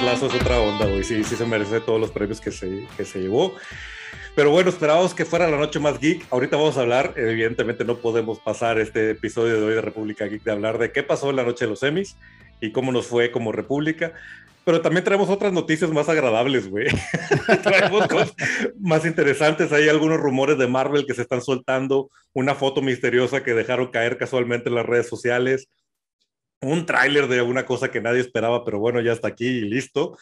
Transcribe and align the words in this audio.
Ted 0.00 0.06
Lasso 0.06 0.26
es 0.28 0.34
otra 0.34 0.58
onda, 0.60 0.86
güey. 0.86 1.04
Sí, 1.04 1.22
sí 1.24 1.36
se 1.36 1.44
merece 1.44 1.80
todos 1.80 2.00
los 2.00 2.10
premios 2.10 2.40
que 2.40 2.50
se, 2.50 2.86
que 2.96 3.04
se 3.04 3.20
llevó. 3.20 3.54
Pero 4.34 4.50
bueno, 4.50 4.70
esperábamos 4.70 5.14
que 5.14 5.24
fuera 5.24 5.50
la 5.50 5.58
noche 5.58 5.78
más 5.78 6.00
geek. 6.00 6.26
Ahorita 6.30 6.56
vamos 6.56 6.78
a 6.78 6.82
hablar, 6.82 7.12
evidentemente 7.16 7.84
no 7.84 7.96
podemos 7.96 8.38
pasar 8.38 8.78
este 8.78 9.10
episodio 9.10 9.60
de 9.60 9.66
hoy 9.66 9.74
de 9.74 9.80
República 9.82 10.26
Geek 10.26 10.42
de 10.42 10.52
hablar 10.52 10.78
de 10.78 10.92
qué 10.92 11.02
pasó 11.02 11.30
en 11.30 11.36
la 11.36 11.42
noche 11.42 11.66
de 11.66 11.70
los 11.70 11.82
Emmys 11.82 12.16
y 12.60 12.72
cómo 12.72 12.92
nos 12.92 13.06
fue 13.06 13.30
como 13.30 13.52
República. 13.52 14.14
Pero 14.64 14.80
también 14.80 15.04
traemos 15.04 15.28
otras 15.28 15.52
noticias 15.52 15.90
más 15.90 16.08
agradables, 16.08 16.68
güey. 16.70 16.86
traemos 17.62 18.06
cosas 18.08 18.34
más 18.80 19.04
interesantes. 19.04 19.72
Hay 19.72 19.88
algunos 19.88 20.18
rumores 20.18 20.56
de 20.56 20.66
Marvel 20.66 21.04
que 21.06 21.14
se 21.14 21.22
están 21.22 21.42
soltando. 21.42 22.10
Una 22.32 22.54
foto 22.54 22.80
misteriosa 22.80 23.42
que 23.42 23.52
dejaron 23.52 23.88
caer 23.88 24.16
casualmente 24.16 24.70
en 24.70 24.76
las 24.76 24.86
redes 24.86 25.08
sociales 25.08 25.68
un 26.62 26.86
tráiler 26.86 27.26
de 27.28 27.42
una 27.42 27.64
cosa 27.64 27.90
que 27.90 28.00
nadie 28.00 28.20
esperaba, 28.20 28.64
pero 28.64 28.78
bueno, 28.78 29.00
ya 29.00 29.12
está 29.12 29.28
aquí 29.28 29.46
y 29.46 29.60
listo. 29.62 30.16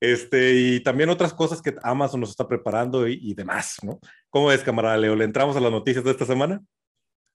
Este, 0.00 0.54
y 0.54 0.80
también 0.80 1.08
otras 1.08 1.32
cosas 1.32 1.62
que 1.62 1.74
Amazon 1.82 2.20
nos 2.20 2.30
está 2.30 2.46
preparando 2.46 3.08
y, 3.08 3.32
demás, 3.34 3.76
¿no? 3.82 4.00
¿Cómo 4.28 4.52
es, 4.52 4.62
camarada 4.62 4.96
Leo? 4.96 5.16
¿Le 5.16 5.24
entramos 5.24 5.56
a 5.56 5.60
las 5.60 5.70
noticias 5.70 6.04
de 6.04 6.10
esta 6.10 6.26
semana? 6.26 6.60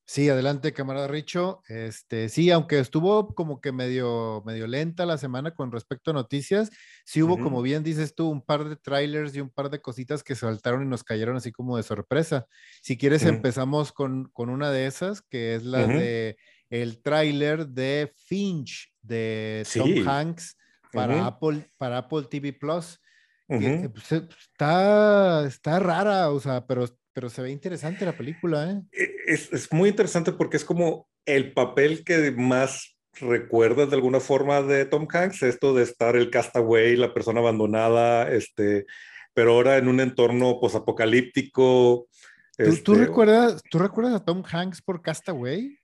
Sí, 0.06 0.28
adelante, 0.28 0.74
camarada 0.74 1.08
Richo. 1.08 1.62
Este, 1.68 2.30
sí, 2.30 2.50
aunque 2.52 2.80
estuvo 2.80 3.34
como 3.36 3.62
que 3.62 3.72
medio, 3.72 4.44
medio 4.46 4.66
lenta 4.68 5.06
la 5.06 5.18
semana 5.20 5.54
con 5.54 5.72
respecto 5.72 6.12
a 6.12 6.16
noticias, 6.16 6.72
sí 7.06 7.22
hubo, 7.22 7.40
como 7.40 7.62
bien 7.62 7.84
dices 7.84 8.16
tú, 8.16 8.28
un 8.30 8.44
par 8.44 8.68
de 8.68 8.76
trailers 8.76 9.36
y 9.36 9.42
un 9.42 9.52
par 9.52 9.70
de 9.70 9.82
cositas 9.82 10.24
que 10.24 10.36
saltaron 10.36 10.84
y 10.84 10.88
nos 10.88 11.04
cayeron 11.04 11.38
así 11.38 11.52
como 11.52 11.78
de 11.78 11.84
sorpresa. 11.84 12.48
Si 12.82 12.98
quieres, 12.98 13.24
empezamos 13.24 13.92
con, 13.92 14.30
con, 14.34 14.50
una 14.50 14.72
de 14.72 14.88
esas, 14.88 15.22
que 15.22 15.56
es 15.56 15.64
la 15.64 15.86
de 15.86 16.38
el 16.70 17.02
tráiler 17.02 17.68
de 17.68 18.12
Finch 18.28 18.94
de 19.02 19.66
Tom 19.74 20.08
Hanks 20.08 20.58
para, 20.92 21.26
Apple, 21.26 21.70
para 21.78 22.00
Apple 22.00 22.24
TV 22.30 22.54
Plus. 22.54 23.00
Eh, 23.48 23.90
pues, 23.92 24.12
eh, 24.12 24.28
está, 24.40 25.46
está 25.48 25.80
rara, 25.80 26.30
o 26.30 26.40
sea, 26.40 26.66
pero, 26.66 26.86
pero 27.14 27.30
se 27.30 27.42
ve 27.42 27.52
interesante 27.52 28.06
la 28.06 28.16
película. 28.16 28.72
¿eh? 28.72 28.82
E, 28.92 29.34
es, 29.34 29.52
es 29.52 29.72
muy 29.72 29.90
interesante 29.90 30.32
porque 30.32 30.58
es 30.58 30.66
como 30.66 31.08
el 31.26 31.54
papel 31.54 32.04
que 32.04 32.32
más 32.32 32.96
recuerdas 33.20 33.90
de 33.90 33.96
alguna 33.96 34.20
forma 34.20 34.62
de 34.62 34.86
Tom 34.86 35.08
Hanks, 35.12 35.44
esto 35.44 35.74
de 35.74 35.84
estar 35.84 36.16
el 36.16 36.30
castaway, 36.30 36.96
la 36.96 37.14
persona 37.14 37.40
abandonada, 37.40 38.30
este, 38.30 38.86
pero 39.34 39.54
ahora 39.54 39.78
en 39.78 39.88
un 39.88 40.00
entorno 40.00 40.60
posapocalíptico. 40.60 42.08
¿Tú, 42.56 42.64
¿Tú, 42.64 42.70
este, 42.70 42.94
recuerdas, 42.94 43.62
¿Tú 43.70 43.80
recuerdas 43.80 44.14
a 44.14 44.26
Tom 44.26 44.44
Hanks 44.50 44.82
por 44.82 45.02
Castaway? 45.02 45.79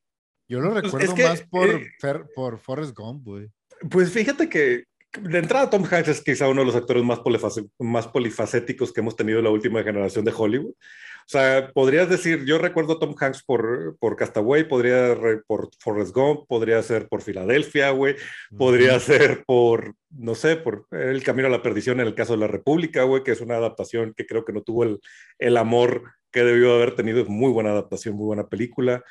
Yo 0.48 0.60
lo 0.60 0.72
pues, 0.72 0.84
recuerdo 0.84 1.16
más 1.18 1.42
por, 1.44 1.70
eh, 1.70 2.24
por 2.36 2.60
Forrest 2.60 2.96
Gump, 2.96 3.24
güey. 3.24 3.50
Pues 3.90 4.12
fíjate 4.12 4.48
que 4.48 4.86
de 5.22 5.40
entrada 5.40 5.70
Tom 5.70 5.84
Hanks 5.90 6.10
es 6.10 6.22
quizá 6.22 6.48
uno 6.48 6.62
de 6.62 6.68
los 6.68 6.76
actores 6.76 7.04
más, 7.04 7.22
más 7.80 8.08
polifacéticos 8.08 8.92
que 8.92 9.02
hemos 9.02 9.16
tenido 9.16 9.40
en 9.40 9.46
la 9.46 9.52
última 9.52 9.84
generación 9.84 10.26
de 10.26 10.34
Hollywood. 10.36 10.72
O 10.72 11.28
sea, 11.28 11.72
podrías 11.73 12.08
decir, 12.08 12.46
yo 12.46 12.60
recuerdo 12.60 12.94
a 12.94 13.00
Tom 13.00 13.16
Hanks 13.20 13.44
por, 13.44 13.98
por 14.00 14.16
Castaway, 14.16 14.68
podría 14.68 15.18
por 15.48 15.70
Forrest 15.80 16.14
Gump, 16.14 16.42
podría 16.48 16.82
ser 16.84 17.08
por 17.08 17.23
Filadelfia, 17.23 17.90
güey, 17.90 18.16
podría 18.56 19.00
ser 19.00 19.44
por, 19.48 19.96
no 20.12 20.36
sé, 20.36 20.56
por 20.56 20.86
El 20.92 21.23
Camino 21.23 21.48
a 21.48 21.52
la 21.52 21.64
Perdición 21.64 22.00
en 22.00 22.08
el 22.08 22.14
caso 22.14 22.34
de 22.34 22.40
la 22.40 22.48
República, 22.48 23.04
güey, 23.04 23.23
que 23.23 23.32
es 23.32 23.42
una 23.42 23.56
adaptación 23.56 24.14
que 24.16 24.28
creo 24.28 24.46
que 24.46 24.54
no 24.54 24.62
tuvo 24.62 24.84
el, 24.84 25.00
el 25.40 25.58
amor 25.58 26.04
que 26.32 26.44
debió 26.44 26.76
haber 26.76 26.96
tenido, 26.96 27.22
es 27.22 27.28
muy 27.28 27.52
buena 27.52 27.72
adaptación, 27.72 28.16
muy 28.16 28.26
buena 28.26 28.48
película. 28.48 29.04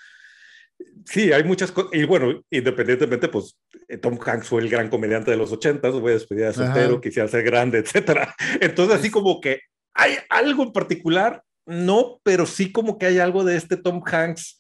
Sí, 1.05 1.33
hay 1.33 1.45
muchas 1.45 1.71
cosas. 1.71 1.91
Y 1.93 2.05
bueno, 2.05 2.43
independientemente, 2.51 3.29
pues 3.29 3.57
eh, 3.89 3.99
Tom 3.99 4.19
Hanks 4.25 4.49
fue 4.49 4.63
el 4.63 4.71
gran 4.71 4.89
comediante 4.89 5.31
de 5.31 5.37
los 5.37 5.53
ochentas, 5.53 5.93
voy 5.93 6.13
a 6.13 6.15
despedir 6.15 6.47
de 6.47 6.53
soltero, 6.55 7.01
quisiera 7.01 7.29
ser 7.29 7.43
grande, 7.43 7.79
etcétera. 7.85 8.35
Entonces, 8.61 8.97
así 8.97 9.11
como 9.11 9.41
que 9.41 9.61
hay 9.95 10.17
algo 10.31 10.63
en 10.63 10.73
particular, 10.73 11.43
no, 11.67 12.21
pero 12.23 12.47
sí 12.47 12.73
como 12.73 12.99
que 12.99 13.07
hay 13.07 13.19
algo 13.19 13.45
de 13.45 13.57
este 13.57 13.77
Tom 13.77 14.03
Hanks 14.05 14.59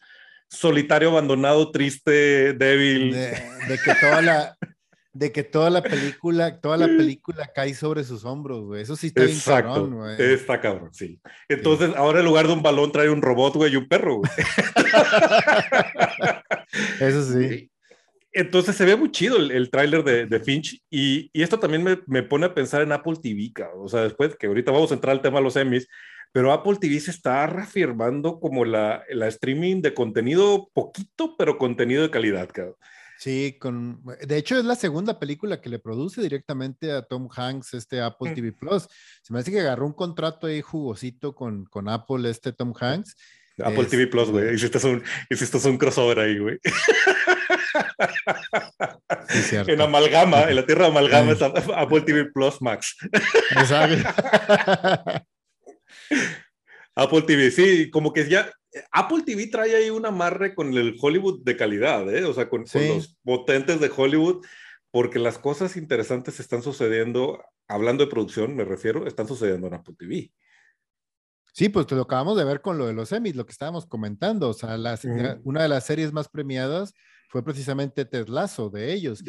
solitario, 0.48 1.10
abandonado, 1.10 1.70
triste, 1.70 2.52
débil. 2.52 3.12
De, 3.12 3.30
de 3.68 3.78
que 3.84 3.94
toda 4.00 4.22
la, 4.22 4.56
de 5.14 5.32
que 5.32 5.44
toda 5.44 5.70
la 5.70 5.82
película, 5.82 6.60
toda 6.60 6.76
la 6.76 6.86
película 6.86 7.50
cae 7.54 7.72
sobre 7.72 8.04
sus 8.04 8.24
hombros, 8.24 8.64
güey. 8.64 8.82
Eso 8.82 8.96
sí 8.96 9.06
está 9.06 9.24
Exacto. 9.24 9.72
bien 9.72 9.74
cabrón, 9.74 9.94
güey. 9.94 10.34
Está 10.34 10.60
cabrón, 10.60 10.90
sí. 10.92 11.20
Entonces, 11.48 11.92
ahora 11.96 12.18
en 12.18 12.26
lugar 12.26 12.46
de 12.46 12.52
un 12.52 12.62
balón 12.62 12.92
trae 12.92 13.08
un 13.08 13.22
robot, 13.22 13.54
güey, 13.54 13.72
y 13.72 13.76
un 13.76 13.88
perro, 13.88 14.16
güey. 14.16 14.30
Eso 17.00 17.32
sí. 17.32 17.70
Entonces 18.32 18.74
se 18.74 18.84
ve 18.84 18.96
muy 18.96 19.12
chido 19.12 19.36
el, 19.36 19.52
el 19.52 19.70
tráiler 19.70 20.02
de, 20.02 20.26
de, 20.26 20.40
Finch 20.40 20.82
y, 20.90 21.30
y 21.32 21.42
esto 21.42 21.60
también 21.60 21.84
me, 21.84 22.00
me, 22.08 22.24
pone 22.24 22.46
a 22.46 22.54
pensar 22.54 22.82
en 22.82 22.90
Apple 22.90 23.14
TV, 23.22 23.52
o 23.76 23.88
sea, 23.88 24.02
después 24.02 24.34
que 24.34 24.48
ahorita 24.48 24.72
vamos 24.72 24.90
a 24.90 24.94
entrar 24.94 25.12
al 25.12 25.22
tema 25.22 25.38
de 25.38 25.44
los 25.44 25.54
Emmys, 25.54 25.86
pero 26.32 26.50
Apple 26.50 26.78
TV 26.80 26.98
se 26.98 27.12
está 27.12 27.46
reafirmando 27.46 28.40
como 28.40 28.64
la, 28.64 29.04
la 29.10 29.28
streaming 29.28 29.82
de 29.82 29.94
contenido 29.94 30.68
poquito, 30.74 31.36
pero 31.38 31.58
contenido 31.58 32.02
de 32.02 32.10
calidad, 32.10 32.48
cabrón. 32.52 32.74
Sí, 33.24 33.56
con, 33.58 34.02
de 34.04 34.36
hecho 34.36 34.58
es 34.58 34.66
la 34.66 34.74
segunda 34.74 35.18
película 35.18 35.58
que 35.58 35.70
le 35.70 35.78
produce 35.78 36.20
directamente 36.20 36.92
a 36.92 37.00
Tom 37.00 37.26
Hanks 37.34 37.72
este 37.72 38.02
Apple 38.02 38.34
TV 38.34 38.52
Plus. 38.52 38.86
Se 39.22 39.32
me 39.32 39.38
hace 39.38 39.50
que 39.50 39.60
agarró 39.60 39.86
un 39.86 39.94
contrato 39.94 40.46
ahí 40.46 40.60
jugosito 40.60 41.34
con, 41.34 41.64
con 41.64 41.88
Apple 41.88 42.28
este 42.28 42.52
Tom 42.52 42.74
Hanks. 42.78 43.16
Apple 43.64 43.86
TV 43.86 44.08
Plus, 44.08 44.28
güey. 44.28 44.54
Este 44.54 44.66
hiciste 44.66 44.86
un, 44.86 45.02
hiciste 45.30 45.56
un 45.66 45.78
crossover 45.78 46.18
ahí, 46.18 46.38
güey. 46.38 46.58
Sí, 49.30 49.56
en 49.56 49.80
amalgama, 49.80 50.42
en 50.42 50.56
la 50.56 50.66
tierra 50.66 50.82
de 50.82 50.90
amalgama 50.90 51.32
es 51.32 51.40
Apple 51.40 52.02
TV 52.02 52.26
Plus 52.26 52.60
Max. 52.60 52.94
Exacto. 53.52 54.06
Apple 56.94 57.22
TV, 57.22 57.50
sí, 57.50 57.90
como 57.90 58.12
que 58.12 58.28
ya 58.28 58.52
Apple 58.92 59.22
TV 59.24 59.46
trae 59.46 59.76
ahí 59.76 59.90
un 59.90 60.06
amarre 60.06 60.54
con 60.54 60.74
el 60.74 60.96
Hollywood 61.00 61.44
de 61.44 61.56
calidad, 61.56 62.12
¿eh? 62.14 62.24
o 62.24 62.34
sea, 62.34 62.48
con, 62.48 62.64
los 62.72 63.16
potentes 63.22 63.80
de 63.80 63.90
Hollywood, 63.94 64.44
porque 64.90 65.18
las 65.18 65.38
cosas 65.38 65.76
interesantes 65.76 66.40
están 66.40 66.62
sucediendo, 66.62 67.42
hablando 67.68 68.04
de 68.04 68.10
producción, 68.10 68.56
me 68.56 68.64
refiero, 68.64 69.06
están 69.06 69.28
sucediendo 69.28 69.66
en 69.68 69.74
Apple 69.74 69.94
TV. 69.98 70.32
Sí, 71.52 71.68
pues 71.68 71.88
lo 71.92 72.02
acabamos 72.02 72.36
de 72.36 72.44
ver 72.44 72.60
con 72.60 72.78
lo 72.78 72.86
de 72.86 72.94
los 72.94 73.12
Emmys, 73.12 73.36
lo 73.36 73.46
que 73.46 73.52
estábamos 73.52 73.86
comentando, 73.86 74.48
o 74.48 74.54
sea, 74.54 74.76
una 75.44 75.62
de 75.62 75.68
las 75.68 75.86
series 75.86 76.12
más 76.12 76.28
premiadas 76.28 76.94
fue 77.34 77.44
precisamente 77.44 78.04
Teslazo 78.04 78.70
de 78.70 78.92
ellos. 78.92 79.22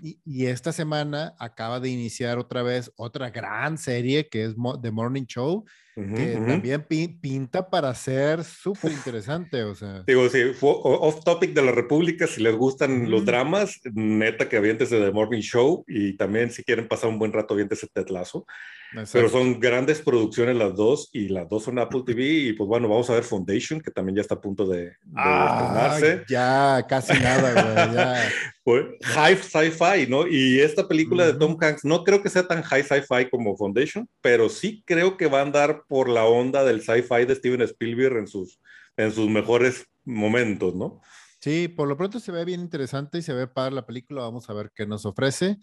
Y, 0.00 0.20
y, 0.24 0.46
esta 0.46 0.72
semana 0.72 1.34
acaba 1.40 1.80
de 1.80 1.88
iniciar 1.88 2.38
otra 2.38 2.62
vez 2.62 2.92
otra 2.96 3.30
gran 3.30 3.78
serie 3.78 4.28
que 4.28 4.44
es 4.44 4.54
The 4.80 4.90
Morning 4.92 5.24
Show, 5.24 5.64
que 5.94 6.40
también 6.46 6.86
pinta 7.20 7.68
para 7.68 7.94
ser 7.94 8.44
súper 8.44 8.92
interesante, 8.92 9.62
o 9.62 9.74
sea. 9.74 10.02
Digo, 10.06 10.28
sí, 10.28 10.38
off 10.60 11.22
topic 11.24 11.52
de 11.52 11.62
la 11.62 11.72
República, 11.72 12.26
si 12.26 12.42
les 12.42 12.56
gustan 12.56 13.10
los 13.10 13.24
dramas, 13.24 13.80
neta 13.92 14.48
que 14.48 14.56
aviéntese 14.56 14.98
The 14.98 15.12
Morning 15.12 15.40
Show 15.40 15.84
y 15.86 16.16
también 16.16 16.50
si 16.50 16.64
quieren 16.64 16.88
pasar 16.88 17.10
un 17.10 17.18
buen 17.18 17.32
rato 17.32 17.54
aviéntese 17.54 17.88
Ted 17.88 18.08
Lasso. 18.08 18.46
Pero 19.12 19.28
son 19.30 19.58
grandes 19.58 20.02
producciones 20.02 20.54
las 20.54 20.74
dos 20.74 21.08
y 21.12 21.28
las 21.28 21.48
dos 21.48 21.64
son 21.64 21.78
Apple 21.78 22.02
TV 22.04 22.24
y 22.24 22.52
pues 22.52 22.68
bueno, 22.68 22.88
vamos 22.88 23.08
a 23.08 23.14
ver 23.14 23.24
Foundation 23.24 23.80
que 23.80 23.90
también 23.90 24.16
ya 24.16 24.20
está 24.20 24.34
a 24.34 24.40
punto 24.40 24.66
de, 24.66 24.82
de 24.82 24.96
ah, 25.16 25.98
Ya, 26.28 26.84
casi 26.86 27.14
nada, 27.14 27.52
güey, 27.52 27.94
ya. 27.94 28.30
High 28.64 29.36
sci-fi, 29.36 30.06
¿no? 30.08 30.26
Y 30.26 30.60
esta 30.60 30.86
película 30.86 31.26
de 31.26 31.34
Tom 31.34 31.56
Hanks 31.60 31.84
no 31.84 32.04
creo 32.04 32.22
que 32.22 32.30
sea 32.30 32.46
tan 32.46 32.62
high 32.62 32.84
sci-fi 32.84 33.28
como 33.30 33.56
Foundation, 33.56 34.08
pero 34.20 34.48
sí 34.48 34.82
creo 34.86 35.16
que 35.16 35.26
va 35.26 35.40
a 35.40 35.42
andar 35.42 35.82
por 35.88 36.08
la 36.08 36.24
onda 36.24 36.64
del 36.64 36.80
sci-fi 36.80 37.24
de 37.26 37.34
Steven 37.34 37.62
Spielberg 37.62 38.18
en 38.18 38.28
sus, 38.28 38.60
en 38.96 39.10
sus 39.12 39.28
mejores 39.28 39.86
momentos, 40.04 40.74
¿no? 40.74 41.00
Sí, 41.40 41.66
por 41.66 41.88
lo 41.88 41.96
pronto 41.96 42.20
se 42.20 42.30
ve 42.30 42.44
bien 42.44 42.60
interesante 42.60 43.18
y 43.18 43.22
se 43.22 43.32
ve 43.32 43.48
para 43.48 43.72
la 43.72 43.84
película. 43.84 44.22
Vamos 44.22 44.48
a 44.48 44.54
ver 44.54 44.70
qué 44.74 44.86
nos 44.86 45.04
ofrece. 45.06 45.58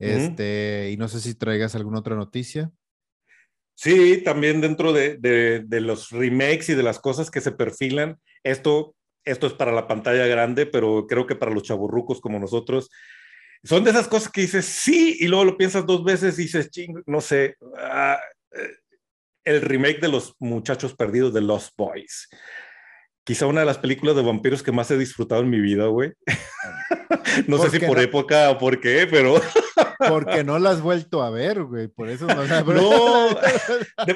Este, 0.00 0.90
y 0.92 0.96
no 0.96 1.08
sé 1.08 1.20
si 1.20 1.34
traigas 1.34 1.74
alguna 1.74 2.00
otra 2.00 2.16
noticia. 2.16 2.72
Sí, 3.74 4.22
también 4.24 4.60
dentro 4.60 4.92
de, 4.92 5.16
de, 5.18 5.80
los 5.80 6.10
remakes 6.10 6.70
y 6.70 6.74
de 6.74 6.82
las 6.82 6.98
cosas 6.98 7.30
que 7.30 7.40
se 7.40 7.52
perfilan, 7.52 8.18
esto, 8.42 8.94
esto 9.24 9.46
es 9.46 9.52
para 9.52 9.72
la 9.72 9.86
pantalla 9.86 10.26
grande, 10.26 10.66
pero 10.66 11.06
creo 11.06 11.26
que 11.26 11.36
para 11.36 11.52
los 11.52 11.62
chaburrucos 11.62 12.20
como 12.20 12.38
nosotros, 12.38 12.90
son 13.62 13.84
de 13.84 13.90
esas 13.90 14.08
cosas 14.08 14.32
que 14.32 14.42
dices 14.42 14.64
sí, 14.64 15.16
y 15.20 15.28
luego 15.28 15.44
lo 15.44 15.56
piensas 15.56 15.86
dos 15.86 16.02
veces 16.04 16.38
y 16.38 16.42
dices, 16.42 16.70
ching, 16.70 17.02
no 17.06 17.20
sé, 17.20 17.56
ah, 17.78 18.18
eh, 18.52 18.76
el 19.44 19.60
remake 19.62 20.00
de 20.00 20.08
los 20.08 20.34
muchachos 20.38 20.94
perdidos 20.94 21.32
de 21.34 21.40
Lost 21.40 21.72
Boys 21.76 22.28
quizá 23.24 23.46
una 23.46 23.60
de 23.60 23.66
las 23.66 23.78
películas 23.78 24.16
de 24.16 24.22
vampiros 24.22 24.60
que 24.60 24.72
más 24.72 24.90
he 24.90 24.98
disfrutado 24.98 25.42
en 25.42 25.50
mi 25.50 25.60
vida, 25.60 25.86
güey. 25.86 26.12
no 27.46 27.58
sé 27.58 27.70
si 27.70 27.78
por 27.78 27.98
época 28.00 28.50
o 28.50 28.58
por 28.58 28.80
qué, 28.80 29.06
pero... 29.08 29.40
Porque 30.08 30.44
no 30.44 30.58
la 30.58 30.70
has 30.70 30.80
vuelto 30.80 31.22
a 31.22 31.30
ver, 31.30 31.62
güey. 31.64 31.88
Por 31.88 32.08
eso 32.08 32.26
no 32.26 32.42
la... 32.44 32.62
No, 32.62 33.28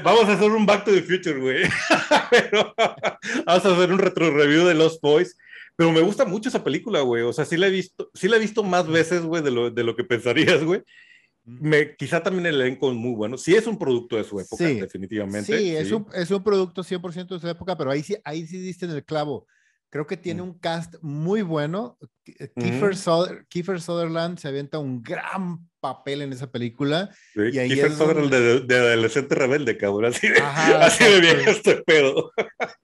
vamos 0.02 0.24
a 0.24 0.32
hacer 0.32 0.50
un 0.50 0.66
Back 0.66 0.84
to 0.84 0.92
the 0.92 1.02
Future, 1.02 1.38
güey. 1.40 1.62
vamos 3.46 3.64
a 3.64 3.72
hacer 3.72 3.92
un 3.92 3.98
retro 3.98 4.30
review 4.30 4.66
de 4.66 4.74
Lost 4.74 5.00
Boys. 5.02 5.36
Pero 5.76 5.92
me 5.92 6.00
gusta 6.00 6.24
mucho 6.24 6.48
esa 6.48 6.62
película, 6.62 7.00
güey. 7.00 7.22
O 7.22 7.32
sea, 7.32 7.44
sí 7.44 7.56
la 7.56 7.66
he 7.66 7.70
visto, 7.70 8.10
sí 8.14 8.28
la 8.28 8.36
he 8.36 8.40
visto 8.40 8.62
más 8.62 8.86
veces, 8.86 9.22
güey, 9.22 9.42
de 9.42 9.50
lo, 9.50 9.70
de 9.70 9.84
lo 9.84 9.96
que 9.96 10.04
pensarías, 10.04 10.62
güey. 10.62 10.82
me, 11.44 11.96
quizá 11.96 12.22
también 12.22 12.46
el 12.46 12.60
elenco 12.60 12.90
es 12.90 12.96
muy 12.96 13.12
bueno. 13.12 13.36
Sí 13.36 13.54
es 13.54 13.66
un 13.66 13.78
producto 13.78 14.16
de 14.16 14.24
su 14.24 14.38
época, 14.38 14.64
definitivamente. 14.64 15.58
Sí, 15.58 15.76
Es, 15.76 15.90
un, 15.90 16.06
es 16.14 16.30
un 16.30 16.42
producto 16.42 16.82
100% 16.82 17.28
de 17.28 17.40
su 17.40 17.48
época, 17.48 17.76
pero 17.76 17.90
ahí 17.90 18.02
sí, 18.02 18.16
ahí 18.24 18.46
sí 18.46 18.58
diste 18.58 18.86
en 18.86 18.92
el 18.92 19.04
clavo. 19.04 19.46
Creo 19.94 20.08
que 20.08 20.16
tiene 20.16 20.42
mm. 20.42 20.44
un 20.44 20.58
cast 20.58 20.96
muy 21.02 21.42
bueno. 21.42 21.96
Kiefer, 22.56 23.80
Sutherland 23.80 24.38
se 24.38 24.48
avienta 24.48 24.80
un 24.80 25.02
gran 25.02 25.68
papel 25.84 26.22
en 26.22 26.32
esa 26.32 26.50
película. 26.50 27.14
y 27.34 27.58
ahí 27.58 27.68
Kiefer 27.68 27.92
Sutherland 27.92 28.30
de, 28.66 28.74
adolescente 28.74 29.34
rebelde, 29.34 29.76
cabrón. 29.76 30.06
Así 30.06 30.28
de, 30.28 30.38
así 30.80 31.04
de 31.04 31.20
viejo 31.20 31.50
este 31.50 31.82
pedo. 31.82 32.32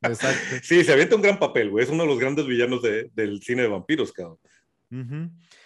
Exacto. 0.03 0.57
Sí, 0.63 0.85
se 0.85 0.93
avienta 0.93 1.17
un 1.17 1.23
gran 1.23 1.39
papel, 1.39 1.71
güey. 1.71 1.85
Es 1.85 1.91
uno 1.91 2.03
de 2.03 2.11
los 2.11 2.19
grandes 2.19 2.47
villanos 2.47 2.83
del 2.83 3.41
cine 3.41 3.63
de 3.63 3.69
vampiros, 3.69 4.13
cabrón. 4.13 4.39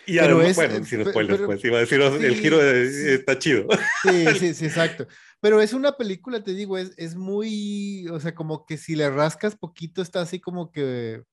Y 0.06 0.19
además, 0.19 0.54
bueno, 0.54 0.75
eh, 0.76 0.84
sin 0.84 1.04
spoilers, 1.04 1.42
pues, 1.42 1.64
iba 1.64 1.78
a 1.78 1.81
decir, 1.81 2.00
el 2.00 2.36
giro 2.36 2.62
está 2.62 3.37
chido. 3.37 3.66
Sí, 4.04 4.26
sí, 4.38 4.54
sí, 4.54 4.66
exacto. 4.66 5.08
Pero 5.40 5.60
es 5.60 5.72
una 5.72 5.96
película, 5.96 6.40
te 6.44 6.54
digo, 6.54 6.78
es, 6.78 6.92
es 6.96 7.16
muy, 7.16 8.06
o 8.12 8.20
sea, 8.20 8.32
como 8.32 8.64
que 8.64 8.76
si 8.76 8.94
le 8.94 9.10
rascas 9.10 9.56
poquito 9.56 10.02
está 10.02 10.20
así 10.20 10.38
como 10.38 10.70
que 10.70 11.25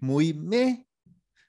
muy 0.00 0.34
meh. 0.34 0.86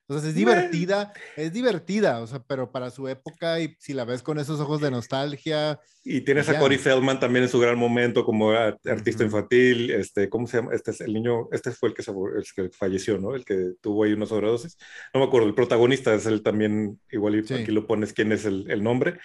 O 0.09 0.17
sea, 0.17 0.29
es 0.29 0.35
divertida, 0.35 1.11
es 1.35 1.51
divertida, 1.51 2.21
o 2.21 2.27
sea, 2.27 2.39
pero 2.39 2.71
para 2.71 2.89
su 2.91 3.09
época 3.09 3.59
y 3.59 3.75
si 3.77 3.93
la 3.93 4.05
ves 4.05 4.23
con 4.23 4.39
esos 4.39 4.57
ojos 4.61 4.79
de 4.79 4.89
nostalgia. 4.89 5.81
Y 6.05 6.21
tienes 6.21 6.47
a 6.47 6.57
Corey 6.57 6.77
Feldman 6.77 7.19
también 7.19 7.43
en 7.43 7.49
su 7.49 7.59
gran 7.59 7.77
momento 7.77 8.23
como 8.23 8.51
artista 8.51 9.25
infantil, 9.25 9.91
este, 9.91 10.29
¿cómo 10.29 10.47
se 10.47 10.57
llama? 10.57 10.73
Este 10.73 10.91
es 10.91 11.01
el 11.01 11.13
niño, 11.13 11.49
este 11.51 11.71
fue 11.71 11.89
el 11.89 11.95
que, 11.95 12.03
el 12.09 12.45
que 12.55 12.73
falleció, 12.73 13.17
¿no? 13.17 13.35
El 13.35 13.43
que 13.43 13.73
tuvo 13.81 14.05
ahí 14.05 14.13
unos 14.13 14.29
sobredosis. 14.29 14.77
No 15.13 15.19
me 15.19 15.25
acuerdo, 15.25 15.49
el 15.49 15.55
protagonista 15.55 16.13
es 16.13 16.25
él 16.25 16.41
también, 16.41 17.01
igual 17.11 17.37
aquí 17.39 17.71
lo 17.71 17.85
pones 17.85 18.13
quién 18.13 18.31
es 18.31 18.45
el, 18.45 18.65
el 18.71 18.81
nombre. 18.81 19.19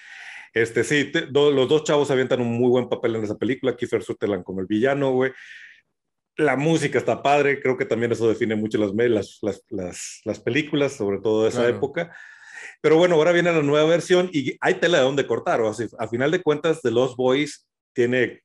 Este, 0.52 0.82
sí, 0.82 1.12
los 1.32 1.69
dos 1.69 1.85
chavos 1.85 2.11
avientan 2.11 2.40
un 2.40 2.52
muy 2.52 2.69
buen 2.69 2.88
papel 2.88 3.14
en 3.14 3.23
esa 3.23 3.38
película, 3.38 3.76
Kiefer 3.76 4.02
Sutherland 4.02 4.43
como 4.43 4.61
el 4.61 4.67
villano, 4.67 5.12
güey 5.12 5.31
la 6.37 6.56
música 6.56 6.99
está 6.99 7.23
padre, 7.23 7.61
creo 7.61 7.76
que 7.76 7.84
también 7.84 8.12
eso 8.12 8.29
define 8.29 8.56
mucho 8.56 8.79
las, 8.79 8.93
las, 9.43 9.64
las, 9.70 10.20
las 10.25 10.40
películas, 10.40 10.93
sobre 10.94 11.19
todo 11.19 11.43
de 11.43 11.50
esa 11.50 11.69
época. 11.69 12.14
Pero 12.81 12.96
bueno, 12.96 13.17
ahora 13.17 13.32
viene 13.32 13.52
la 13.52 13.62
nueva 13.62 13.88
versión 13.88 14.31
y 14.32 14.56
hay 14.61 14.75
tela 14.75 14.99
de 14.99 15.05
dónde 15.05 15.26
cortar. 15.26 15.61
O 15.61 15.73
sea, 15.75 15.87
a 15.99 16.08
final 16.08 16.31
de 16.31 16.43
cuentas, 16.43 16.81
The 16.82 16.90
Lost 16.90 17.17
Boys 17.17 17.67
tiene 17.93 18.43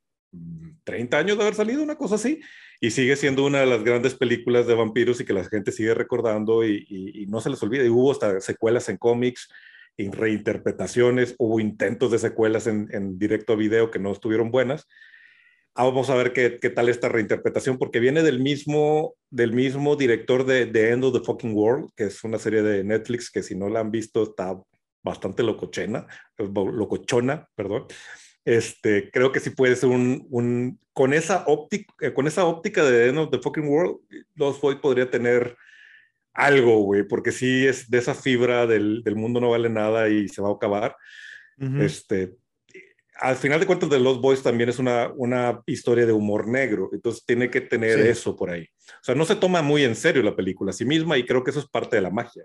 30 0.83 1.17
años 1.17 1.37
de 1.37 1.43
haber 1.43 1.55
salido, 1.55 1.81
una 1.81 1.95
cosa 1.95 2.15
así, 2.15 2.41
y 2.81 2.91
sigue 2.91 3.15
siendo 3.15 3.45
una 3.45 3.61
de 3.61 3.65
las 3.65 3.83
grandes 3.83 4.15
películas 4.15 4.67
de 4.67 4.75
vampiros 4.75 5.19
y 5.19 5.25
que 5.25 5.33
la 5.33 5.45
gente 5.45 5.71
sigue 5.71 5.93
recordando 5.93 6.65
y, 6.65 6.85
y, 6.87 7.25
no 7.27 7.41
se 7.41 7.49
les 7.49 7.63
olvida. 7.63 7.83
Y 7.83 7.89
hubo 7.89 8.11
hasta 8.11 8.39
secuelas 8.41 8.89
en 8.89 8.97
cómics, 8.97 9.49
en 9.95 10.11
reinterpretaciones, 10.11 11.35
hubo 11.39 11.59
intentos 11.59 12.11
de 12.11 12.19
secuelas 12.19 12.67
en, 12.67 12.89
en 12.91 13.17
directo 13.17 13.53
a 13.53 13.55
video 13.55 13.89
que 13.89 13.99
no 13.99 14.11
estuvieron 14.11 14.51
buenas 14.51 14.87
vamos 15.83 16.09
a 16.09 16.15
ver 16.15 16.33
qué, 16.33 16.59
qué, 16.59 16.69
tal 16.69 16.89
esta 16.89 17.09
reinterpretación, 17.09 17.77
porque 17.77 17.99
viene 17.99 18.23
del 18.23 18.39
mismo, 18.39 19.15
del 19.29 19.53
mismo 19.53 19.95
director 19.95 20.45
de 20.45 20.65
The 20.65 20.91
End 20.91 21.03
of 21.03 21.13
the 21.13 21.25
Fucking 21.25 21.53
World, 21.53 21.89
que 21.95 22.05
es 22.05 22.23
una 22.23 22.39
serie 22.39 22.61
de 22.61 22.83
Netflix 22.83 23.29
que 23.29 23.43
si 23.43 23.55
no 23.55 23.69
la 23.69 23.81
han 23.81 23.91
visto 23.91 24.23
está 24.23 24.57
bastante 25.03 25.43
locochena, 25.43 26.07
locochona, 26.37 27.47
perdón. 27.55 27.85
Este, 28.43 29.11
creo 29.11 29.31
que 29.31 29.39
sí 29.39 29.49
puede 29.49 29.75
ser 29.75 29.89
un, 29.89 30.25
un 30.29 30.79
con 30.93 31.13
esa 31.13 31.43
óptica, 31.47 31.93
eh, 31.99 32.13
con 32.13 32.27
esa 32.27 32.45
óptica 32.45 32.83
de 32.83 32.91
The 32.91 33.09
End 33.09 33.17
of 33.17 33.29
the 33.29 33.39
Fucking 33.39 33.67
World, 33.67 33.97
Los 34.35 34.59
Boy 34.61 34.79
podría 34.79 35.11
tener 35.11 35.57
algo, 36.33 36.83
güey, 36.83 37.03
porque 37.03 37.31
sí 37.31 37.67
es 37.67 37.89
de 37.89 37.97
esa 37.97 38.13
fibra 38.13 38.65
del, 38.65 39.03
del, 39.03 39.15
mundo 39.15 39.41
no 39.41 39.49
vale 39.49 39.69
nada 39.69 40.07
y 40.07 40.29
se 40.29 40.41
va 40.41 40.49
a 40.49 40.53
acabar. 40.53 40.95
Este, 41.79 42.35
al 43.19 43.35
final 43.35 43.59
de 43.59 43.65
cuentas, 43.65 43.89
The 43.89 43.99
Lost 43.99 44.21
Boys 44.21 44.43
también 44.43 44.69
es 44.69 44.79
una, 44.79 45.11
una 45.15 45.61
historia 45.65 46.05
de 46.05 46.13
humor 46.13 46.47
negro, 46.47 46.89
entonces 46.91 47.25
tiene 47.25 47.49
que 47.49 47.61
tener 47.61 47.99
eso 47.99 48.35
por 48.35 48.49
ahí. 48.49 48.63
O 48.63 49.03
sea, 49.03 49.15
no 49.15 49.25
se 49.25 49.35
toma 49.35 49.61
muy 49.61 49.83
en 49.83 49.95
serio 49.95 50.23
la 50.23 50.35
película 50.35 50.71
a 50.71 50.73
sí 50.73 50.85
misma 50.85 51.17
y 51.17 51.25
creo 51.25 51.43
que 51.43 51.51
eso 51.51 51.59
es 51.59 51.67
parte 51.67 51.95
de 51.95 52.01
la 52.01 52.09
magia. 52.09 52.43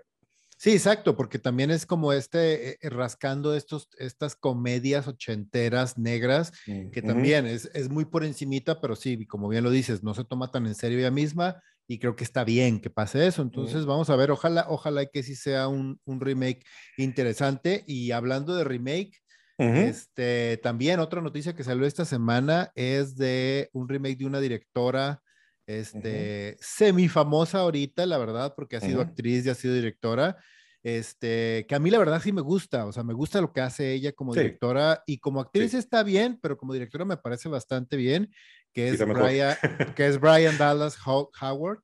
Sí, 0.57 0.71
exacto, 0.71 1.17
porque 1.17 1.39
también 1.39 1.71
es 1.71 1.85
como 1.85 2.13
este 2.13 2.85
eh, 2.85 2.89
rascando 2.89 3.53
estos, 3.53 3.89
estas 3.97 4.35
comedias 4.35 5.07
ochenteras 5.07 5.97
negras, 5.97 6.53
que 6.65 7.01
también 7.01 7.47
es, 7.47 7.69
es, 7.73 7.89
muy 7.89 8.05
por 8.05 8.23
encimita, 8.23 8.79
pero 8.79 8.95
sí, 8.95 9.25
como 9.25 9.49
bien 9.49 9.65
lo 9.65 9.71
dices, 9.71 10.03
no 10.03 10.13
se 10.13 10.23
toma 10.23 10.51
tan 10.51 10.65
en 10.65 10.75
serio 10.75 10.99
ella 10.99 11.11
misma 11.11 11.61
y 11.87 11.99
creo 11.99 12.15
que 12.15 12.23
está 12.23 12.43
bien 12.43 12.79
que 12.79 12.89
pase 12.89 13.27
eso. 13.27 13.41
Entonces, 13.41 13.85
vamos 13.85 14.09
a 14.09 14.15
ver, 14.15 14.31
ojalá, 14.31 14.65
ojalá 14.69 15.05
que 15.05 15.23
sí 15.23 15.35
sea 15.35 15.67
un, 15.67 15.99
un 16.05 16.21
remake 16.21 16.63
interesante. 16.97 17.83
Y 17.87 18.11
hablando 18.11 18.55
de 18.55 18.63
remake, 18.63 19.21
este, 19.57 20.57
también 20.63 20.99
otra 20.99 21.21
noticia 21.21 21.53
que 21.53 21.63
salió 21.63 21.85
esta 21.85 22.05
semana 22.05 22.71
es 22.75 23.15
de 23.15 23.69
un 23.73 23.87
remake 23.87 24.17
de 24.17 24.25
una 24.25 24.39
directora 24.39 25.21
este, 25.65 26.57
semi 26.59 27.07
famosa 27.07 27.59
ahorita, 27.59 28.05
la 28.05 28.17
verdad, 28.17 28.53
porque 28.55 28.77
ha 28.77 28.81
sido 28.81 29.01
actriz 29.01 29.45
y 29.45 29.49
ha 29.49 29.55
sido 29.55 29.73
directora. 29.73 30.37
Este, 30.83 31.65
que 31.67 31.75
a 31.75 31.79
mí 31.79 31.89
la 31.89 31.97
verdad 31.97 32.21
sí 32.21 32.33
me 32.33 32.41
gusta, 32.41 32.85
o 32.85 32.91
sea, 32.91 33.03
me 33.03 33.13
gusta 33.13 33.39
lo 33.39 33.53
que 33.53 33.61
hace 33.61 33.93
ella 33.93 34.11
como 34.11 34.33
directora 34.33 35.01
y 35.07 35.19
como 35.19 35.39
actriz 35.39 35.73
está 35.73 36.03
bien, 36.03 36.37
pero 36.41 36.57
como 36.57 36.73
directora 36.73 37.05
me 37.05 37.15
parece 37.15 37.47
bastante 37.47 37.95
bien, 37.95 38.33
que 38.73 38.89
es, 38.89 38.99
Brian, 38.99 39.55
que 39.95 40.07
es 40.07 40.19
Brian 40.19 40.57
Dallas 40.57 40.97
Howard. 41.05 41.79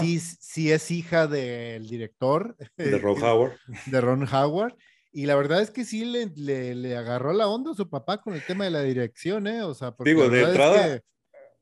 Sí, 0.00 0.18
sí 0.18 0.72
es 0.72 0.90
hija 0.90 1.26
del 1.26 1.88
director. 1.88 2.56
De 2.76 2.98
Ron 2.98 3.20
Howard. 3.22 3.58
De 3.86 4.00
Ron 4.00 4.26
Howard. 4.32 4.76
Y 5.16 5.24
la 5.24 5.34
verdad 5.34 5.62
es 5.62 5.70
que 5.70 5.86
sí 5.86 6.04
le, 6.04 6.26
le, 6.74 6.94
agarró 6.94 7.32
la 7.32 7.48
onda 7.48 7.70
a 7.70 7.74
su 7.74 7.88
papá 7.88 8.20
con 8.20 8.34
el 8.34 8.44
tema 8.44 8.64
de 8.64 8.70
la 8.70 8.82
dirección, 8.82 9.46
¿eh? 9.46 9.62
O 9.62 9.72
sea, 9.72 9.92
porque 9.92 10.10
Digo, 10.10 10.28
de 10.28 10.42
entrada, 10.42 11.00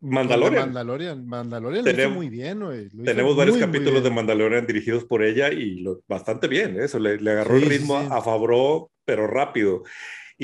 Mandalorian. 0.01 0.65
Mandalorian. 0.65 1.25
Mandalorian 1.25 1.85
tenemos, 1.85 2.17
muy 2.17 2.29
bien, 2.29 2.59
güey. 2.59 2.89
Tenemos 3.05 3.37
varios 3.37 3.57
capítulos 3.59 4.03
de 4.03 4.11
Mandalorian 4.11 4.67
dirigidos 4.67 5.05
por 5.05 5.23
ella 5.23 5.53
y 5.53 5.77
lo, 5.77 6.01
bastante 6.09 6.49
bien, 6.49 6.81
¿eh? 6.81 6.87
eso 6.87 6.99
le, 6.99 7.21
le 7.21 7.31
agarró 7.31 7.55
el 7.55 7.67
ritmo 7.67 7.97
a 7.97 8.21
favor, 8.23 8.89
pero 9.05 9.29
rápido. 9.29 9.85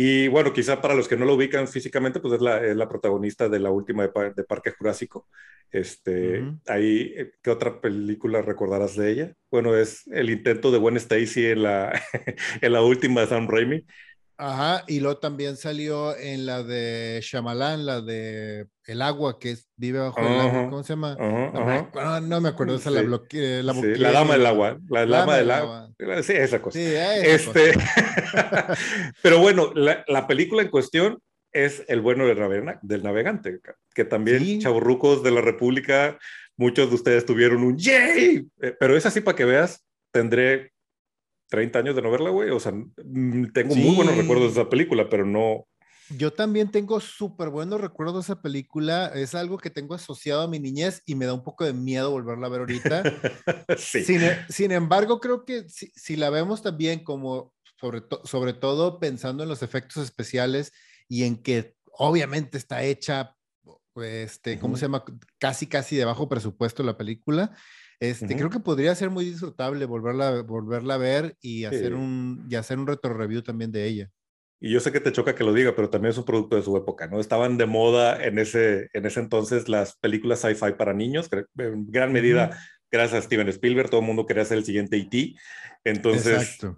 Y 0.03 0.29
bueno, 0.29 0.53
quizá 0.53 0.81
para 0.81 0.95
los 0.95 1.09
que 1.09 1.17
no 1.17 1.27
lo 1.27 1.35
ubican 1.35 1.69
físicamente, 1.69 2.21
pues 2.21 2.35
es 2.35 2.41
la, 2.41 2.65
es 2.65 2.75
la 2.77 2.89
protagonista 2.89 3.49
de 3.51 3.59
la 3.59 3.71
última 3.71 4.07
de, 4.07 4.33
de 4.35 4.45
Parque 4.45 4.71
Jurásico. 4.73 5.29
Este, 5.71 6.55
ahí, 6.67 7.13
eh, 7.17 7.33
¿qué 7.43 7.51
otra 7.51 7.81
película 7.81 8.41
recordarás 8.43 8.97
de 8.97 9.11
ella? 9.13 9.35
Bueno, 9.51 9.77
es 9.77 10.07
el 10.09 10.31
intento 10.31 10.71
de 10.71 10.79
Gwen 10.79 10.97
Stacy 10.97 11.47
en 11.47 11.63
la, 11.65 11.93
en 12.63 12.73
la 12.73 12.83
última 12.83 13.21
de 13.23 13.27
Sam 13.29 13.47
Raimi. 13.49 13.85
Ajá, 14.43 14.85
y 14.89 15.01
luego 15.01 15.19
también 15.19 15.59
salió 15.59 16.17
en 16.17 16.47
la 16.47 16.63
de 16.63 17.21
Shyamalan, 17.23 17.85
la 17.85 18.01
de 18.01 18.69
El 18.87 19.03
agua 19.03 19.39
que 19.39 19.55
vive 19.77 19.99
bajo 19.99 20.19
el 20.19 20.41
agua, 20.41 20.65
¿cómo 20.71 20.83
se 20.83 20.95
llama? 20.95 21.15
no, 22.23 22.41
me 22.41 22.49
acuerdo, 22.49 22.77
esa 22.77 22.91
la 22.91 23.03
bloqueé. 23.03 23.63
La, 23.63 23.75
la, 23.75 24.13
dama 24.13 24.39
del 24.39 24.47
agua, 24.47 24.79
la, 24.89 25.05
dama 25.05 25.37
del 25.37 25.51
agua. 25.51 25.91
Sí, 26.23 26.33
esa 26.33 26.63
cosa. 26.63 26.79
Sí, 26.79 26.87
este... 26.87 27.75
Pero 29.23 29.41
bueno, 29.41 29.73
la, 29.75 30.27
película 30.27 30.63
en 30.63 30.71
cuestión 30.71 31.19
es 31.53 31.85
El 31.87 32.01
bueno 32.01 32.25
del, 32.27 33.03
navegante, 33.03 33.61
que 33.95 34.05
también 34.07 34.39
¿Sí? 34.39 34.59
chaburrucos 34.59 35.23
de 35.23 35.33
la 35.33 35.43
República, 35.43 36.19
muchos 36.57 36.89
de 36.89 36.95
ustedes 36.95 37.27
tuvieron 37.27 37.63
un 37.63 37.77
¡yay! 37.77 38.47
Eh, 38.63 38.75
pero 38.81 38.97
es 38.97 39.05
así 39.05 39.21
para 39.21 39.37
que 39.37 39.45
veas, 39.45 39.85
tendré 40.13 40.73
30 41.51 41.79
años 41.81 41.97
de 41.97 42.03
no 42.03 42.11
verla, 42.11 42.31
güey. 42.31 42.51
O 42.51 42.61
sea, 42.61 42.73
mm, 42.73 43.53
tengo 43.53 43.75
muy 43.75 43.95
buenos 43.95 44.17
recuerdos 44.17 44.55
de 44.55 44.61
esa 44.61 44.71
película, 44.71 45.09
pero 45.11 45.27
no. 45.27 45.67
Yo 46.17 46.33
también 46.33 46.71
tengo 46.71 46.99
súper 47.01 47.51
buenos 47.51 47.81
recuerdos 47.81 48.17
de 48.17 48.33
esa 48.33 48.43
película. 48.43 49.13
Es 49.15 49.35
algo 49.35 49.59
que 49.59 49.71
tengo 49.71 49.95
asociado 49.95 50.43
a 50.43 50.49
mi 50.49 50.59
niñez 50.59 51.03
y 51.07 51.15
me 51.15 51.27
da 51.27 51.35
un 51.35 51.45
poco 51.45 51.65
de 51.65 51.73
miedo 51.73 52.11
volverla 52.11 52.47
a 52.47 52.51
ver 52.51 52.61
ahorita. 52.61 53.03
sí. 53.79 54.05
sin, 54.49 54.73
embargo, 54.73 55.21
creo 55.21 55.45
que 55.45 55.67
si, 55.69 56.17
la 56.17 56.31
vemos 56.31 56.63
también 56.63 57.05
como, 57.05 57.53
sobre, 57.79 58.03
sobre 58.25 58.55
todo 58.55 58.99
pensando 58.99 59.43
en 59.43 59.49
los 59.49 59.63
efectos 59.63 60.03
especiales 60.03 60.73
y 61.09 61.25
en 61.25 61.37
que 61.37 61.77
obviamente 61.93 62.59
está 62.59 62.83
hecha, 62.83 63.37
este, 63.97 64.59
¿cómo 64.59 64.77
se 64.77 64.87
llama? 64.87 65.05
Casi, 65.39 65.67
casi 65.67 65.97
de 65.97 66.05
bajo 66.05 66.29
presupuesto 66.29 66.83
la 66.83 66.97
película. 66.97 67.57
Este, 68.01 68.35
Creo 68.35 68.51
que 68.51 68.61
podría 68.61 68.95
ser 68.95 69.11
muy 69.11 69.27
disfrutable 69.27 69.85
volverla, 69.85 70.43
volverla 70.43 70.95
a 70.95 70.99
ver 70.99 71.37
y 71.41 71.65
hacer, 71.65 71.95
un, 71.95 72.47
y 72.49 72.55
hacer 72.55 72.79
un 72.79 72.87
retro 72.87 73.13
review 73.13 73.43
también 73.43 73.71
de 73.71 73.87
ella. 73.87 74.11
Y 74.59 74.73
yo 74.73 74.81
sé 74.81 74.91
que 74.91 75.01
te 75.01 75.13
choca 75.13 75.35
que 75.35 75.45
lo 75.45 75.53
diga, 75.53 75.75
pero 75.77 75.91
también 75.91 76.11
es 76.11 76.19
un 76.19 76.25
producto 76.25 76.57
de 76.57 76.63
su 76.63 76.77
época, 76.77 77.07
¿no? 77.07 77.21
Estaban 77.21 77.59
de 77.59 77.67
moda 77.67 78.23
en 78.23 78.39
ese, 78.39 78.89
en 78.95 79.07
ese 79.07 79.21
entonces 79.21 79.69
las 79.69 79.97
películas 79.97 80.41
sci-fi 80.41 80.73
para 80.79 80.93
niños, 80.93 81.29
en 81.59 81.91
gran 81.91 82.13
medida 82.13 82.59
gracias 82.91 83.23
a 83.23 83.27
Steven 83.27 83.49
Spielberg, 83.49 83.91
todo 83.91 84.01
el 84.01 84.07
mundo 84.07 84.27
quería 84.27 84.45
ser 84.45 84.59
el 84.59 84.65
siguiente 84.65 84.97
E.T. 84.97 85.35
Entonces, 85.85 86.59
eh, 86.63 86.71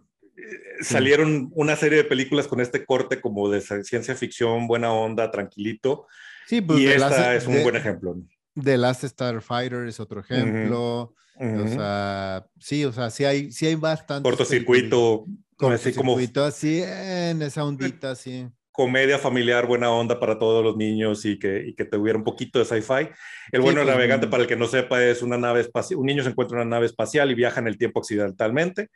salieron 0.83 1.51
una 1.55 1.77
serie 1.77 1.99
de 1.99 2.05
películas 2.05 2.47
con 2.47 2.61
este 2.61 2.85
corte 2.85 3.21
como 3.21 3.49
de 3.49 3.61
ciencia 3.61 4.15
ficción, 4.15 4.67
buena 4.67 4.93
onda, 4.93 5.31
tranquilito. 5.31 6.07
Sí, 6.47 6.61
pues 6.61 6.81
y 6.81 6.87
esta 6.89 7.35
es 7.35 7.47
un 7.47 7.63
buen 7.63 7.77
ejemplo. 7.77 8.17
The 8.55 8.77
Last 8.77 9.05
Starfighter 9.05 9.87
es 9.87 10.01
otro 10.01 10.21
ejemplo. 10.21 11.15
O 11.37 11.69
sea, 11.69 12.47
sí, 12.59 12.85
o 12.85 12.93
sea, 12.93 13.11
sí 13.11 13.25
hay, 13.25 13.53
sí 13.53 13.67
hay 13.67 13.75
bastante. 13.75 14.29
Cortocircuito. 14.29 15.27
así 15.73 15.93
como 15.93 16.17
así 16.19 16.83
en 16.85 17.43
esa 17.43 17.65
ondita, 17.65 18.11
así. 18.13 18.47
Comedia 18.71 19.19
familiar, 19.19 19.67
buena 19.67 19.91
onda 19.91 20.19
para 20.19 20.39
todos 20.39 20.65
los 20.65 20.77
niños 20.77 21.27
y 21.27 21.39
que, 21.39 21.63
y 21.67 21.75
que 21.75 21.85
tuviera 21.85 22.19
un 22.19 22.25
poquito 22.25 22.59
de 22.59 22.65
sci-fi. 22.65 23.09
El 23.51 23.61
bueno 23.61 23.83
pues, 23.83 23.95
navegante, 23.95 24.29
para 24.29 24.45
el 24.45 24.49
que 24.49 24.57
no 24.57 24.67
sepa, 24.67 25.05
es 25.05 25.21
una 25.21 25.37
nave 25.37 25.61
espacial. 25.61 25.99
Un 26.01 26.07
niño 26.07 26.23
se 26.23 26.31
encuentra 26.31 26.57
en 26.57 26.67
una 26.67 26.77
nave 26.77 26.87
espacial 26.87 27.31
y 27.31 27.35
viaja 27.35 27.61
en 27.61 27.67
el 27.67 27.77
tiempo 27.77 28.01
accidentalmente 28.01 28.89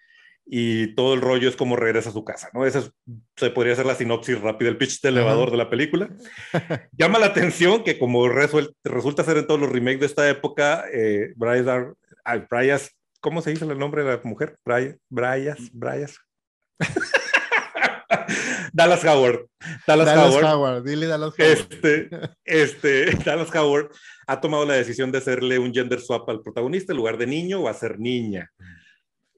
y 0.49 0.95
todo 0.95 1.15
el 1.15 1.21
rollo 1.21 1.49
es 1.49 1.57
como 1.57 1.75
regresa 1.75 2.11
a 2.11 2.13
su 2.13 2.25
casa, 2.25 2.49
¿no? 2.55 2.65
Esa 2.65 2.89
se 3.37 3.51
podría 3.51 3.73
hacer 3.73 3.85
la 3.85 3.97
sinopsis 3.97 4.41
rápida, 4.41 4.69
el 4.69 4.79
pitch 4.79 5.01
de 5.01 5.09
elevador 5.09 5.51
de 5.51 5.57
la 5.57 5.69
película. 5.69 6.09
Llama 6.93 7.19
la 7.19 7.27
atención 7.27 7.83
que 7.83 7.99
como 7.99 8.29
resulta 8.29 9.25
ser 9.25 9.39
en 9.39 9.47
todos 9.49 9.61
los 9.61 9.73
remakes 9.73 10.01
de 10.01 10.07
esta 10.07 10.29
época, 10.29 10.85
eh, 10.93 11.35
Brian, 11.35 12.81
¿cómo 13.21 13.43
se 13.43 13.51
dice 13.51 13.65
el 13.65 13.77
nombre 13.77 14.05
de 14.05 14.11
la 14.11 14.21
mujer? 14.23 14.57
Brian, 14.65 14.97
Bryas, 15.11 15.59
Bryas. 15.73 16.17
Dallas 18.73 19.05
Howard. 19.05 19.47
Dallas, 19.87 20.45
Howard. 20.45 20.85
Dile 20.85 21.07
Dallas 21.07 21.35
Howard. 21.37 21.51
Este, 21.51 22.09
este, 22.45 23.11
Dallas 23.25 23.53
Howard 23.55 23.91
ha 24.27 24.41
tomado 24.41 24.65
la 24.65 24.75
decisión 24.75 25.11
de 25.11 25.19
hacerle 25.19 25.59
un 25.59 25.73
gender 25.73 26.01
swap 26.01 26.29
al 26.29 26.43
protagonista, 26.43 26.93
en 26.93 26.99
lugar 26.99 27.17
de 27.17 27.27
niño 27.27 27.63
va 27.63 27.71
a 27.71 27.75
ser 27.75 27.99
niña. 27.99 28.51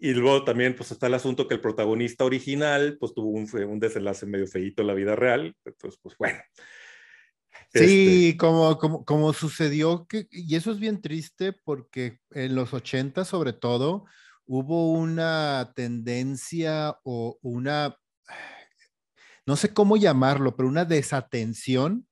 Y 0.00 0.14
luego 0.14 0.44
también 0.44 0.76
pues 0.76 0.90
está 0.90 1.08
el 1.08 1.14
asunto 1.14 1.48
que 1.48 1.54
el 1.54 1.60
protagonista 1.60 2.24
original 2.24 2.96
pues 3.00 3.14
tuvo 3.14 3.30
un, 3.30 3.48
un 3.68 3.80
desenlace 3.80 4.26
medio 4.26 4.46
feíto 4.46 4.82
en 4.82 4.88
la 4.88 4.94
vida 4.94 5.16
real. 5.16 5.54
Entonces, 5.64 5.98
pues 6.02 6.16
bueno. 6.18 6.38
Sí, 7.72 8.28
este 8.28 8.38
como, 8.38 8.78
como, 8.78 9.04
como 9.04 9.32
sucedió, 9.32 10.06
que, 10.06 10.26
y 10.30 10.54
eso 10.56 10.72
es 10.72 10.78
bien 10.78 11.02
triste 11.02 11.52
porque 11.52 12.18
en 12.30 12.54
los 12.54 12.72
80 12.72 13.24
sobre 13.24 13.52
todo 13.52 14.06
hubo 14.46 14.92
una 14.92 15.72
tendencia 15.76 16.96
o 17.04 17.38
una, 17.42 17.98
no 19.44 19.56
sé 19.56 19.74
cómo 19.74 19.98
llamarlo, 19.98 20.56
pero 20.56 20.68
una 20.68 20.86
desatención 20.86 22.06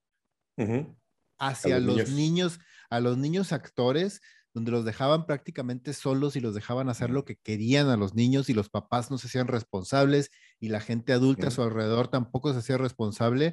hacia 1.38 1.78
los, 1.80 1.96
niños. 1.96 2.10
niños, 2.10 2.58
a 2.90 3.00
los 3.00 3.16
niños 3.16 3.52
actores 3.52 4.20
donde 4.56 4.70
los 4.70 4.86
dejaban 4.86 5.26
prácticamente 5.26 5.92
solos 5.92 6.34
y 6.34 6.40
los 6.40 6.54
dejaban 6.54 6.88
hacer 6.88 7.10
lo 7.10 7.26
que 7.26 7.36
querían 7.36 7.90
a 7.90 7.98
los 7.98 8.14
niños 8.14 8.48
y 8.48 8.54
los 8.54 8.70
papás 8.70 9.10
no 9.10 9.18
se 9.18 9.26
hacían 9.26 9.48
responsables 9.48 10.30
y 10.58 10.70
la 10.70 10.80
gente 10.80 11.12
adulta 11.12 11.48
a 11.48 11.50
su 11.50 11.62
alrededor 11.62 12.08
tampoco 12.08 12.50
se 12.54 12.60
hacía 12.60 12.78
responsable. 12.78 13.52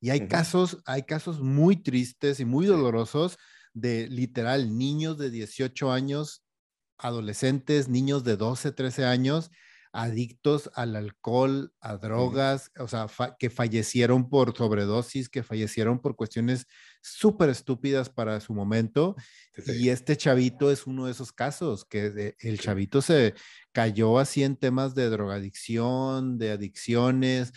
Y 0.00 0.08
hay 0.08 0.28
casos, 0.28 0.78
hay 0.86 1.02
casos 1.02 1.40
muy 1.40 1.76
tristes 1.76 2.40
y 2.40 2.46
muy 2.46 2.64
dolorosos 2.64 3.36
de 3.74 4.08
literal 4.08 4.78
niños 4.78 5.18
de 5.18 5.30
18 5.30 5.92
años, 5.92 6.42
adolescentes, 6.96 7.90
niños 7.90 8.24
de 8.24 8.38
12, 8.38 8.72
13 8.72 9.04
años 9.04 9.50
adictos 9.92 10.70
al 10.74 10.96
alcohol, 10.96 11.74
a 11.80 11.96
drogas, 11.96 12.70
o 12.78 12.88
sea, 12.88 13.08
que 13.38 13.50
fallecieron 13.50 14.30
por 14.30 14.56
sobredosis, 14.56 15.28
que 15.28 15.42
fallecieron 15.42 16.00
por 16.00 16.16
cuestiones 16.16 16.66
súper 17.00 17.48
estúpidas 17.48 18.08
para 18.08 18.40
su 18.40 18.54
momento. 18.54 19.16
Y 19.66 19.88
este 19.88 20.16
chavito 20.16 20.70
es 20.70 20.86
uno 20.86 21.06
de 21.06 21.12
esos 21.12 21.32
casos, 21.32 21.84
que 21.84 22.34
el 22.38 22.60
chavito 22.60 23.02
se 23.02 23.34
cayó 23.72 24.18
así 24.18 24.42
en 24.42 24.56
temas 24.56 24.94
de 24.94 25.08
drogadicción, 25.10 26.38
de 26.38 26.52
adicciones, 26.52 27.52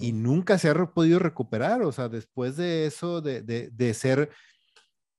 y 0.00 0.12
nunca 0.12 0.58
se 0.58 0.68
ha 0.68 0.74
podido 0.74 1.18
recuperar. 1.18 1.82
O 1.82 1.92
sea, 1.92 2.08
después 2.08 2.56
de 2.56 2.86
eso, 2.86 3.20
de, 3.20 3.42
de, 3.42 3.70
de 3.72 3.94
ser, 3.94 4.30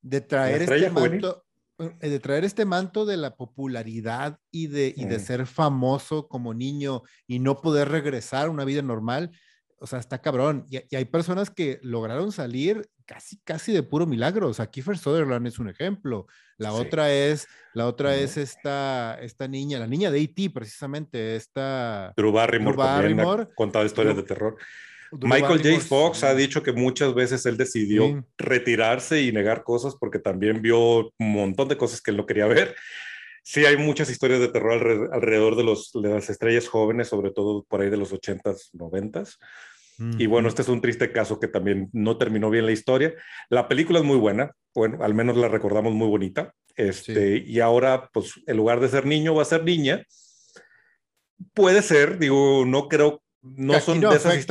de 0.02 0.20
traer 0.20 0.62
este 0.62 0.90
manto, 0.90 1.44
eh, 1.78 2.10
de 2.10 2.20
traer 2.20 2.44
este 2.44 2.66
manto 2.66 3.06
de 3.06 3.16
la 3.16 3.36
popularidad 3.36 4.38
y 4.50 4.66
de, 4.66 4.92
y 4.94 5.06
de 5.06 5.18
ser 5.18 5.46
famoso 5.46 6.28
como 6.28 6.52
niño 6.52 7.02
y 7.26 7.38
no 7.38 7.60
poder 7.62 7.88
regresar 7.88 8.46
a 8.46 8.50
una 8.50 8.64
vida 8.64 8.82
normal, 8.82 9.30
o 9.80 9.86
sea, 9.86 9.98
está 9.98 10.20
cabrón. 10.20 10.66
Y, 10.70 10.94
hay 10.94 11.04
personas 11.06 11.50
que 11.50 11.80
lograron 11.82 12.32
salir 12.32 12.88
casi, 13.06 13.38
casi 13.38 13.72
de 13.72 13.82
puro 13.82 14.06
milagro. 14.06 14.48
O 14.48 14.54
sea, 14.54 14.66
Kiefer 14.66 14.98
Sutherland 14.98 15.46
es 15.46 15.58
un 15.58 15.68
ejemplo. 15.68 16.26
La 16.58 16.72
otra 16.74 17.12
es, 17.12 17.48
la 17.72 17.86
otra 17.86 18.14
es 18.14 18.36
esta, 18.36 19.18
esta 19.20 19.48
niña, 19.48 19.78
la 19.78 19.86
niña 19.86 20.10
de 20.10 20.20
E.T. 20.20 20.50
precisamente, 20.50 21.34
esta... 21.34 22.12
Drew 22.16 22.30
Barrymore, 22.30 22.76
Drew 22.76 22.86
Barrymore. 22.86 23.46
contado 23.56 23.86
historias 23.86 24.16
de 24.16 24.22
terror. 24.22 24.56
Michael 25.12 25.62
J. 25.62 25.80
Fox 25.80 26.22
ha 26.22 26.34
dicho 26.34 26.62
que 26.62 26.72
muchas 26.72 27.14
veces 27.14 27.44
él 27.46 27.56
decidió 27.56 28.24
retirarse 28.38 29.22
y 29.22 29.32
negar 29.32 29.64
cosas 29.64 29.96
porque 29.98 30.18
también 30.18 30.62
vio 30.62 31.12
un 31.18 31.32
montón 31.32 31.68
de 31.68 31.76
cosas 31.76 32.00
que 32.00 32.12
él 32.12 32.16
no 32.16 32.26
quería 32.26 32.46
ver. 32.46 32.76
Sí, 33.42 33.64
hay 33.64 33.76
muchas 33.76 34.10
historias 34.10 34.40
de 34.40 34.48
terror 34.48 35.10
alrededor 35.12 35.56
de, 35.56 35.64
los, 35.64 35.90
de 35.92 36.08
las 36.08 36.30
estrellas 36.30 36.68
jóvenes, 36.68 37.08
sobre 37.08 37.30
todo 37.30 37.64
por 37.64 37.80
ahí 37.80 37.90
de 37.90 37.96
los 37.96 38.12
80s, 38.12 38.70
90s. 38.72 39.36
Y 40.18 40.24
bueno, 40.26 40.48
este 40.48 40.62
es 40.62 40.68
un 40.68 40.80
triste 40.80 41.12
caso 41.12 41.38
que 41.38 41.46
también 41.46 41.90
no 41.92 42.16
terminó 42.16 42.48
bien 42.48 42.64
la 42.64 42.72
historia. 42.72 43.12
La 43.50 43.68
película 43.68 43.98
es 43.98 44.04
muy 44.04 44.16
buena, 44.16 44.50
bueno, 44.74 45.04
al 45.04 45.12
menos 45.12 45.36
la 45.36 45.48
recordamos 45.48 45.92
muy 45.92 46.08
bonita. 46.08 46.54
Este, 46.74 47.36
Y 47.36 47.60
ahora, 47.60 48.08
pues, 48.10 48.40
en 48.46 48.56
lugar 48.56 48.80
de 48.80 48.88
ser 48.88 49.04
niño, 49.04 49.34
va 49.34 49.42
a 49.42 49.46
ser 49.46 49.62
niña. 49.62 50.06
Puede 51.52 51.82
ser, 51.82 52.18
digo, 52.18 52.64
no 52.64 52.88
creo 52.88 53.22
no 53.42 53.80
son 53.80 54.00
de 54.00 54.14
esas 54.14 54.46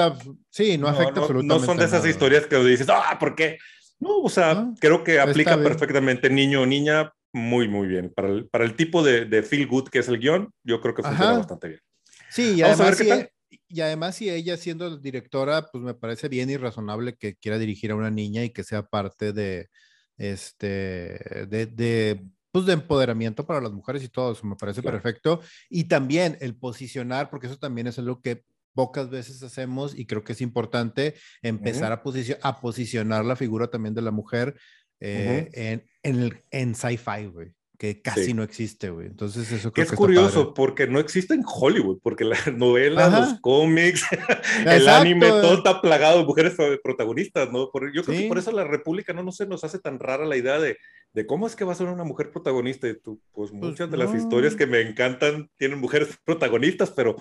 sí 0.50 0.78
no 0.78 0.88
afecta 0.88 1.22
absolutamente 1.22 1.60
no 1.60 1.60
son 1.64 1.78
de 1.78 1.86
esas 1.86 2.06
historias 2.08 2.48
que 2.48 2.58
dices 2.64 2.88
ah 2.90 3.18
por 3.20 3.36
qué 3.36 3.60
no 4.00 4.18
o 4.22 4.30
sea 4.30 4.66
creo 4.80 5.04
que 5.04 5.20
aplica 5.20 5.58
perfectamente 5.62 6.30
niño 6.30 6.62
o 6.62 6.66
niña 6.66 7.14
muy 7.34 7.68
muy 7.68 7.88
bien. 7.88 8.12
Para 8.14 8.30
el, 8.30 8.50
para 8.50 8.66
el 8.66 8.76
tipo 8.76 9.04
de, 9.04 9.26
de, 9.26 9.44
feel 9.44 9.68
good 9.68 9.90
que 9.90 10.00
es 10.00 10.08
el 10.08 10.20
guion 10.20 10.52
yo 10.64 10.82
creo 10.82 10.94
que 10.94 11.04
funciona 11.04 11.38
bastante 11.38 11.68
bien. 11.70 11.82
Sí 12.30 12.54
y 12.56 12.62
además, 12.62 12.98
si, 12.98 13.10
e, 13.10 13.32
y 13.68 13.82
además 13.82 14.16
si 14.16 14.30
ella 14.30 14.58
siendo 14.58 14.98
directora 14.98 15.68
pues 15.72 15.84
me 15.84 15.94
parece 15.94 16.28
bien 16.28 16.50
y 16.50 16.58
razonable 16.58 17.16
que 17.16 17.36
quiera 17.36 17.58
dirigir 17.58 17.92
a 17.92 17.96
una 17.96 18.12
niña 18.12 18.44
y 18.44 18.52
que 18.52 18.64
sea 18.64 18.84
parte 18.84 19.34
de 19.34 19.70
este 20.18 21.48
de, 21.50 21.66
de 21.66 22.24
pues 22.52 22.66
de 22.66 22.74
empoderamiento 22.74 23.46
para 23.46 23.62
las 23.62 23.72
mujeres 23.72 24.04
y 24.04 24.10
todo 24.10 24.32
eso 24.32 24.46
me 24.46 24.56
parece 24.56 24.82
perfecto. 24.82 25.42
Y 25.70 25.86
también 25.86 26.38
el 26.42 26.56
posicionar 26.56 27.30
porque 27.30 27.48
eso 27.48 27.58
también 27.58 27.88
es 27.88 28.00
algo 28.00 28.22
que 28.22 28.44
pocas 28.74 29.10
veces 29.10 29.44
hacemos 29.44 29.98
y 29.98 30.06
creo 30.06 30.24
que 30.24 30.34
es 30.34 30.42
importante 30.42 31.16
empezar 31.42 31.92
a, 31.92 32.02
a 32.42 32.62
posicionar 32.62 33.26
la 33.26 33.36
figura 33.36 33.70
también 33.70 33.94
de 33.94 34.02
la 34.02 34.12
mujer 34.12 34.56
eh, 35.00 35.50
en, 35.54 35.84
en, 36.04 36.44
en 36.52 36.76
sci-fi, 36.76 37.26
güey 37.26 37.54
que 37.80 38.02
casi 38.02 38.34
no 38.34 38.44
existe, 38.44 38.90
güey. 38.90 39.08
Entonces 39.08 39.50
eso 39.54 39.72
creo 39.72 39.88
que 39.88 39.94
es 39.94 39.98
curioso 39.98 40.54
porque 40.54 40.86
no 40.86 41.00
existe 41.00 41.34
en 41.34 41.44
Hollywood, 41.46 42.00
porque 42.04 42.26
la 42.26 42.36
novela, 42.58 43.10
los 43.10 43.40
cómics, 43.40 44.06
el 44.66 44.88
anime, 44.90 45.30
todo 45.30 45.54
está 45.54 45.82
plagado 45.82 46.20
de 46.20 46.26
mujeres 46.26 46.56
protagonistas, 46.84 47.50
¿no? 47.54 47.72
Por, 47.72 47.94
yo 47.96 48.04
creo 48.04 48.20
que 48.20 48.28
por 48.28 48.38
eso 48.38 48.52
la 48.52 48.66
República 48.66 49.14
no, 49.14 49.24
no 49.24 49.32
se 49.32 49.48
nos 49.48 49.64
hace 49.64 49.80
tan 49.80 49.98
rara 49.98 50.26
la 50.26 50.36
idea 50.36 50.60
de, 50.60 50.76
de 51.14 51.26
cómo 51.26 51.48
es 51.48 51.56
que 51.56 51.64
va 51.64 51.72
a 51.72 51.76
ser 51.76 51.88
una 51.88 52.04
mujer 52.04 52.32
protagonista. 52.32 52.90
Y 52.90 53.00
tú, 53.00 53.22
pues, 53.32 53.52
pues 53.52 53.64
muchas 53.64 53.90
de 53.90 53.96
las 53.96 54.14
historias 54.14 54.56
que 54.56 54.68
me 54.68 54.82
encantan 54.82 55.50
tienen 55.56 55.80
mujeres 55.80 56.10
protagonistas, 56.26 56.92
pero 56.92 57.16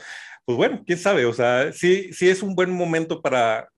pues 0.44 0.56
bueno, 0.58 0.82
quién 0.84 0.98
sabe, 0.98 1.24
o 1.24 1.32
sea, 1.32 1.72
sí, 1.72 2.12
sí 2.12 2.28
es 2.28 2.42
un 2.42 2.56
buen 2.56 2.72
momento 2.72 3.22
para, 3.22 3.68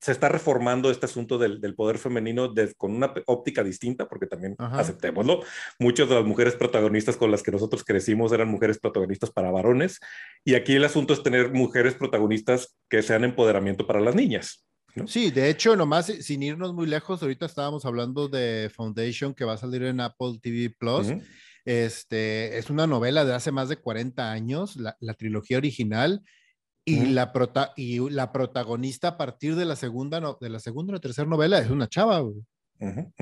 se 0.00 0.12
está 0.12 0.28
reformando 0.28 0.90
este 0.90 1.06
asunto 1.06 1.38
del, 1.38 1.60
del 1.60 1.74
poder 1.74 1.96
femenino 1.96 2.52
con 2.76 2.94
una 2.94 3.12
óptica 3.26 3.64
distinta, 3.64 4.06
porque 4.06 4.26
también 4.26 4.54
aceptémoslo, 4.58 5.42
muchas 5.78 6.08
de 6.08 6.16
las 6.16 6.24
mujeres 6.24 6.54
protagonistas 6.56 7.16
con 7.16 7.30
las 7.30 7.42
que 7.42 7.52
nosotros 7.52 7.82
crecimos 7.82 8.32
eran 8.32 8.48
mujeres 8.48 8.78
protagonistas 8.78 9.30
para 9.30 9.50
varones, 9.50 9.98
y 10.44 10.54
aquí 10.54 10.74
el 10.74 10.84
asunto 10.84 11.14
es 11.14 11.22
tener 11.22 11.52
mujeres 11.52 11.94
protagonistas 11.94 12.76
que 12.88 13.02
sean 13.02 13.24
empoderamiento 13.24 13.86
para 13.86 14.00
las 14.00 14.14
niñas. 14.14 14.66
Sí, 15.06 15.30
de 15.30 15.48
hecho, 15.48 15.74
nomás 15.74 16.06
sin 16.06 16.42
irnos 16.42 16.74
muy 16.74 16.86
lejos, 16.86 17.22
ahorita 17.22 17.46
estábamos 17.46 17.86
hablando 17.86 18.28
de 18.28 18.70
Foundation 18.74 19.32
que 19.32 19.46
va 19.46 19.54
a 19.54 19.58
salir 19.58 19.84
en 19.84 20.00
Apple 20.00 20.38
TV 20.42 20.74
Plus. 20.78 21.06
Este 21.64 22.58
es 22.58 22.68
una 22.68 22.86
novela 22.86 23.24
de 23.24 23.32
hace 23.32 23.52
más 23.52 23.70
de 23.70 23.76
40 23.76 24.30
años, 24.30 24.76
la, 24.76 24.96
la 25.00 25.14
trilogía 25.14 25.56
original 25.56 26.22
y, 26.84 27.06
la 27.06 27.32
prota 27.32 27.72
y 27.76 28.10
la 28.10 28.32
protagonista 28.32 29.08
a 29.08 29.18
partir 29.18 29.54
de 29.54 29.64
la 29.64 29.76
segunda, 29.76 30.20
no, 30.20 30.38
de 30.40 30.50
la 30.50 30.58
segunda 30.58 30.96
o 30.96 31.00
tercera 31.00 31.28
novela 31.28 31.58
es 31.58 31.70
una 31.70 31.88
chava, 31.88 32.22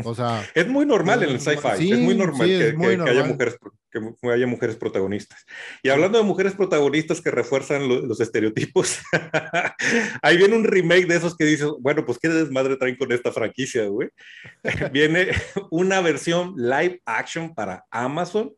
O 0.04 0.14
sea, 0.14 0.48
es 0.54 0.66
muy 0.66 0.86
normal 0.86 1.22
en 1.22 1.30
el 1.30 1.40
sci-fi, 1.40 1.92
es 1.92 1.98
muy 1.98 2.14
normal, 2.14 2.46
que, 2.48 3.10
haya 3.10 3.24
mujeres, 3.24 3.58
que 3.90 4.30
haya 4.30 4.46
mujeres 4.46 4.76
protagonistas. 4.76 5.44
Y 5.82 5.90
hablando 5.90 6.16
de 6.16 6.24
mujeres 6.24 6.54
protagonistas 6.54 7.20
que 7.20 7.30
refuerzan 7.30 7.86
los 7.86 8.20
estereotipos, 8.20 9.00
ahí 10.22 10.38
viene 10.38 10.56
un 10.56 10.64
remake 10.64 11.06
de 11.06 11.16
esos 11.16 11.36
que 11.36 11.44
dices, 11.44 11.68
bueno, 11.80 12.06
pues 12.06 12.18
qué 12.18 12.28
desmadre 12.28 12.76
traen 12.76 12.96
con 12.96 13.12
esta 13.12 13.30
franquicia, 13.32 13.86
güey. 13.86 14.08
viene 14.92 15.28
una 15.70 16.00
versión 16.00 16.54
live 16.56 17.02
action 17.04 17.54
para 17.54 17.84
Amazon 17.90 18.54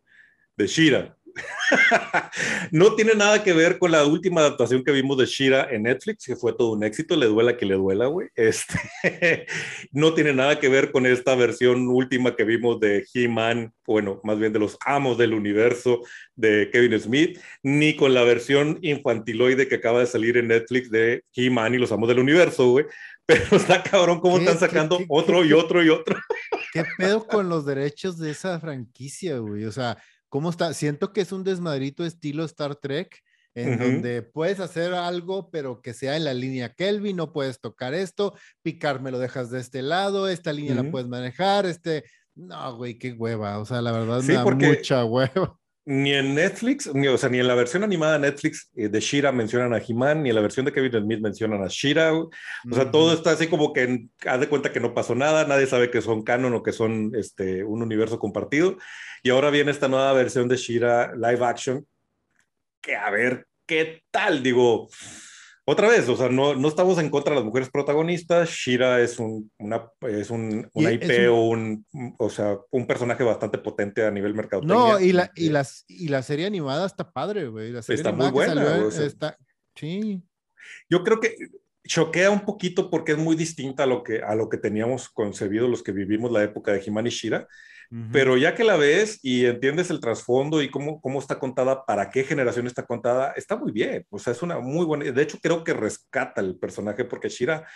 de 0.56 0.66
Shira 0.68 1.16
no 2.70 2.94
tiene 2.94 3.14
nada 3.14 3.42
que 3.42 3.52
ver 3.52 3.78
con 3.78 3.90
la 3.90 4.04
última 4.04 4.40
adaptación 4.40 4.84
que 4.84 4.92
vimos 4.92 5.18
de 5.18 5.26
Shira 5.26 5.68
en 5.70 5.84
Netflix, 5.84 6.26
que 6.26 6.36
fue 6.36 6.52
todo 6.54 6.72
un 6.72 6.84
éxito, 6.84 7.16
le 7.16 7.26
duela 7.26 7.56
que 7.56 7.66
le 7.66 7.74
duela, 7.74 8.06
güey. 8.06 8.28
Este, 8.52 9.46
no 9.92 10.14
tiene 10.14 10.32
nada 10.32 10.58
que 10.58 10.68
ver 10.68 10.90
con 10.90 11.06
esta 11.06 11.34
versión 11.34 11.88
última 11.88 12.36
que 12.36 12.44
vimos 12.44 12.80
de 12.80 13.06
He-Man, 13.14 13.72
bueno, 13.86 14.20
más 14.24 14.38
bien 14.38 14.52
de 14.52 14.58
los 14.58 14.76
amos 14.84 15.16
del 15.16 15.32
universo 15.32 16.02
de 16.34 16.70
Kevin 16.72 16.98
Smith, 17.00 17.38
ni 17.62 17.96
con 17.96 18.14
la 18.14 18.22
versión 18.24 18.78
infantiloide 18.82 19.68
que 19.68 19.76
acaba 19.76 20.00
de 20.00 20.06
salir 20.06 20.36
en 20.36 20.48
Netflix 20.48 20.90
de 20.90 21.24
He-Man 21.34 21.74
y 21.74 21.78
los 21.78 21.92
amos 21.92 22.08
del 22.08 22.18
universo, 22.18 22.70
güey. 22.70 22.86
Pero 23.26 23.56
está 23.56 23.82
cabrón 23.82 24.20
cómo 24.20 24.38
están 24.38 24.58
sacando 24.58 24.98
otro 25.08 25.44
y 25.44 25.52
otro 25.52 25.82
y 25.82 25.88
otro. 25.88 26.16
¿Qué 26.72 26.84
pedo 26.98 27.26
con 27.26 27.48
los 27.48 27.64
derechos 27.64 28.18
de 28.18 28.30
esa 28.32 28.58
franquicia, 28.58 29.38
güey? 29.38 29.64
O 29.64 29.72
sea, 29.72 29.96
¿cómo 30.32 30.48
está? 30.48 30.72
Siento 30.72 31.12
que 31.12 31.20
es 31.20 31.30
un 31.30 31.44
desmadrito 31.44 32.06
estilo 32.06 32.46
Star 32.46 32.76
Trek, 32.76 33.22
en 33.54 33.78
donde 33.78 34.22
puedes 34.22 34.60
hacer 34.60 34.94
algo, 34.94 35.50
pero 35.50 35.82
que 35.82 35.92
sea 35.92 36.16
en 36.16 36.24
la 36.24 36.32
línea 36.32 36.72
Kelvin, 36.72 37.16
no 37.16 37.34
puedes 37.34 37.60
tocar 37.60 37.92
esto, 37.92 38.34
picar 38.62 39.02
me 39.02 39.10
lo 39.10 39.18
dejas 39.18 39.50
de 39.50 39.60
este 39.60 39.82
lado, 39.82 40.28
esta 40.28 40.54
línea 40.54 40.74
la 40.74 40.90
puedes 40.90 41.06
manejar, 41.06 41.66
este... 41.66 42.04
No, 42.34 42.76
güey, 42.78 42.96
qué 42.96 43.12
hueva. 43.12 43.58
O 43.58 43.66
sea, 43.66 43.82
la 43.82 43.92
verdad 43.92 44.22
me 44.22 44.32
da 44.32 44.44
mucha 44.46 45.04
hueva 45.04 45.60
ni 45.84 46.14
en 46.14 46.34
Netflix, 46.34 46.92
ni, 46.94 47.08
o 47.08 47.18
sea, 47.18 47.28
ni 47.28 47.40
en 47.40 47.48
la 47.48 47.54
versión 47.54 47.82
animada 47.82 48.14
de 48.14 48.20
Netflix 48.20 48.70
eh, 48.76 48.88
de 48.88 49.00
Shira 49.00 49.32
mencionan 49.32 49.74
a 49.74 49.78
He-Man, 49.78 50.22
ni 50.22 50.28
en 50.28 50.36
la 50.36 50.40
versión 50.40 50.64
de 50.64 50.72
Kevin 50.72 50.92
Smith 50.92 51.20
mencionan 51.20 51.62
a 51.62 51.68
Shira. 51.68 52.12
O 52.14 52.30
sea, 52.72 52.90
todo 52.90 53.12
está 53.12 53.32
así 53.32 53.48
como 53.48 53.72
que 53.72 54.06
haz 54.26 54.40
de 54.40 54.48
cuenta 54.48 54.72
que 54.72 54.80
no 54.80 54.94
pasó 54.94 55.14
nada, 55.14 55.46
nadie 55.46 55.66
sabe 55.66 55.90
que 55.90 56.00
son 56.00 56.22
canon 56.22 56.54
o 56.54 56.62
que 56.62 56.72
son 56.72 57.12
este, 57.16 57.64
un 57.64 57.82
universo 57.82 58.18
compartido. 58.18 58.76
Y 59.22 59.30
ahora 59.30 59.50
viene 59.50 59.70
esta 59.70 59.88
nueva 59.88 60.12
versión 60.12 60.48
de 60.48 60.56
Shira 60.56 61.12
live 61.14 61.44
action, 61.44 61.86
que 62.80 62.96
a 62.96 63.10
ver 63.10 63.46
qué 63.66 64.02
tal, 64.10 64.42
digo 64.42 64.88
otra 65.64 65.88
vez, 65.88 66.08
o 66.08 66.16
sea, 66.16 66.28
no, 66.28 66.54
no 66.54 66.68
estamos 66.68 66.98
en 66.98 67.08
contra 67.08 67.30
de 67.32 67.36
las 67.36 67.44
mujeres 67.44 67.70
protagonistas. 67.70 68.48
Shira 68.50 69.00
es, 69.00 69.18
un, 69.20 69.50
una, 69.58 69.88
es 70.02 70.30
un, 70.30 70.68
una 70.72 70.90
IP 70.90 71.30
o, 71.30 71.50
un, 71.50 71.86
o 72.18 72.28
sea, 72.28 72.58
un 72.70 72.86
personaje 72.86 73.22
bastante 73.22 73.58
potente 73.58 74.04
a 74.04 74.10
nivel 74.10 74.34
mercado. 74.34 74.62
No, 74.62 74.98
y 74.98 75.12
la, 75.12 75.30
y, 75.36 75.50
las, 75.50 75.84
y 75.86 76.08
la 76.08 76.22
serie 76.22 76.46
animada 76.46 76.84
está 76.86 77.12
padre, 77.12 77.46
güey. 77.46 77.74
está 77.76 78.12
muy 78.12 78.30
buena. 78.30 78.88
está... 78.88 79.36
Sí. 79.76 80.20
Yo 80.90 81.04
creo 81.04 81.20
que 81.20 81.36
choquea 81.84 82.30
un 82.30 82.44
poquito 82.44 82.90
porque 82.90 83.12
es 83.12 83.18
muy 83.18 83.36
distinta 83.36 83.84
a 83.84 83.86
lo 83.86 84.02
que, 84.02 84.20
a 84.20 84.34
lo 84.34 84.48
que 84.48 84.58
teníamos 84.58 85.08
concebido 85.08 85.68
los 85.68 85.82
que 85.82 85.92
vivimos 85.92 86.32
la 86.32 86.42
época 86.42 86.72
de 86.72 86.82
Himani 86.84 87.10
Shira. 87.10 87.46
Pero 88.10 88.38
ya 88.38 88.54
que 88.54 88.64
la 88.64 88.76
ves 88.76 89.18
y 89.22 89.44
entiendes 89.44 89.90
el 89.90 90.00
trasfondo 90.00 90.62
y 90.62 90.70
cómo, 90.70 90.98
cómo 91.02 91.18
está 91.18 91.38
contada, 91.38 91.84
para 91.84 92.08
qué 92.08 92.24
generación 92.24 92.66
está 92.66 92.86
contada, 92.86 93.32
está 93.36 93.54
muy 93.54 93.70
bien. 93.70 94.06
O 94.08 94.18
sea, 94.18 94.32
es 94.32 94.40
una 94.42 94.58
muy 94.60 94.86
buena. 94.86 95.10
De 95.12 95.22
hecho, 95.22 95.38
creo 95.42 95.62
que 95.62 95.74
rescata 95.74 96.40
el 96.40 96.56
personaje 96.56 97.04
porque 97.04 97.28
Shira 97.28 97.66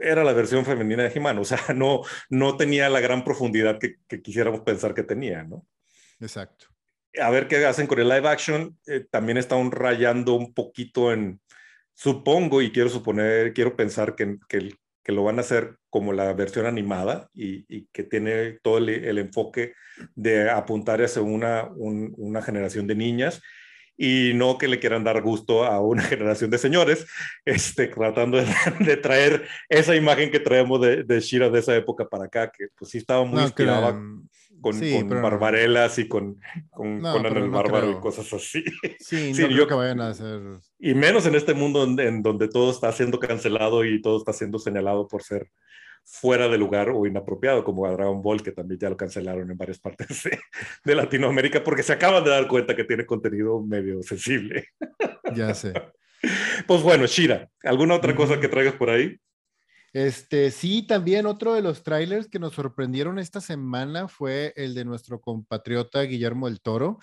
era 0.00 0.24
la 0.24 0.32
versión 0.32 0.64
femenina 0.64 1.02
de 1.02 1.12
He-Man. 1.14 1.38
O 1.38 1.44
sea, 1.44 1.58
no, 1.74 2.00
no 2.30 2.56
tenía 2.56 2.88
la 2.88 3.00
gran 3.00 3.24
profundidad 3.24 3.78
que, 3.78 3.96
quisiéramos 4.22 4.60
pensar 4.60 4.94
que 4.94 5.02
tenía, 5.02 5.44
¿no? 5.44 5.66
Exacto. 6.18 6.66
A 7.20 7.28
ver 7.28 7.46
qué 7.46 7.66
hacen 7.66 7.86
con 7.86 7.98
el 7.98 8.08
live 8.08 8.28
action. 8.28 8.74
Eh, 8.86 9.06
también 9.10 9.36
están 9.36 9.70
rayando 9.70 10.32
un 10.34 10.54
poquito 10.54 11.12
en, 11.12 11.40
supongo 11.94 12.62
y 12.62 12.70
quiero 12.70 12.88
suponer, 12.88 13.52
quiero 13.52 13.76
pensar 13.76 14.14
que, 14.14 14.38
que, 14.48 14.72
que 15.08 15.14
lo 15.14 15.24
van 15.24 15.38
a 15.38 15.40
hacer 15.40 15.78
como 15.88 16.12
la 16.12 16.34
versión 16.34 16.66
animada 16.66 17.30
y, 17.32 17.86
que 17.94 18.02
tiene 18.02 18.58
todo 18.62 18.76
el, 18.76 19.16
enfoque 19.16 19.72
de 20.14 20.50
apuntar 20.50 21.00
hacia 21.00 21.22
una, 21.22 21.66
una 21.78 22.42
generación 22.42 22.86
de 22.86 22.94
niñas 22.94 23.40
y 23.96 24.32
no 24.34 24.58
que 24.58 24.68
le 24.68 24.78
quieran 24.78 25.04
dar 25.04 25.22
gusto 25.22 25.64
a 25.64 25.80
una 25.80 26.02
generación 26.12 26.50
de 26.50 26.58
señores, 26.58 27.06
este, 27.46 27.86
tratando 27.86 28.36
de, 28.80 28.96
traer 28.98 29.48
esa 29.70 29.96
imagen 29.96 30.30
que 30.30 30.40
traemos 30.40 30.78
de, 30.82 31.04
de, 31.04 31.20
Shira 31.20 31.48
de 31.48 31.60
esa 31.60 31.74
época 31.74 32.06
para 32.06 32.26
acá, 32.26 32.52
que 32.54 32.66
pues 32.76 32.90
sí 32.90 32.98
estaba 32.98 33.24
muy 33.24 33.40
inspirada 33.40 33.98
con, 34.60 34.78
con 34.78 35.22
barbarelas 35.22 35.98
y 35.98 36.08
con, 36.08 36.40
con, 36.70 37.00
con 37.00 37.26
el 37.26 37.50
bárbaro 37.50 37.90
y 37.90 38.00
cosas 38.00 38.32
así. 38.32 38.64
Sí, 38.98 39.32
no 39.38 39.48
creo 39.48 39.66
que 39.66 39.74
vayan 39.74 40.00
a 40.00 40.08
hacer. 40.08 40.40
Y 40.78 40.94
menos 40.94 41.26
en 41.26 41.34
este 41.34 41.54
mundo 41.54 41.84
en, 41.84 42.22
donde 42.22 42.48
todo 42.48 42.70
está 42.70 42.92
siendo 42.92 43.18
cancelado 43.18 43.84
y 43.84 44.00
todo 44.00 44.18
está 44.18 44.32
siendo 44.32 44.58
señalado 44.58 45.08
por 45.08 45.22
ser 45.22 45.50
fuera 46.04 46.48
de 46.48 46.56
lugar 46.56 46.88
o 46.90 47.06
inapropiado, 47.06 47.64
como 47.64 47.84
a 47.84 47.92
Dragon 47.92 48.22
Ball, 48.22 48.42
que 48.42 48.52
también 48.52 48.80
ya 48.80 48.88
lo 48.88 48.96
cancelaron 48.96 49.50
en 49.50 49.58
varias 49.58 49.78
partes 49.80 50.28
de, 50.84 50.94
Latinoamérica, 50.94 51.62
porque 51.62 51.82
se 51.82 51.92
acaban 51.92 52.24
de 52.24 52.30
dar 52.30 52.48
cuenta 52.48 52.74
que 52.74 52.84
tiene 52.84 53.04
contenido 53.04 53.60
medio 53.60 54.02
sensible. 54.02 54.68
Ya 55.34 55.54
sé. 55.54 55.72
Pues 56.66 56.82
bueno, 56.82 57.06
Shira, 57.06 57.48
¿alguna 57.62 57.94
otra 57.94 58.12
cosa 58.16 58.40
que 58.40 58.48
traigas 58.48 58.74
por 58.74 58.90
ahí? 58.90 59.16
Este, 59.92 60.50
sí, 60.50 60.86
también 60.86 61.26
otro 61.26 61.54
de 61.54 61.62
los 61.62 61.82
trailers 61.82 62.28
que 62.28 62.38
nos 62.38 62.54
sorprendieron 62.54 63.18
esta 63.18 63.40
semana 63.40 64.08
fue 64.08 64.52
el 64.56 64.74
de 64.74 64.84
nuestro 64.84 65.20
compatriota 65.20 66.02
Guillermo 66.02 66.46
del 66.48 66.60
Toro, 66.60 66.98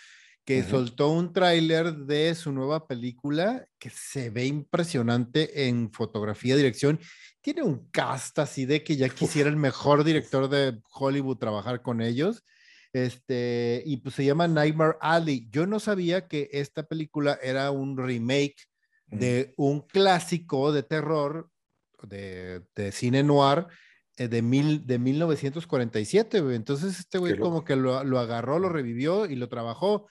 que 0.45 0.61
soltó 0.61 1.09
un 1.09 1.33
tráiler 1.33 1.95
de 1.95 2.35
su 2.35 2.51
nueva 2.51 2.87
película 2.87 3.65
que 3.79 3.89
se 3.89 4.29
ve 4.29 4.45
impresionante 4.45 5.67
en 5.67 5.91
fotografía, 5.91 6.55
dirección. 6.55 6.99
Tiene 7.41 7.63
un 7.63 7.89
cast 7.89 8.37
así 8.37 8.67
de 8.67 8.83
que 8.83 8.95
ya 8.95 9.09
quisiera 9.09 9.49
el 9.49 9.55
mejor 9.55 10.03
director 10.03 10.47
de 10.47 10.79
Hollywood 10.93 11.37
trabajar 11.37 11.81
con 11.81 11.99
ellos. 11.99 12.43
Este, 12.93 13.81
y 13.87 13.97
pues 13.97 14.13
se 14.13 14.23
llama 14.23 14.47
Nightmare 14.47 14.97
Alley. 15.01 15.47
Yo 15.49 15.65
no 15.65 15.79
sabía 15.79 16.27
que 16.27 16.47
esta 16.51 16.83
película 16.83 17.39
era 17.41 17.71
un 17.71 17.97
remake 17.97 18.55
de 19.07 19.53
un 19.57 19.81
clásico 19.81 20.71
de 20.71 20.83
terror 20.83 21.49
de, 22.03 22.91
cine 22.91 23.23
noir 23.23 23.67
eh, 24.17 24.27
de, 24.27 24.41
mil, 24.41 24.85
de 24.85 24.99
1947, 24.99 26.37
Entonces 26.53 26.99
este 26.99 27.17
güey 27.17 27.37
como 27.37 27.63
que 27.63 27.75
lo, 27.75 27.97
agarró, 28.19 28.59
lo 28.59 28.69
revivió 28.69 29.25
y 29.25 29.35
lo 29.35 29.49
trabajó. 29.49 30.07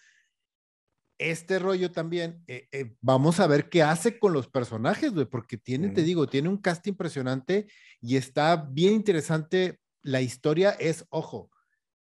Este 1.17 1.59
rollo 1.59 1.93
también, 1.93 2.43
eh, 2.49 2.67
eh, 2.73 2.97
vamos 3.01 3.39
a 3.39 3.47
ver 3.47 3.69
qué 3.69 3.83
hace 3.83 4.19
con 4.19 4.33
los 4.33 4.49
personajes, 4.49 5.13
güey, 5.13 5.27
porque 5.27 5.57
tiene, 5.57 5.91
te 5.91 6.03
digo, 6.03 6.27
tiene 6.27 6.49
un 6.49 6.59
cast 6.59 6.87
impresionante 6.87 7.67
y 8.01 8.17
está 8.17 8.57
bien 8.57 8.95
interesante. 8.95 9.79
La 10.03 10.21
historia 10.21 10.71
es, 10.71 11.07
ojo, 11.11 11.51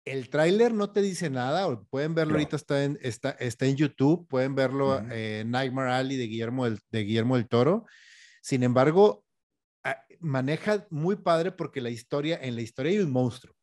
el 0.05 0.31
tráiler 0.31 0.73
no 0.73 0.91
te 0.91 1.03
dice 1.03 1.31
nada, 1.31 1.81
pueden 1.91 2.15
verlo 2.15 2.35
ahorita, 2.35 2.57
está 2.57 2.85
en, 2.85 2.99
está, 3.03 3.31
está 3.33 3.67
en 3.67 3.77
YouTube, 3.77 4.27
pueden 4.29 4.55
verlo 4.55 4.99
en 5.11 5.51
Nightmare 5.51 5.93
Alley 5.93 6.17
de 6.17 6.27
Guillermo 6.27 6.69
de 6.69 7.05
Guillermo 7.05 7.37
del 7.37 7.49
Toro. 7.49 7.87
Sin 8.41 8.65
embargo, 8.65 9.25
maneja 10.21 10.87
muy 10.91 11.17
padre 11.17 11.53
porque 11.53 11.81
la 11.81 11.91
historia, 11.91 12.39
en 12.41 12.55
la 12.55 12.63
historia 12.63 12.93
hay 12.93 12.99
un 12.99 13.11
monstruo. 13.11 13.55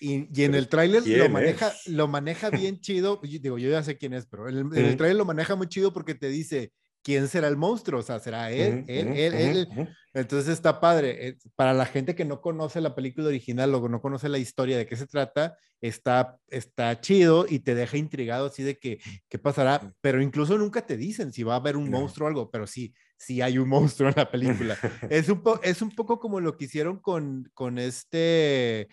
Y, 0.00 0.42
en 0.42 0.54
el 0.56 0.68
tráiler 0.68 1.06
lo 1.06 1.28
maneja, 1.28 1.72
lo 1.86 2.08
maneja 2.08 2.50
bien 2.50 2.80
chido. 2.80 3.20
Digo, 3.22 3.58
yo 3.58 3.70
ya 3.70 3.82
sé 3.82 3.96
quién 3.96 4.14
es, 4.14 4.26
pero 4.26 4.48
en 4.48 4.56
el, 4.58 4.68
trailer 4.68 4.96
tráiler 4.96 5.16
lo 5.16 5.24
maneja 5.24 5.54
muy 5.54 5.68
chido 5.68 5.92
porque 5.92 6.16
te 6.16 6.28
dice 6.28 6.72
quién 7.02 7.28
será 7.28 7.46
el 7.46 7.56
monstruo. 7.56 8.00
O 8.00 8.02
sea, 8.02 8.18
será 8.18 8.50
él, 8.50 8.84
él, 8.88 9.08
él, 9.08 9.34
él. 9.34 9.68
Entonces 10.12 10.54
está 10.54 10.80
padre. 10.80 11.28
Eh, 11.28 11.38
para 11.54 11.72
la 11.72 11.86
gente 11.86 12.16
que 12.16 12.24
no 12.24 12.40
conoce 12.40 12.80
la 12.80 12.96
película 12.96 13.28
original 13.28 13.72
o 13.74 13.88
no 13.88 14.00
conoce 14.00 14.28
la 14.28 14.38
historia 14.38 14.76
de 14.76 14.86
qué 14.86 14.96
se 14.96 15.06
trata, 15.06 15.56
está, 15.80 16.36
está 16.48 17.00
chido 17.00 17.46
y 17.48 17.60
te 17.60 17.76
deja 17.76 17.96
intrigado 17.96 18.46
así 18.46 18.64
de 18.64 18.78
que 18.78 18.98
qué 19.28 19.38
pasará. 19.38 19.94
Pero 20.00 20.20
incluso 20.20 20.58
nunca 20.58 20.84
te 20.84 20.96
dicen 20.96 21.32
si 21.32 21.44
va 21.44 21.54
a 21.54 21.58
haber 21.58 21.76
un 21.76 21.88
monstruo 21.90 22.26
o 22.26 22.28
algo, 22.28 22.50
pero 22.50 22.66
sí, 22.66 22.92
si 23.22 23.40
hay 23.40 23.56
un 23.56 23.68
monstruo 23.68 24.08
en 24.08 24.14
la 24.16 24.28
película. 24.28 24.76
es, 25.10 25.28
un 25.28 25.42
es 25.62 25.80
un 25.80 25.90
poco 25.90 26.18
como 26.18 26.40
lo 26.40 26.56
que 26.56 26.64
hicieron 26.64 26.98
con, 26.98 27.48
con 27.54 27.78
este, 27.78 28.88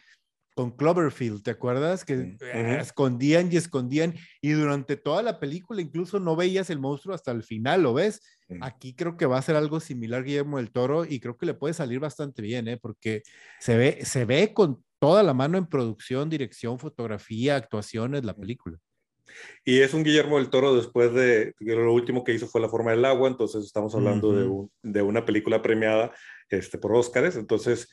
con 0.53 0.75
Cloverfield, 0.75 1.41
¿te 1.41 1.49
acuerdas? 1.49 2.05
Que 2.05 2.37
escondían 2.79 3.51
y 3.51 3.57
escondían 3.57 4.13
y 4.39 4.51
durante 4.51 4.97
toda 4.97 5.23
la 5.23 5.39
película 5.39 5.81
incluso 5.81 6.19
no 6.19 6.35
veías 6.35 6.69
el 6.69 6.79
monstruo 6.79 7.15
hasta 7.15 7.31
el 7.31 7.41
final, 7.41 7.81
¿lo 7.81 7.95
ves? 7.95 8.21
Aquí 8.61 8.93
creo 8.93 9.17
que 9.17 9.25
va 9.25 9.39
a 9.39 9.41
ser 9.41 9.55
algo 9.55 9.79
similar 9.79 10.23
Guillermo 10.23 10.57
del 10.57 10.71
Toro 10.71 11.05
y 11.05 11.19
creo 11.19 11.35
que 11.35 11.47
le 11.47 11.55
puede 11.55 11.73
salir 11.73 11.99
bastante 11.99 12.43
bien, 12.43 12.67
¿eh? 12.67 12.77
Porque 12.77 13.23
se 13.59 13.77
ve, 13.77 14.05
se 14.05 14.25
ve 14.25 14.53
con 14.53 14.83
toda 14.99 15.23
la 15.23 15.33
mano 15.33 15.57
en 15.57 15.65
producción, 15.65 16.29
dirección, 16.29 16.77
fotografía, 16.77 17.55
actuaciones, 17.55 18.23
la 18.25 18.35
película. 18.35 18.77
Y 19.65 19.79
es 19.81 19.93
un 19.93 20.03
Guillermo 20.03 20.37
del 20.37 20.49
Toro 20.49 20.75
después 20.75 21.13
de, 21.13 21.53
lo 21.59 21.93
último 21.93 22.23
que 22.23 22.33
hizo 22.33 22.47
fue 22.47 22.61
La 22.61 22.69
forma 22.69 22.91
del 22.91 23.05
agua, 23.05 23.27
entonces 23.27 23.65
estamos 23.65 23.93
hablando 23.95 24.33
de, 24.33 24.91
de, 24.91 25.01
una 25.01 25.25
película 25.25 25.61
premiada 25.61 26.11
este, 26.49 26.77
por 26.77 26.93
Óscares, 26.93 27.35
entonces 27.35 27.89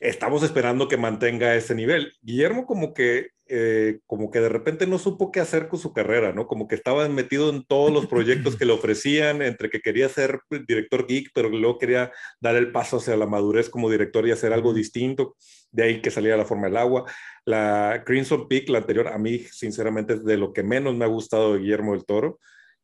estamos 0.00 0.42
esperando 0.42 0.88
que 0.88 0.96
mantenga 0.96 1.54
ese 1.54 1.74
nivel. 1.74 2.12
Guillermo 2.22 2.66
como 2.66 2.92
que 2.92 3.30
eh, 3.54 4.00
como 4.06 4.30
que 4.30 4.40
de 4.40 4.48
repente 4.48 4.86
no 4.86 4.98
supo 4.98 5.30
qué 5.30 5.38
hacer 5.38 5.68
con 5.68 5.78
su 5.78 5.92
carrera, 5.92 6.32
¿no? 6.32 6.46
Como 6.46 6.66
que 6.66 6.74
estaba 6.74 7.06
metido 7.10 7.50
en 7.50 7.66
todos 7.66 7.92
los 7.92 8.06
proyectos 8.06 8.56
que 8.56 8.64
le 8.64 8.72
ofrecían, 8.72 9.42
entre 9.42 9.68
que 9.68 9.80
quería 9.80 10.08
ser 10.08 10.40
director 10.66 11.06
geek, 11.06 11.32
pero 11.34 11.50
luego 11.50 11.76
quería 11.76 12.10
dar 12.40 12.56
el 12.56 12.72
paso 12.72 12.96
hacia 12.96 13.14
la 13.14 13.26
madurez 13.26 13.68
como 13.68 13.90
director 13.90 14.26
y 14.26 14.30
hacer 14.30 14.54
algo 14.54 14.72
distinto, 14.72 15.36
de 15.70 15.82
ahí 15.82 16.00
que 16.00 16.10
salía 16.10 16.34
la 16.34 16.46
forma 16.46 16.68
del 16.68 16.78
agua. 16.78 17.04
La 17.44 18.02
Crimson 18.06 18.48
Peak, 18.48 18.70
la 18.70 18.78
anterior, 18.78 19.08
a 19.08 19.18
mí 19.18 19.40
sinceramente 19.40 20.14
es 20.14 20.24
de 20.24 20.38
lo 20.38 20.54
que 20.54 20.62
menos 20.62 20.96
me 20.96 21.04
ha 21.04 21.08
gustado 21.08 21.52
de 21.52 21.58
Guillermo 21.58 21.92
del 21.92 22.06
Toro. 22.06 22.40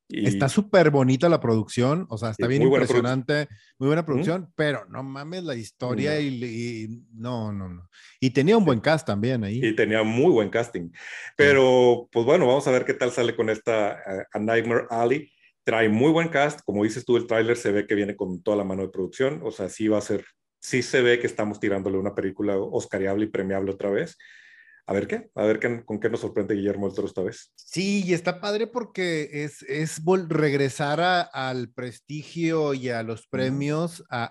Está 0.09 0.49
súper 0.49 0.91
bonita 0.91 1.29
la 1.29 1.39
producción, 1.39 2.07
o 2.09 2.17
sea, 2.17 2.31
está 2.31 2.47
bien 2.47 2.63
impresionante, 2.63 3.47
muy 3.79 3.89
buena 3.89 4.07
producción, 4.07 4.51
pero 4.57 4.87
no 4.87 5.03
mames 5.03 5.45
la 5.45 5.55
historia 5.55 6.19
Y, 6.19 7.05
no, 7.13 7.53
no, 7.53 7.69
no. 7.69 7.89
Y 8.19 8.31
tenía 8.31 8.57
un 8.57 8.65
buen 8.65 8.81
cast 8.81 9.07
también 9.07 9.45
ahí. 9.45 9.61
Y 9.63 9.77
tenía 9.77 10.03
muy 10.03 10.33
buen 10.33 10.49
casting. 10.49 10.91
Pero, 11.37 12.09
pues 12.11 12.25
bueno, 12.25 12.47
vamos 12.47 12.67
a 12.67 12.71
ver 12.71 12.87
qué 12.87 12.95
tal 12.95 13.13
sale 13.13 13.37
con 13.37 13.51
esta 13.51 13.93
eh, 13.93 14.25
A 14.33 14.39
Nightmare 14.39 14.87
Alley. 14.89 15.31
Trae 15.63 15.91
muy 15.91 16.11
buen 16.11 16.29
cast, 16.29 16.61
como 16.65 16.85
dices 16.85 17.05
tú, 17.05 17.19
el 17.19 17.27
tráiler 17.27 17.59
se 17.59 17.71
ve 17.71 17.87
que 17.87 17.95
viene 17.95 18.17
con 18.17 18.43
toda 18.43 18.57
la 18.57 18.65
mano 18.65 18.83
de 18.83 18.89
producción, 18.89 19.41
o 19.45 19.51
sea, 19.51 19.69
sí 19.69 19.89
va 19.89 19.99
a 19.99 20.03
ser, 20.03 20.25
sí 20.59 20.83
se 20.83 21.03
ve 21.03 21.19
que 21.19 21.27
estamos 21.27 21.61
tirándole 21.61 21.99
una 21.99 22.15
película 22.15 22.57
oscariable 22.57 23.27
y 23.27 23.29
premiable 23.29 23.73
otra 23.73 23.91
vez 23.91 24.17
a 24.89 24.95
ver 24.95 25.07
qué, 25.07 25.31
a 25.35 25.45
ver 25.45 25.59
qué, 25.59 25.85
con 25.85 26.01
qué 26.01 26.09
nos 26.09 26.21
sorprende 26.21 26.55
Guillermo 26.55 26.87
del 26.87 26.97
Toro 26.97 27.09
esta 27.09 27.23
vez. 27.23 27.53
Sí, 27.57 28.03
y 28.07 28.15
está 28.15 28.41
padre 28.41 28.67
porque 28.67 29.45
es, 29.45 29.63
es 29.65 30.01
regresar 30.29 31.29
al 31.31 31.71
prestigio 31.75 32.73
y 32.73 32.89
a 32.89 33.03
los 33.03 33.27
premios 33.27 34.03
a, 34.09 34.25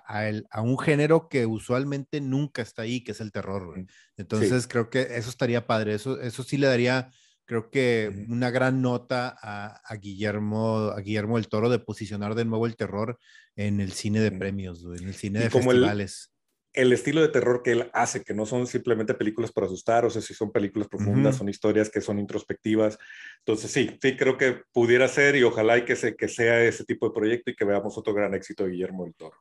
a, 0.49 0.61
un 0.63 0.79
género 0.79 1.29
que 1.29 1.45
usualmente 1.45 2.21
nunca 2.21 2.63
está 2.63 2.81
ahí, 2.81 3.03
que 3.03 3.11
es 3.11 3.21
el 3.21 3.31
terror. 3.31 3.85
Entonces 4.17 4.65
creo 4.67 4.89
que 4.89 5.01
eso 5.01 5.29
estaría 5.29 5.67
padre, 5.67 5.93
eso, 5.93 6.19
eso 6.19 6.41
sí 6.41 6.57
le 6.57 6.65
daría, 6.65 7.11
creo 7.45 7.69
que 7.69 8.25
una 8.27 8.49
gran 8.49 8.81
nota 8.81 9.37
a, 9.39 9.79
a, 9.85 9.95
Guillermo, 9.97 10.89
a 10.89 10.99
Guillermo 11.01 11.35
del 11.35 11.49
Toro 11.49 11.69
de 11.69 11.77
posicionar 11.77 12.33
de 12.33 12.45
nuevo 12.45 12.65
el 12.65 12.75
terror 12.75 13.19
en 13.55 13.79
el 13.79 13.91
cine 13.91 14.21
de 14.21 14.31
premios, 14.31 14.83
en 14.83 15.07
el 15.07 15.13
cine 15.13 15.39
de 15.39 15.51
festivales 15.51 16.31
el 16.31 16.36
estilo 16.93 17.21
de 17.21 17.29
terror 17.29 17.63
que 17.63 17.71
él 17.71 17.89
hace, 17.93 18.23
que 18.23 18.33
no 18.33 18.45
son 18.45 18.67
simplemente 18.67 19.13
películas 19.13 19.51
para 19.51 19.67
asustar, 19.67 20.05
o 20.05 20.09
sea, 20.09 20.21
si 20.21 20.33
son 20.33 20.51
películas 20.51 20.87
profundas, 20.87 21.35
son 21.35 21.49
historias 21.49 21.89
que 21.89 22.01
son 22.01 22.19
introspectivas. 22.19 22.97
Entonces, 23.39 23.71
sí, 23.71 23.97
sí, 24.01 24.15
creo 24.15 24.37
que 24.37 24.61
pudiera 24.71 25.07
ser 25.07 25.35
y 25.35 25.43
ojalá 25.43 25.77
y 25.77 25.85
que, 25.85 25.95
se, 25.95 26.15
que 26.15 26.27
sea 26.27 26.63
ese 26.63 26.85
tipo 26.85 27.07
de 27.07 27.15
proyecto 27.15 27.51
y 27.51 27.55
que 27.55 27.65
veamos 27.65 27.97
otro 27.97 28.13
gran 28.13 28.33
éxito 28.33 28.63
de 28.63 28.71
Guillermo 28.71 29.05
del 29.05 29.15
Toro. 29.15 29.37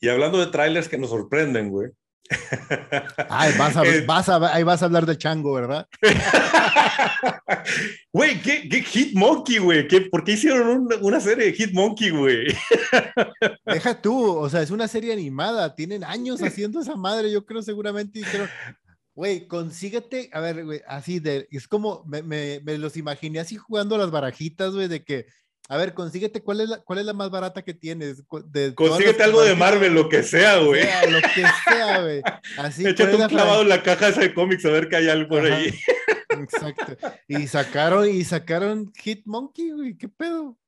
Y 0.00 0.08
hablando 0.08 0.38
de 0.38 0.50
trailers 0.50 0.88
que 0.88 0.98
nos 0.98 1.10
sorprenden, 1.10 1.70
güey, 1.70 1.90
Ay, 3.28 3.52
vas 3.58 3.76
a, 3.76 3.82
vas 4.06 4.28
a, 4.28 4.54
ahí 4.54 4.62
vas 4.62 4.82
a 4.82 4.86
hablar 4.86 5.06
de 5.06 5.18
chango, 5.18 5.52
¿verdad? 5.52 5.88
Güey, 8.12 8.40
¿qué, 8.42 8.68
¿qué, 8.68 8.82
Hit 8.82 9.14
Monkey, 9.14 9.58
güey? 9.58 9.86
¿Por 10.10 10.24
qué 10.24 10.32
hicieron 10.32 10.88
una 11.00 11.20
serie 11.20 11.46
de 11.46 11.52
Hit 11.52 11.72
Monkey, 11.72 12.10
güey? 12.10 12.46
Deja 13.66 14.00
tú, 14.00 14.36
o 14.36 14.48
sea, 14.48 14.62
es 14.62 14.70
una 14.70 14.88
serie 14.88 15.12
animada, 15.12 15.74
tienen 15.74 16.04
años 16.04 16.42
haciendo 16.42 16.80
esa 16.80 16.96
madre, 16.96 17.30
yo 17.30 17.46
creo 17.46 17.62
seguramente 17.62 18.18
dijeron, 18.18 18.48
güey, 19.14 19.46
consíguete, 19.46 20.28
a 20.32 20.40
ver, 20.40 20.64
güey, 20.64 20.82
así 20.86 21.20
de, 21.20 21.48
es 21.50 21.68
como, 21.68 22.04
me, 22.06 22.22
me, 22.22 22.60
me 22.64 22.78
los 22.78 22.96
imaginé 22.96 23.40
así 23.40 23.56
jugando 23.56 23.96
las 23.96 24.10
barajitas, 24.10 24.72
güey, 24.72 24.88
de 24.88 25.04
que 25.04 25.26
a 25.68 25.76
ver, 25.76 25.94
consíguete, 25.94 26.42
¿cuál 26.42 26.60
es 26.60 26.68
la, 26.68 26.78
cuál 26.78 26.98
es 26.98 27.04
la 27.04 27.12
más 27.12 27.30
barata 27.30 27.62
que 27.62 27.72
tienes? 27.72 28.22
De 28.46 28.74
consíguete 28.74 29.22
algo 29.22 29.42
de 29.42 29.54
Marvel, 29.54 29.94
lo 29.94 30.08
que 30.08 30.22
sea, 30.22 30.58
güey. 30.58 30.82
lo 31.08 31.20
que 31.20 31.44
sea, 31.64 32.02
güey. 32.02 32.22
Así. 32.58 32.86
Échate 32.86 33.16
un 33.16 33.28
clavado 33.28 33.62
en 33.62 33.68
la 33.68 33.82
caja 33.82 34.10
de 34.10 34.34
cómics 34.34 34.64
a 34.64 34.70
ver 34.70 34.88
que 34.88 34.96
hay 34.96 35.08
algo 35.08 35.28
por 35.28 35.44
ahí. 35.44 35.72
Exacto. 36.30 36.96
Y 37.28 37.46
sacaron, 37.46 38.08
y 38.08 38.24
sacaron 38.24 38.92
Hit 38.96 39.22
Monkey, 39.24 39.70
güey. 39.70 39.96
¿Qué 39.96 40.08
pedo? 40.08 40.58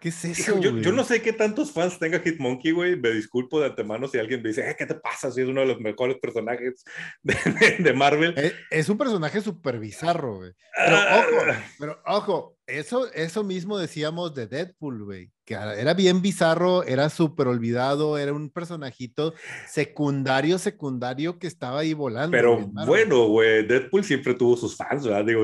¿Qué 0.00 0.08
es 0.08 0.24
eso? 0.24 0.58
Yo, 0.58 0.78
yo, 0.78 0.92
no 0.92 1.04
sé 1.04 1.20
qué 1.20 1.34
tantos 1.34 1.72
fans 1.72 1.98
tenga 1.98 2.20
Hitmonkey, 2.20 2.72
güey. 2.72 2.96
Me 2.96 3.10
disculpo 3.10 3.60
de 3.60 3.66
antemano 3.66 4.08
si 4.08 4.18
alguien 4.18 4.42
me 4.42 4.48
dice, 4.48 4.68
eh, 4.68 4.74
¿qué 4.76 4.86
te 4.86 4.94
pasa? 4.94 5.30
Si 5.30 5.42
es 5.42 5.46
uno 5.46 5.60
de 5.60 5.66
los 5.66 5.78
mejores 5.78 6.16
personajes 6.16 6.82
de, 7.22 7.36
de, 7.78 7.92
Marvel. 7.92 8.32
Es, 8.38 8.54
es, 8.70 8.88
un 8.88 8.96
personaje 8.96 9.42
súper 9.42 9.78
bizarro, 9.78 10.38
güey. 10.38 10.52
Pero 10.74 10.96
ah. 10.96 11.26
ojo, 11.28 11.60
pero 11.78 12.02
ojo, 12.06 12.58
eso, 12.70 13.12
eso 13.12 13.44
mismo 13.44 13.78
decíamos 13.78 14.34
de 14.34 14.46
Deadpool, 14.46 15.04
güey, 15.04 15.30
que 15.44 15.54
era 15.54 15.94
bien 15.94 16.22
bizarro, 16.22 16.84
era 16.84 17.10
súper 17.10 17.48
olvidado, 17.48 18.18
era 18.18 18.32
un 18.32 18.50
personajito 18.50 19.34
secundario, 19.68 20.58
secundario 20.58 21.38
que 21.38 21.46
estaba 21.46 21.80
ahí 21.80 21.92
volando. 21.92 22.30
Pero 22.30 22.58
bueno, 22.86 23.26
güey, 23.26 23.66
Deadpool 23.66 24.04
siempre 24.04 24.34
tuvo 24.34 24.56
sus 24.56 24.76
fans, 24.76 25.04
¿verdad? 25.04 25.24
Digo, 25.24 25.42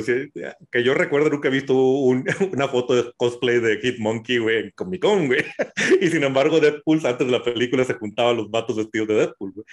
que 0.71 0.85
yo 0.85 0.95
recuerdo 0.95 1.31
nunca 1.31 1.49
he 1.49 1.53
visto 1.53 1.75
una 2.53 2.69
foto 2.69 2.95
de 2.95 3.13
cosplay 3.17 3.61
de 3.61 3.81
Kid 3.81 3.99
Monkey, 3.99 4.39
güey, 4.39 4.59
en 4.59 4.71
Comic 4.75 5.03
Con, 5.03 5.27
güey. 5.27 5.45
Y 6.01 6.09
sin 6.09 6.23
embargo, 6.25 6.61
Deadpool 6.61 7.05
antes 7.05 7.27
de 7.27 7.33
la 7.33 7.43
película 7.43 7.85
se 7.85 7.95
juntaban 7.95 8.37
los 8.37 8.51
vatos 8.51 8.77
vestidos 8.77 9.09
de 9.09 9.15
Deadpool, 9.15 9.53
güey. 9.53 9.67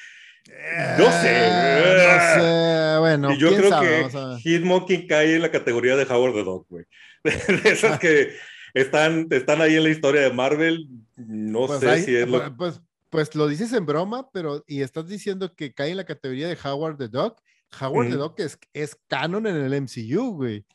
No 0.47 1.12
sé. 1.12 1.49
no 1.97 2.41
sé, 2.41 2.99
bueno. 2.99 3.34
Y 3.34 3.38
yo 3.38 3.56
creo 3.56 3.79
que 3.79 4.39
Hitmonkey 4.41 5.08
cae 5.08 5.36
en 5.36 5.41
la 5.41 5.51
categoría 5.51 5.95
de 5.95 6.03
Howard 6.03 6.34
the 6.34 6.43
Dog, 6.43 6.65
güey. 6.69 6.86
de 7.23 7.69
esas 7.69 7.99
que 7.99 8.34
están, 8.73 9.27
están 9.29 9.62
ahí 9.62 9.75
en 9.75 9.84
la 9.84 9.89
historia 9.89 10.21
de 10.21 10.34
Marvel. 10.34 10.88
No 11.15 11.67
pues 11.67 11.79
sé 11.79 12.01
si 12.03 12.15
es 12.15 12.27
lo... 12.27 12.56
Pues, 12.58 12.82
pues 13.10 13.36
lo 13.36 13.47
dices 13.47 13.71
en 13.73 13.86
broma, 13.86 14.29
pero 14.32 14.63
y 14.67 14.82
estás 14.82 15.08
diciendo 15.08 15.53
que 15.56 15.73
cae 15.73 15.91
en 15.91 15.97
la 15.97 16.06
categoría 16.06 16.47
de 16.47 16.58
Howard 16.63 16.97
the 16.97 17.08
Duck. 17.08 17.39
Howard 17.79 18.10
the 18.10 18.15
Duck 18.15 18.39
es, 18.39 18.58
es 18.73 18.97
canon 19.08 19.47
en 19.47 19.56
el 19.56 19.82
MCU, 19.82 20.36
güey. 20.36 20.65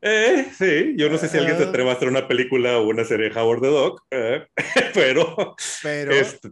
Eh, 0.00 0.48
sí, 0.58 0.94
yo 0.96 1.08
no 1.08 1.16
sé 1.16 1.28
si 1.28 1.38
alguien 1.38 1.56
se 1.56 1.64
ah. 1.64 1.68
atreve 1.68 1.88
a 1.88 1.92
hacer 1.92 2.08
una 2.08 2.26
película 2.26 2.78
o 2.78 2.88
una 2.88 3.04
serie 3.04 3.30
de 3.30 3.40
Howard 3.40 3.60
the 3.60 3.68
Duck, 3.68 4.02
eh, 4.10 4.46
pero, 4.94 5.54
pero, 5.80 6.10
este, 6.10 6.50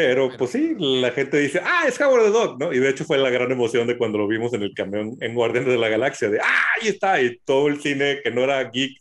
pero, 0.00 0.30
pues 0.38 0.52
sí, 0.52 0.76
la 0.78 1.10
gente 1.10 1.38
dice, 1.38 1.60
ah, 1.60 1.82
es 1.88 2.00
Howard 2.00 2.26
the 2.26 2.30
Dog, 2.30 2.60
¿no? 2.60 2.72
Y 2.72 2.78
de 2.78 2.88
hecho 2.88 3.04
fue 3.04 3.18
la 3.18 3.30
gran 3.30 3.50
emoción 3.50 3.88
de 3.88 3.98
cuando 3.98 4.16
lo 4.16 4.28
vimos 4.28 4.52
en 4.52 4.62
el 4.62 4.72
camión 4.72 5.16
en 5.20 5.34
Guardianes 5.34 5.72
de 5.72 5.76
la 5.76 5.88
Galaxia, 5.88 6.30
de, 6.30 6.38
ah, 6.38 6.66
ahí 6.80 6.86
está, 6.86 7.20
y 7.20 7.36
todo 7.40 7.66
el 7.66 7.80
cine 7.80 8.20
que 8.22 8.30
no 8.30 8.42
era 8.42 8.62
geek, 8.70 8.96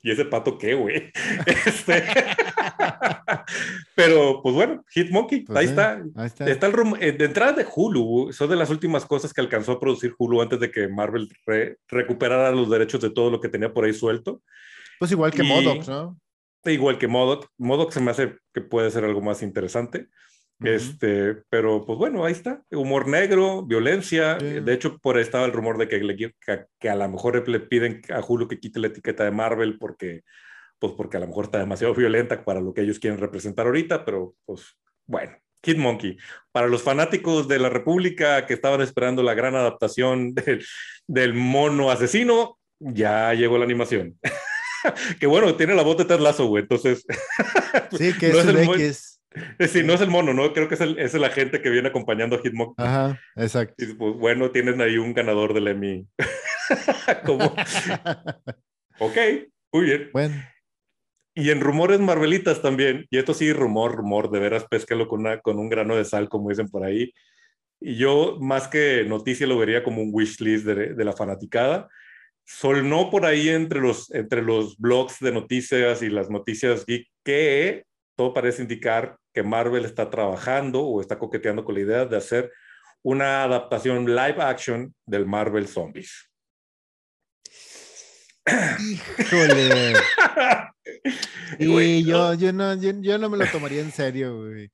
y 0.00 0.10
ese 0.10 0.24
pato 0.24 0.56
qué, 0.56 0.72
güey. 0.72 1.12
Este... 1.66 2.02
Pero, 3.94 4.40
pues 4.42 4.54
bueno, 4.54 4.82
Hitmonkey, 4.88 5.40
pues 5.40 5.58
ahí, 5.58 5.66
está. 5.66 6.02
ahí 6.16 6.26
está. 6.28 6.48
está. 6.48 6.66
el 6.68 6.74
eh, 6.98 7.12
de 7.12 7.26
entrada 7.26 7.52
de 7.52 7.66
Hulu, 7.70 8.32
son 8.32 8.48
de 8.48 8.56
las 8.56 8.70
últimas 8.70 9.04
cosas 9.04 9.34
que 9.34 9.42
alcanzó 9.42 9.72
a 9.72 9.80
producir 9.80 10.14
Hulu 10.16 10.40
antes 10.40 10.60
de 10.60 10.70
que 10.70 10.88
Marvel 10.88 11.28
recuperara 11.88 12.52
los 12.52 12.70
derechos 12.70 13.02
de 13.02 13.10
todo 13.10 13.30
lo 13.30 13.38
que 13.38 13.50
tenía 13.50 13.74
por 13.74 13.84
ahí 13.84 13.92
suelto. 13.92 14.40
Pues 14.98 15.12
igual 15.12 15.30
que 15.30 15.42
Modoc, 15.42 15.86
¿no? 15.86 16.18
Igual 16.64 16.96
que 16.96 17.06
Modoc. 17.06 17.50
Modoc 17.58 17.92
se 17.92 18.00
me 18.00 18.12
hace 18.12 18.38
que 18.54 18.62
puede 18.62 18.90
ser 18.90 19.04
algo 19.04 19.20
más 19.20 19.42
interesante. 19.42 20.08
Este, 20.60 21.36
pero 21.48 21.84
pues 21.86 21.98
bueno, 21.98 22.24
ahí 22.24 22.32
está. 22.32 22.62
Humor 22.70 23.06
negro, 23.06 23.64
violencia. 23.64 24.36
De 24.36 24.72
hecho, 24.72 24.98
por 24.98 25.16
ahí 25.16 25.22
estaba 25.22 25.44
el 25.44 25.52
rumor 25.52 25.78
de 25.78 25.88
que, 25.88 26.32
que, 26.78 26.88
a 26.88 26.96
lo 26.96 27.08
mejor 27.08 27.48
le 27.48 27.60
piden 27.60 28.02
a 28.10 28.20
Hulu 28.20 28.48
que 28.48 28.58
quite 28.58 28.80
la 28.80 28.88
etiqueta 28.88 29.24
de 29.24 29.30
Marvel 29.30 29.78
porque, 29.78 30.22
pues 30.78 30.92
porque 30.96 31.16
a 31.16 31.20
lo 31.20 31.28
mejor 31.28 31.44
está 31.44 31.58
demasiado 31.58 31.94
violenta 31.94 32.44
para 32.44 32.60
lo 32.60 32.74
que 32.74 32.82
ellos 32.82 32.98
quieren 32.98 33.20
representar 33.20 33.66
ahorita, 33.66 34.04
pero 34.04 34.34
pues 34.44 34.76
bueno. 35.06 35.32
Kid 35.60 35.76
Monkey. 35.76 36.16
Para 36.52 36.68
los 36.68 36.82
fanáticos 36.82 37.48
de 37.48 37.58
la 37.58 37.68
República 37.68 38.46
que 38.46 38.54
estaban 38.54 38.80
esperando 38.80 39.24
la 39.24 39.34
gran 39.34 39.56
adaptación 39.56 40.32
del, 40.32 40.64
del 41.08 41.34
mono 41.34 41.90
asesino, 41.90 42.60
ya 42.78 43.34
llegó 43.34 43.58
la 43.58 43.64
animación. 43.64 44.18
que 45.20 45.26
bueno, 45.26 45.54
tiene 45.56 45.74
la 45.74 45.82
voz 45.82 45.96
de 45.96 46.04
Ted 46.04 46.20
Lasso, 46.20 46.46
güey, 46.46 46.62
entonces... 46.62 47.04
sí, 47.98 48.12
que 48.18 48.28
es, 48.28 48.46
el, 48.46 48.56
X. 49.30 49.70
Sí, 49.72 49.82
no 49.82 49.94
es 49.94 50.00
el 50.00 50.10
mono, 50.10 50.32
¿no? 50.32 50.52
Creo 50.52 50.68
que 50.68 50.74
es 50.74 50.80
el, 50.80 50.98
es 50.98 51.14
el 51.14 51.24
agente 51.24 51.60
que 51.60 51.70
viene 51.70 51.88
acompañando 51.88 52.36
a 52.36 52.40
Hitmonkey. 52.40 52.84
Ajá, 52.84 53.20
exacto. 53.36 53.84
Y 53.84 53.94
pues, 53.94 54.14
bueno, 54.16 54.50
tienen 54.50 54.80
ahí 54.80 54.98
un 54.98 55.14
ganador 55.14 55.54
del 55.54 55.68
Emmy. 55.68 56.06
Como... 57.26 57.44
ok, 58.98 59.16
muy 59.72 59.84
bien. 59.84 60.10
Bueno. 60.12 60.34
Y 61.34 61.50
en 61.50 61.60
rumores 61.60 62.00
marvelitas 62.00 62.62
también, 62.62 63.06
y 63.10 63.18
esto 63.18 63.32
sí, 63.32 63.52
rumor, 63.52 63.94
rumor, 63.94 64.30
de 64.30 64.40
veras, 64.40 64.66
péscalo 64.68 65.06
con, 65.06 65.20
una, 65.20 65.40
con 65.40 65.58
un 65.58 65.68
grano 65.68 65.94
de 65.94 66.04
sal, 66.04 66.28
como 66.28 66.48
dicen 66.48 66.68
por 66.68 66.84
ahí. 66.84 67.12
Y 67.80 67.96
yo, 67.96 68.38
más 68.40 68.66
que 68.66 69.04
noticia, 69.04 69.46
lo 69.46 69.56
vería 69.56 69.84
como 69.84 70.02
un 70.02 70.10
wish 70.12 70.40
list 70.40 70.64
de, 70.64 70.94
de 70.94 71.04
la 71.04 71.12
fanaticada. 71.12 71.88
Solnó 72.44 73.08
por 73.08 73.24
ahí 73.24 73.50
entre 73.50 73.80
los, 73.80 74.10
entre 74.12 74.42
los 74.42 74.78
blogs 74.78 75.20
de 75.20 75.30
noticias 75.30 76.02
y 76.02 76.08
las 76.08 76.28
noticias 76.28 76.84
geek 76.84 77.06
que 77.22 77.84
todo 78.18 78.34
parece 78.34 78.62
indicar 78.62 79.16
que 79.32 79.44
Marvel 79.44 79.84
está 79.84 80.10
trabajando 80.10 80.82
o 80.82 81.00
está 81.00 81.20
coqueteando 81.20 81.64
con 81.64 81.76
la 81.76 81.82
idea 81.82 82.04
de 82.04 82.16
hacer 82.16 82.52
una 83.04 83.44
adaptación 83.44 84.06
live 84.06 84.42
action 84.42 84.92
del 85.06 85.24
Marvel 85.24 85.68
Zombies. 85.68 86.28
Híjole. 89.20 89.92
y 91.60 92.04
yo, 92.04 92.34
yo, 92.34 92.52
no, 92.52 92.74
yo, 92.74 93.18
no 93.18 93.30
me 93.30 93.36
lo 93.36 93.46
tomaría 93.52 93.82
en 93.82 93.92
serio, 93.92 94.36
güey. 94.36 94.68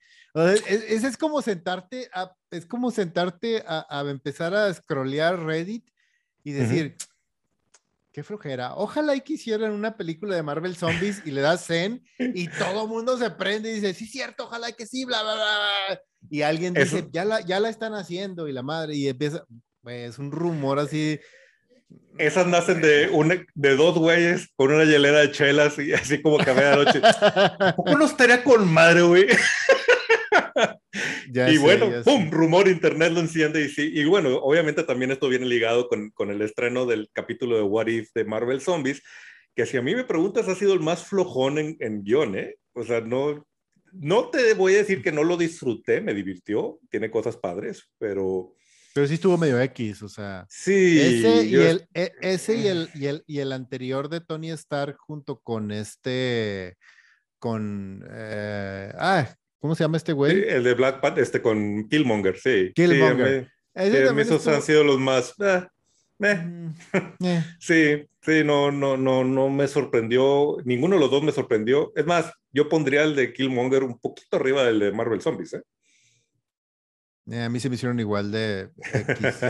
es, 0.66 1.04
es, 1.04 1.16
como 1.18 1.42
sentarte 1.42 2.08
a, 2.14 2.32
es 2.50 2.64
como 2.64 2.90
sentarte 2.90 3.62
a, 3.66 3.86
a, 3.90 4.08
empezar 4.08 4.54
a 4.54 4.72
scrollear 4.72 5.38
Reddit 5.40 5.86
y 6.44 6.52
decir, 6.52 6.96
qué 8.14 8.22
flojera. 8.22 8.76
Ojalá 8.76 9.16
y 9.16 9.20
quisieran 9.20 9.72
una 9.72 9.96
película 9.96 10.36
de 10.36 10.42
Marvel 10.44 10.76
Zombies 10.76 11.20
y 11.26 11.32
le 11.32 11.40
das 11.40 11.66
Zen 11.66 12.00
y 12.18 12.46
todo 12.58 12.86
mundo 12.86 13.18
se 13.18 13.28
prende 13.30 13.70
y 13.70 13.74
dice, 13.74 13.92
sí, 13.92 14.06
cierto, 14.06 14.44
ojalá 14.44 14.70
que 14.70 14.86
sí, 14.86 15.04
bla, 15.04 15.20
bla, 15.22 15.34
bla. 15.34 16.00
Y 16.30 16.42
alguien 16.42 16.74
dice, 16.74 17.08
ya 17.12 17.24
la, 17.24 17.40
ya 17.40 17.58
la 17.58 17.68
están 17.68 17.92
haciendo 17.92 18.46
y 18.46 18.52
la 18.52 18.62
madre, 18.62 18.94
y 18.94 19.08
empieza, 19.08 19.44
pues, 19.82 20.18
un 20.18 20.30
rumor 20.30 20.78
así. 20.78 21.18
Esas 22.16 22.46
nacen 22.46 22.80
de, 22.80 23.08
una, 23.10 23.44
de 23.54 23.76
dos 23.76 23.98
güeyes 23.98 24.48
con 24.54 24.72
una 24.72 24.84
hielera 24.84 25.18
de 25.18 25.32
chelas 25.32 25.76
y 25.78 25.92
así 25.92 26.22
como 26.22 26.38
que 26.38 26.50
a 26.50 26.76
noche. 26.76 27.00
¿Cómo 27.76 27.98
no 27.98 28.04
estaría 28.06 28.44
con 28.44 28.72
madre, 28.72 29.02
güey? 29.02 29.26
Y 31.32 31.58
bueno, 31.58 31.90
¡pum! 32.04 32.30
Rumor 32.30 32.68
internet 32.68 33.12
lo 33.12 33.20
enciende 33.20 33.64
y 33.64 33.68
sí. 33.68 33.90
Y 33.92 34.04
bueno, 34.04 34.36
obviamente 34.38 34.82
también 34.82 35.10
esto 35.10 35.28
viene 35.28 35.46
ligado 35.46 35.88
con, 35.88 36.10
con, 36.10 36.30
el 36.30 36.42
estreno 36.42 36.86
del 36.86 37.10
capítulo 37.12 37.56
de 37.56 37.62
What 37.62 37.88
If 37.88 38.10
de 38.14 38.24
Marvel 38.24 38.60
Zombies, 38.60 39.02
que 39.54 39.66
si 39.66 39.76
a 39.76 39.82
mí 39.82 39.94
me 39.94 40.04
preguntas 40.04 40.48
ha 40.48 40.54
sido 40.54 40.74
el 40.74 40.80
más 40.80 41.04
flojón 41.04 41.58
en, 41.58 41.76
en 41.80 42.02
guion, 42.02 42.36
¿eh? 42.36 42.56
O 42.72 42.84
sea, 42.84 43.00
no, 43.00 43.46
no 43.92 44.28
te 44.30 44.54
voy 44.54 44.74
a 44.74 44.78
decir 44.78 45.02
que 45.02 45.12
no 45.12 45.22
lo 45.22 45.36
disfruté, 45.36 46.00
me 46.00 46.14
divirtió, 46.14 46.80
tiene 46.90 47.10
cosas 47.10 47.36
padres, 47.36 47.88
pero... 47.98 48.54
Pero 48.92 49.08
sí 49.08 49.14
estuvo 49.14 49.36
medio 49.36 49.60
X, 49.60 50.02
o 50.02 50.08
sea. 50.08 50.46
Sí. 50.48 51.00
Ese, 51.00 51.46
y, 51.46 51.56
el, 51.56 51.88
e, 51.94 52.12
ese 52.20 52.54
y, 52.54 52.66
el, 52.68 52.88
y, 52.94 53.06
el, 53.06 53.24
y 53.26 53.40
el 53.40 53.52
anterior 53.52 54.08
de 54.08 54.20
Tony 54.20 54.52
Stark 54.52 54.96
junto 54.98 55.40
con 55.40 55.72
este, 55.72 56.76
con, 57.40 58.06
eh, 58.08 58.92
ah, 58.96 59.34
¿Cómo 59.64 59.74
se 59.74 59.82
llama 59.82 59.96
este 59.96 60.12
güey? 60.12 60.46
el 60.46 60.62
de 60.62 60.74
Black 60.74 61.00
Panther, 61.00 61.22
este 61.22 61.40
con 61.40 61.88
Killmonger, 61.88 62.36
sí. 62.36 62.70
Killmonger. 62.74 63.50
Sí, 63.74 63.96
esos 64.20 64.46
han 64.46 64.60
sido 64.60 64.84
los 64.84 65.00
más. 65.00 65.32
Eh, 65.40 66.34
mm, 66.34 67.24
eh. 67.24 67.44
Sí, 67.60 68.06
sí, 68.20 68.44
no, 68.44 68.70
no, 68.70 68.98
no, 68.98 69.24
no 69.24 69.48
me 69.48 69.66
sorprendió. 69.66 70.58
Ninguno 70.66 70.96
de 70.96 71.00
los 71.00 71.10
dos 71.10 71.22
me 71.22 71.32
sorprendió. 71.32 71.94
Es 71.96 72.04
más, 72.04 72.30
yo 72.52 72.68
pondría 72.68 73.04
el 73.04 73.16
de 73.16 73.32
Killmonger 73.32 73.84
un 73.84 73.98
poquito 73.98 74.36
arriba 74.36 74.64
del 74.64 74.80
de 74.80 74.92
Marvel 74.92 75.22
Zombies, 75.22 75.54
¿eh? 75.54 75.62
eh 77.30 77.40
a 77.44 77.48
mí 77.48 77.58
se 77.58 77.70
me 77.70 77.76
hicieron 77.76 77.98
igual 77.98 78.32
de 78.32 78.68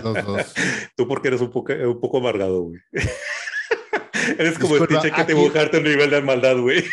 los 0.05 0.24
dos. 0.24 0.55
Tú 0.96 1.09
porque 1.09 1.27
eres 1.27 1.40
un 1.40 1.50
poco, 1.50 1.72
un 1.72 2.00
poco 2.00 2.18
amargado, 2.18 2.62
güey. 2.62 2.81
eres 4.38 4.61
como 4.61 4.77
el 4.77 4.87
pinche 4.87 5.11
que 5.11 5.24
te 5.24 5.35
dibujarte 5.35 5.79
un 5.79 5.83
nivel 5.83 6.09
de 6.09 6.22
maldad, 6.22 6.57
güey. 6.59 6.85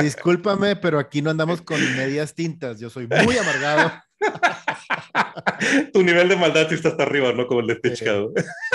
Discúlpame, 0.00 0.76
pero 0.76 0.98
aquí 0.98 1.22
no 1.22 1.30
andamos 1.30 1.62
con 1.62 1.80
medias 1.96 2.34
tintas. 2.34 2.78
Yo 2.80 2.90
soy 2.90 3.06
muy 3.06 3.36
amargado. 3.38 3.92
tu 5.92 6.02
nivel 6.02 6.28
de 6.28 6.36
maldad 6.36 6.72
está 6.72 6.88
hasta 6.88 7.02
arriba, 7.02 7.32
¿no? 7.32 7.46
Como 7.46 7.60
el 7.60 7.66
de 7.66 7.74
Stitch 7.76 8.02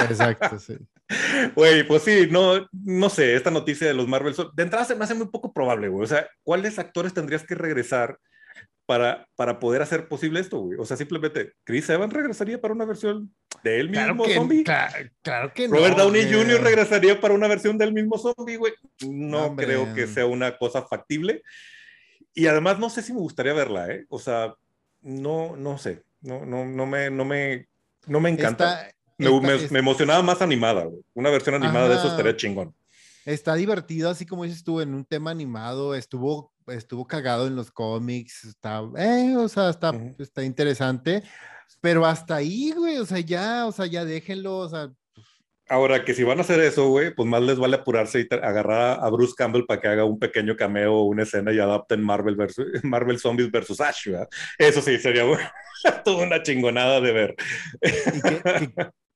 Exacto, 0.10 0.60
sí. 0.60 0.78
Güey, 1.56 1.86
pues 1.86 2.04
sí, 2.04 2.28
no, 2.32 2.68
no 2.72 3.10
sé, 3.10 3.36
esta 3.36 3.52
noticia 3.52 3.88
de 3.88 3.94
los 3.94 4.08
Marvel, 4.08 4.36
de 4.54 4.64
entrada 4.64 4.86
se 4.86 4.96
me 4.96 5.04
hace 5.04 5.14
muy 5.14 5.28
poco 5.28 5.52
probable, 5.52 5.90
güey. 5.90 6.04
O 6.04 6.08
sea, 6.08 6.28
¿cuáles 6.44 6.80
actores 6.80 7.14
tendrías 7.14 7.44
que 7.44 7.56
regresar 7.56 8.18
para, 8.86 9.26
para 9.36 9.60
poder 9.60 9.82
hacer 9.82 10.08
posible 10.08 10.40
esto, 10.40 10.60
güey. 10.60 10.78
O 10.78 10.86
sea, 10.86 10.98
simplemente, 10.98 11.54
Chris 11.64 11.90
Evans 11.90 12.12
regresaría 12.12 12.60
para 12.60 12.74
una 12.74 12.86
versión 12.86 13.34
de 13.64 13.80
él 13.80 13.90
mismo 13.90 14.26
zombie. 14.26 14.64
Claro, 14.64 15.54
que 15.54 15.68
no. 15.68 15.76
Robert 15.76 15.98
Downey 15.98 16.32
Jr. 16.32 16.62
regresaría 16.62 17.20
para 17.20 17.34
una 17.34 17.48
versión 17.48 17.78
del 17.78 17.94
mismo 17.94 18.18
zombie, 18.18 18.58
güey. 18.58 18.74
No, 19.08 19.56
creo 19.56 19.94
que 19.94 20.08
sea 20.08 20.26
una 20.26 20.58
cosa 20.58 20.84
factible. 20.84 21.44
Y 22.34 22.48
además 22.48 22.80
no 22.80 22.90
sé 22.90 23.02
si 23.02 23.14
me 23.14 23.20
gustaría 23.20 23.54
verla, 23.54 23.90
¿eh? 23.90 24.06
O 24.10 24.20
sea, 24.20 24.54
no, 25.02 25.56
no 25.56 25.78
sé. 25.78 26.04
No, 26.22 26.46
no, 26.46 26.66
no 26.66 26.86
me, 26.86 27.10
no 27.10 27.26
me, 27.26 27.68
no 28.08 28.20
me 28.20 28.30
encanta. 28.30 28.88
me, 29.18 29.80
emocionaba 29.80 30.22
más 30.22 30.42
animada, 30.42 30.86
güey. 30.86 31.02
Una 31.14 31.30
versión 31.30 31.56
animada 31.56 31.90
de 31.90 31.96
eso 31.96 32.08
estaría 32.08 32.36
chingón. 32.36 32.74
Está 33.26 33.54
divertido, 33.56 34.10
así 34.10 34.26
como 34.26 34.46
dices 34.46 34.64
tú, 34.64 34.82
en 34.82 34.94
un 34.94 35.06
tema 35.06 35.32
animado. 35.32 35.94
Estuvo 35.94 36.52
estuvo 36.68 37.06
cagado 37.06 37.48
en 37.48 37.56
los 37.56 37.72
cómics, 37.72 38.46
está, 38.46 38.82
eh, 38.98 39.36
o 39.38 39.48
sea, 39.48 39.70
está, 39.70 39.94
está 40.20 40.44
interesante, 40.44 41.24
pero 41.80 42.06
hasta 42.06 42.36
ahí, 42.36 42.72
güey, 42.76 42.98
o 42.98 43.06
sea, 43.06 43.20
ya, 43.20 43.66
o 43.66 43.72
sea, 43.72 43.86
ya 43.86 44.06
déjenlo, 44.06 44.58
o 44.58 44.70
sea. 44.70 44.92
Pues 45.14 45.28
Ahora, 45.72 46.04
que 46.04 46.14
si 46.14 46.24
van 46.24 46.38
a 46.38 46.42
hacer 46.42 46.60
eso, 46.60 46.90
güey, 46.90 47.16
pues 47.16 47.30
más 47.30 47.42
les 47.42 47.58
vale 47.58 47.78
apurarse 47.78 48.20
y 48.20 48.36
agarrar 48.36 49.00
a 49.02 49.10
Bruce 49.10 49.34
Campbell 49.38 49.64
para 49.66 49.80
que 49.80 49.88
haga 49.88 50.04
un 50.04 50.20
pequeño 50.20 50.58
cameo 50.58 50.96
o 50.96 51.04
una 51.06 51.24
escena 51.24 51.54
y 51.54 51.60
adapten 51.60 52.04
Marvel, 52.04 52.36
versus, 52.36 52.66
Marvel 52.84 53.20
Zombies 53.20 53.50
versus 53.50 53.80
Ash, 53.80 54.08
¿verdad? 54.08 54.28
Eso 54.58 54.82
sí, 54.82 54.98
sería 54.98 55.24
toda 56.04 56.26
una 56.26 56.44
chingonada 56.44 57.00
de 57.00 57.12
ver. 57.14 57.36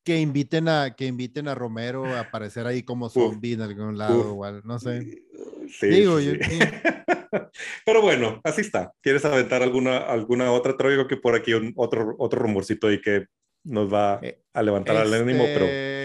que, 0.06 0.18
inviten 0.18 0.70
a, 0.70 0.96
que 0.96 1.08
inviten 1.08 1.50
a 1.50 1.56
Romero 1.56 2.06
a 2.06 2.22
aparecer 2.22 2.66
ahí 2.68 2.84
como 2.84 3.10
zombie 3.10 3.54
en 3.54 3.62
algún 3.62 3.98
lado, 3.98 4.30
igual, 4.30 4.62
no 4.64 4.80
sé. 4.80 5.24
Sí, 5.70 5.88
Digo, 5.88 6.20
Yo, 6.20 6.34
Pero 7.86 8.02
bueno, 8.02 8.42
así 8.44 8.62
está. 8.62 8.92
¿Quieres 9.02 9.26
aventar 9.26 9.64
alguna, 9.64 9.98
alguna 9.98 10.52
otra? 10.52 10.76
Traigo 10.78 11.08
que 11.08 11.18
por 11.18 11.36
aquí 11.36 11.54
otro, 11.76 12.16
otro 12.18 12.40
rumorcito 12.40 12.92
y 12.92 13.02
que 13.02 13.26
nos 13.64 13.92
va 13.94 14.20
eh, 14.22 14.42
a 14.54 14.62
levantar 14.62 14.98
al 14.98 15.14
ánimo, 15.14 15.44
pero... 15.44 15.66
Este, 15.66 15.96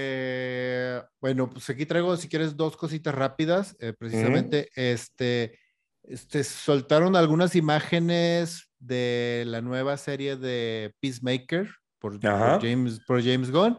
bueno, 1.20 1.50
pues 1.50 1.68
aquí 1.68 1.84
traigo, 1.84 2.16
si 2.16 2.28
quieres, 2.28 2.56
dos 2.56 2.76
cositas 2.76 3.14
rápidas. 3.14 3.76
Eh, 3.80 3.92
precisamente, 3.92 4.70
este, 4.74 5.58
este, 6.02 6.44
soltaron 6.44 7.14
algunas 7.14 7.54
imágenes 7.54 8.70
de 8.78 9.44
la 9.46 9.60
nueva 9.60 9.96
serie 9.98 10.36
de 10.36 10.94
Peacemaker 11.00 11.68
por, 11.98 12.18
por 12.18 12.62
James, 12.62 13.00
por 13.06 13.22
James 13.22 13.50
Gunn. 13.50 13.78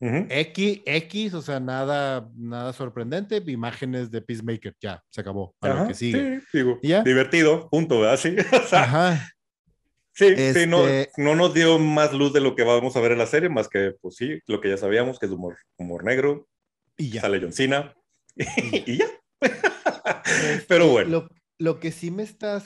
X, 0.00 0.82
X, 0.84 1.34
o 1.34 1.42
sea, 1.42 1.60
nada, 1.60 2.28
nada 2.36 2.72
sorprendente, 2.72 3.42
imágenes 3.46 4.10
de 4.10 4.20
Peacemaker, 4.20 4.74
ya, 4.80 5.02
se 5.08 5.20
acabó, 5.20 5.54
a 5.60 5.68
lo 5.68 5.88
que 5.88 5.94
sigue. 5.94 6.40
Sí, 6.52 6.62
divertido, 7.04 7.68
punto, 7.70 8.00
¿verdad? 8.00 8.18
Sí, 8.18 8.36
sí, 10.12 10.36
sí 10.52 10.66
no, 10.66 10.86
este 10.86 11.22
no, 11.22 11.34
nos 11.34 11.54
dio 11.54 11.78
más 11.78 12.12
luz 12.12 12.32
de 12.32 12.40
lo 12.40 12.54
que 12.54 12.64
vamos 12.64 12.96
a 12.96 13.00
ver 13.00 13.12
en 13.12 13.18
la 13.18 13.26
serie, 13.26 13.48
más 13.48 13.68
que, 13.68 13.92
pues 14.00 14.16
sí, 14.16 14.40
lo 14.46 14.60
que 14.60 14.70
ya 14.70 14.76
sabíamos, 14.76 15.18
que 15.18 15.26
es 15.26 15.32
humor, 15.32 15.56
humor 15.78 16.04
negro, 16.04 16.48
y 16.96 17.10
ya. 17.10 17.22
sale 17.22 17.40
John 17.40 17.52
Cena, 17.52 17.94
y 18.36 18.98
ya. 18.98 19.06
Este, 20.04 20.64
Pero 20.68 20.88
bueno. 20.88 21.10
Lo, 21.10 21.28
lo, 21.58 21.80
que 21.80 21.90
sí 21.90 22.10
me 22.10 22.22
está, 22.22 22.62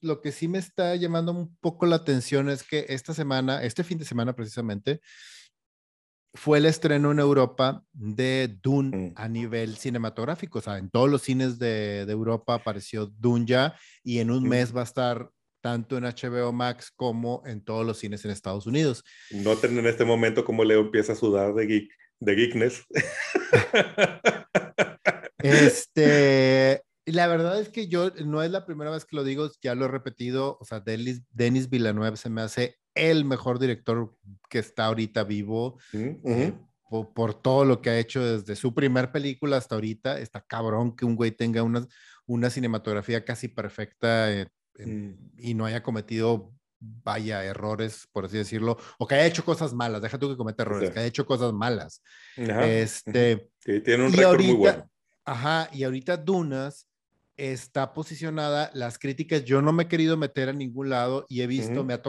lo 0.00 0.20
que 0.20 0.32
sí 0.32 0.48
me 0.48 0.58
está 0.58 0.94
llamando 0.96 1.32
un 1.32 1.56
poco 1.56 1.86
la 1.86 1.96
atención 1.96 2.50
es 2.50 2.62
que 2.62 2.86
esta 2.88 3.14
semana, 3.14 3.62
este 3.62 3.84
fin 3.84 3.98
de 3.98 4.04
semana 4.04 4.34
precisamente, 4.34 5.00
fue 6.34 6.58
el 6.58 6.66
estreno 6.66 7.12
en 7.12 7.20
Europa 7.20 7.84
de 7.92 8.58
Dune 8.60 9.12
a 9.14 9.28
nivel 9.28 9.76
cinematográfico. 9.76 10.58
O 10.58 10.62
sea, 10.62 10.78
en 10.78 10.90
todos 10.90 11.08
los 11.08 11.22
cines 11.22 11.58
de, 11.58 12.02
Europa 12.02 12.54
apareció 12.54 13.06
Dune 13.06 13.46
ya 13.46 13.76
y 14.02 14.18
en 14.18 14.30
un 14.30 14.48
mes 14.48 14.74
va 14.74 14.80
a 14.80 14.84
estar 14.84 15.30
tanto 15.62 15.96
en 15.96 16.04
HBO 16.04 16.52
Max 16.52 16.92
como 16.94 17.42
en 17.46 17.64
todos 17.64 17.86
los 17.86 17.98
cines 17.98 18.24
en 18.24 18.32
Estados 18.32 18.66
Unidos. 18.66 19.04
Noten 19.30 19.78
en 19.78 19.86
este 19.86 20.04
momento 20.04 20.44
cómo 20.44 20.64
Leo 20.64 20.80
empieza 20.80 21.12
a 21.12 21.16
sudar 21.16 21.54
de, 21.54 21.66
geek, 21.66 21.90
de 22.20 22.34
geekness. 22.34 22.82
este, 25.38 26.82
la 27.06 27.28
verdad 27.28 27.60
es 27.60 27.68
que 27.68 27.86
yo 27.86 28.10
no 28.24 28.42
es 28.42 28.50
la 28.50 28.66
primera 28.66 28.90
vez 28.90 29.04
que 29.04 29.16
lo 29.16 29.24
digo, 29.24 29.50
ya 29.62 29.74
lo 29.74 29.86
he 29.86 29.88
repetido. 29.88 30.58
O 30.60 30.64
sea, 30.64 30.80
Denis, 30.80 31.22
Denis 31.30 31.70
Villeneuve 31.70 32.16
se 32.16 32.28
me 32.28 32.42
hace 32.42 32.76
el 32.94 33.24
mejor 33.24 33.58
director 33.58 34.16
que 34.48 34.58
está 34.58 34.86
ahorita 34.86 35.24
vivo. 35.24 35.78
Eh, 35.92 36.52
por, 36.88 37.34
todo 37.34 37.64
lo 37.64 37.82
que 37.82 37.90
ha 37.90 37.98
hecho 37.98 38.24
desde 38.24 38.54
su 38.54 38.72
primer 38.72 39.10
película 39.10 39.56
hasta 39.56 39.74
ahorita. 39.74 40.18
Está 40.20 40.40
cabrón 40.40 40.94
que 40.94 41.04
un 41.04 41.16
güey 41.16 41.32
tenga 41.32 41.62
una, 41.62 41.86
una 42.26 42.50
cinematografía 42.50 43.24
casi 43.24 43.48
perfecta 43.48 44.32
eh, 44.32 44.46
y 45.38 45.54
no 45.54 45.64
haya 45.64 45.82
cometido, 45.82 46.52
vaya, 46.78 47.44
errores, 47.44 48.06
por 48.12 48.26
así 48.26 48.36
decirlo, 48.36 48.76
o 48.98 49.06
que 49.06 49.16
haya 49.16 49.26
hecho 49.26 49.44
cosas 49.44 49.72
malas. 49.74 50.02
Deja 50.02 50.18
tú 50.18 50.28
que 50.28 50.36
cometa 50.36 50.62
errores, 50.62 50.90
que 50.90 50.98
haya 51.00 51.08
hecho 51.08 51.26
cosas 51.26 51.52
malas. 51.52 52.02
Este, 52.36 53.50
tiene 53.60 54.06
un 54.06 54.12
récord 54.12 54.42
muy 54.42 54.54
bueno. 54.54 54.88
Ajá, 55.24 55.70
y 55.72 55.84
ahorita 55.84 56.18
Dunas 56.18 56.86
está 57.36 57.92
posicionada, 57.92 58.70
las 58.74 58.98
críticas, 58.98 59.44
yo 59.44 59.62
no 59.62 59.72
me 59.72 59.84
he 59.84 59.88
querido 59.88 60.16
meter 60.16 60.48
a 60.48 60.52
ningún 60.52 60.90
lado 60.90 61.26
y 61.28 61.42
he 61.42 61.46
visto, 61.46 61.84
me, 61.84 61.94
ha 61.94 62.02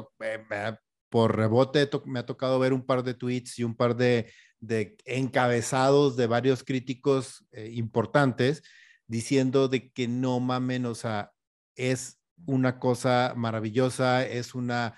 por 1.10 1.36
rebote, 1.36 1.90
me 2.06 2.20
ha 2.20 2.26
tocado 2.26 2.60
ver 2.60 2.74
un 2.74 2.86
par 2.86 3.04
de 3.04 3.14
tweets 3.14 3.60
y 3.60 3.64
un 3.64 3.76
par 3.76 3.96
de, 3.96 4.32
de 4.60 4.98
encabezados 5.06 6.16
de 6.16 6.28
varios 6.28 6.64
críticos 6.64 7.46
eh, 7.52 7.72
importantes 7.74 8.64
diciendo 9.08 9.68
de 9.68 9.92
que 9.92 10.08
no 10.08 10.40
mamen, 10.40 10.86
o 10.86 10.96
sea, 10.96 11.32
es 11.76 12.20
una 12.46 12.80
cosa 12.80 13.34
maravillosa, 13.36 14.26
es 14.26 14.56
una 14.56 14.98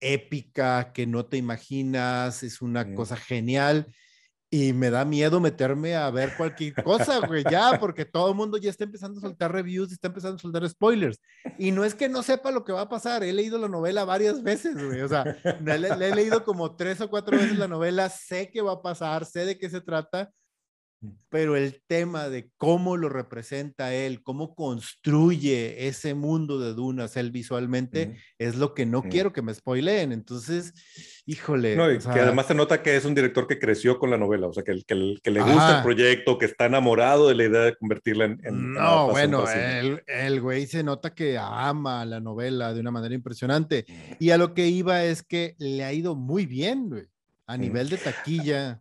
épica 0.00 0.92
que 0.92 1.06
no 1.06 1.26
te 1.26 1.36
imaginas, 1.36 2.42
es 2.42 2.60
una 2.60 2.94
cosa 2.94 3.16
genial 3.16 3.92
y 4.56 4.72
me 4.72 4.90
da 4.90 5.04
miedo 5.04 5.38
meterme 5.38 5.96
a 5.96 6.10
ver 6.10 6.34
cualquier 6.34 6.74
cosa, 6.82 7.18
güey, 7.26 7.44
ya, 7.50 7.78
porque 7.78 8.06
todo 8.06 8.30
el 8.30 8.34
mundo 8.34 8.56
ya 8.56 8.70
está 8.70 8.84
empezando 8.84 9.18
a 9.18 9.22
soltar 9.22 9.52
reviews, 9.52 9.92
está 9.92 10.08
empezando 10.08 10.36
a 10.36 10.38
soltar 10.38 10.66
spoilers. 10.68 11.20
Y 11.58 11.72
no 11.72 11.84
es 11.84 11.94
que 11.94 12.08
no 12.08 12.22
sepa 12.22 12.50
lo 12.50 12.64
que 12.64 12.72
va 12.72 12.82
a 12.82 12.88
pasar, 12.88 13.22
he 13.22 13.32
leído 13.32 13.58
la 13.58 13.68
novela 13.68 14.04
varias 14.04 14.42
veces, 14.42 14.74
güey, 14.82 15.02
o 15.02 15.08
sea, 15.08 15.24
le, 15.62 15.78
le 15.78 16.08
he 16.08 16.14
leído 16.14 16.42
como 16.44 16.74
tres 16.74 17.00
o 17.02 17.10
cuatro 17.10 17.36
veces 17.36 17.58
la 17.58 17.68
novela, 17.68 18.08
sé 18.08 18.50
qué 18.50 18.62
va 18.62 18.72
a 18.72 18.82
pasar, 18.82 19.26
sé 19.26 19.44
de 19.44 19.58
qué 19.58 19.68
se 19.68 19.82
trata, 19.82 20.30
pero 21.28 21.56
el 21.56 21.82
tema 21.86 22.28
de 22.28 22.50
cómo 22.56 22.96
lo 22.96 23.08
representa 23.08 23.92
él, 23.92 24.22
cómo 24.22 24.54
construye 24.54 25.86
ese 25.86 26.14
mundo 26.14 26.58
de 26.58 26.72
dunas 26.72 27.16
él 27.16 27.30
visualmente, 27.30 28.16
es 28.38 28.56
lo 28.56 28.74
que 28.74 28.86
no 28.86 29.02
quiero 29.02 29.32
que 29.32 29.42
me 29.42 29.52
spoileen. 29.52 30.12
Entonces, 30.12 30.72
híjole. 31.26 31.76
No, 31.76 31.88
que 31.88 32.20
además 32.20 32.46
se 32.46 32.54
nota 32.54 32.82
que 32.82 32.96
es 32.96 33.04
un 33.04 33.14
director 33.14 33.46
que 33.46 33.58
creció 33.58 33.98
con 33.98 34.10
la 34.10 34.16
novela, 34.16 34.46
o 34.46 34.52
sea, 34.52 34.62
que, 34.64 34.82
que, 34.86 35.16
que 35.22 35.30
le 35.30 35.42
gusta 35.42 35.78
el 35.78 35.82
proyecto, 35.82 36.38
que 36.38 36.46
está 36.46 36.66
enamorado 36.66 37.28
de 37.28 37.34
la 37.34 37.44
idea 37.44 37.62
de 37.62 37.76
convertirla 37.76 38.24
en... 38.24 38.72
no, 38.72 39.10
bueno, 39.10 39.44
el, 39.50 40.02
el 40.06 40.40
güey 40.40 40.66
se 40.66 40.82
nota 40.82 41.14
que 41.14 41.38
ama 41.38 42.04
la 42.06 42.20
novela 42.20 42.72
de 42.72 42.80
una 42.80 42.90
manera 42.90 43.14
impresionante. 43.14 43.84
Y 44.18 44.30
a 44.30 44.38
lo 44.38 44.54
que 44.54 44.68
iba 44.68 45.04
es 45.04 45.22
que 45.22 45.54
le 45.58 45.84
ha 45.84 45.92
ido 45.92 46.14
muy 46.14 46.46
bien, 46.46 46.88
güey, 46.88 47.04
a 47.46 47.56
nivel 47.56 47.90
de 47.90 47.98
taquilla. 47.98 48.80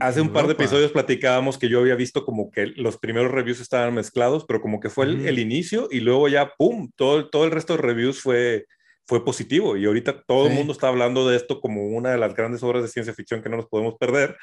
Hace 0.00 0.20
un 0.20 0.32
par 0.32 0.46
de 0.46 0.52
episodios 0.52 0.92
platicábamos 0.92 1.58
que 1.58 1.68
yo 1.68 1.80
había 1.80 1.94
visto 1.94 2.24
como 2.24 2.50
que 2.50 2.66
los 2.66 2.98
primeros 2.98 3.30
reviews 3.30 3.60
estaban 3.60 3.94
mezclados, 3.94 4.44
pero 4.46 4.60
como 4.60 4.80
que 4.80 4.90
fue 4.90 5.06
el, 5.06 5.38
inicio 5.38 5.88
y 5.90 6.00
luego 6.00 6.28
ya, 6.28 6.52
¡pum!, 6.56 6.90
todo, 6.96 7.28
todo 7.30 7.44
el 7.44 7.50
resto 7.50 7.76
de 7.76 7.82
reviews 7.82 8.20
fue, 8.20 8.66
fue 9.06 9.24
positivo. 9.24 9.76
Y 9.76 9.86
ahorita 9.86 10.22
todo 10.22 10.48
el 10.48 10.54
mundo 10.54 10.72
está 10.72 10.88
hablando 10.88 11.28
de 11.28 11.36
esto 11.36 11.60
como 11.60 11.86
una 11.86 12.10
de 12.10 12.18
las 12.18 12.34
grandes 12.34 12.62
obras 12.62 12.82
de 12.82 12.88
ciencia 12.88 13.14
ficción 13.14 13.42
que 13.42 13.48
no 13.48 13.56
nos 13.56 13.68
podemos 13.68 13.96
perder 13.98 14.36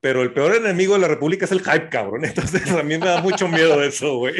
pero 0.00 0.22
el 0.22 0.32
peor 0.32 0.54
enemigo 0.54 0.94
de 0.94 1.00
la 1.00 1.08
República 1.08 1.46
es 1.46 1.52
el 1.52 1.62
hype, 1.62 1.88
cabrón. 1.88 2.24
Entonces 2.24 2.70
a 2.70 2.82
mí 2.82 2.98
me 2.98 3.06
da 3.06 3.22
mucho 3.22 3.48
miedo 3.48 3.82
eso, 3.82 4.18
güey. 4.18 4.34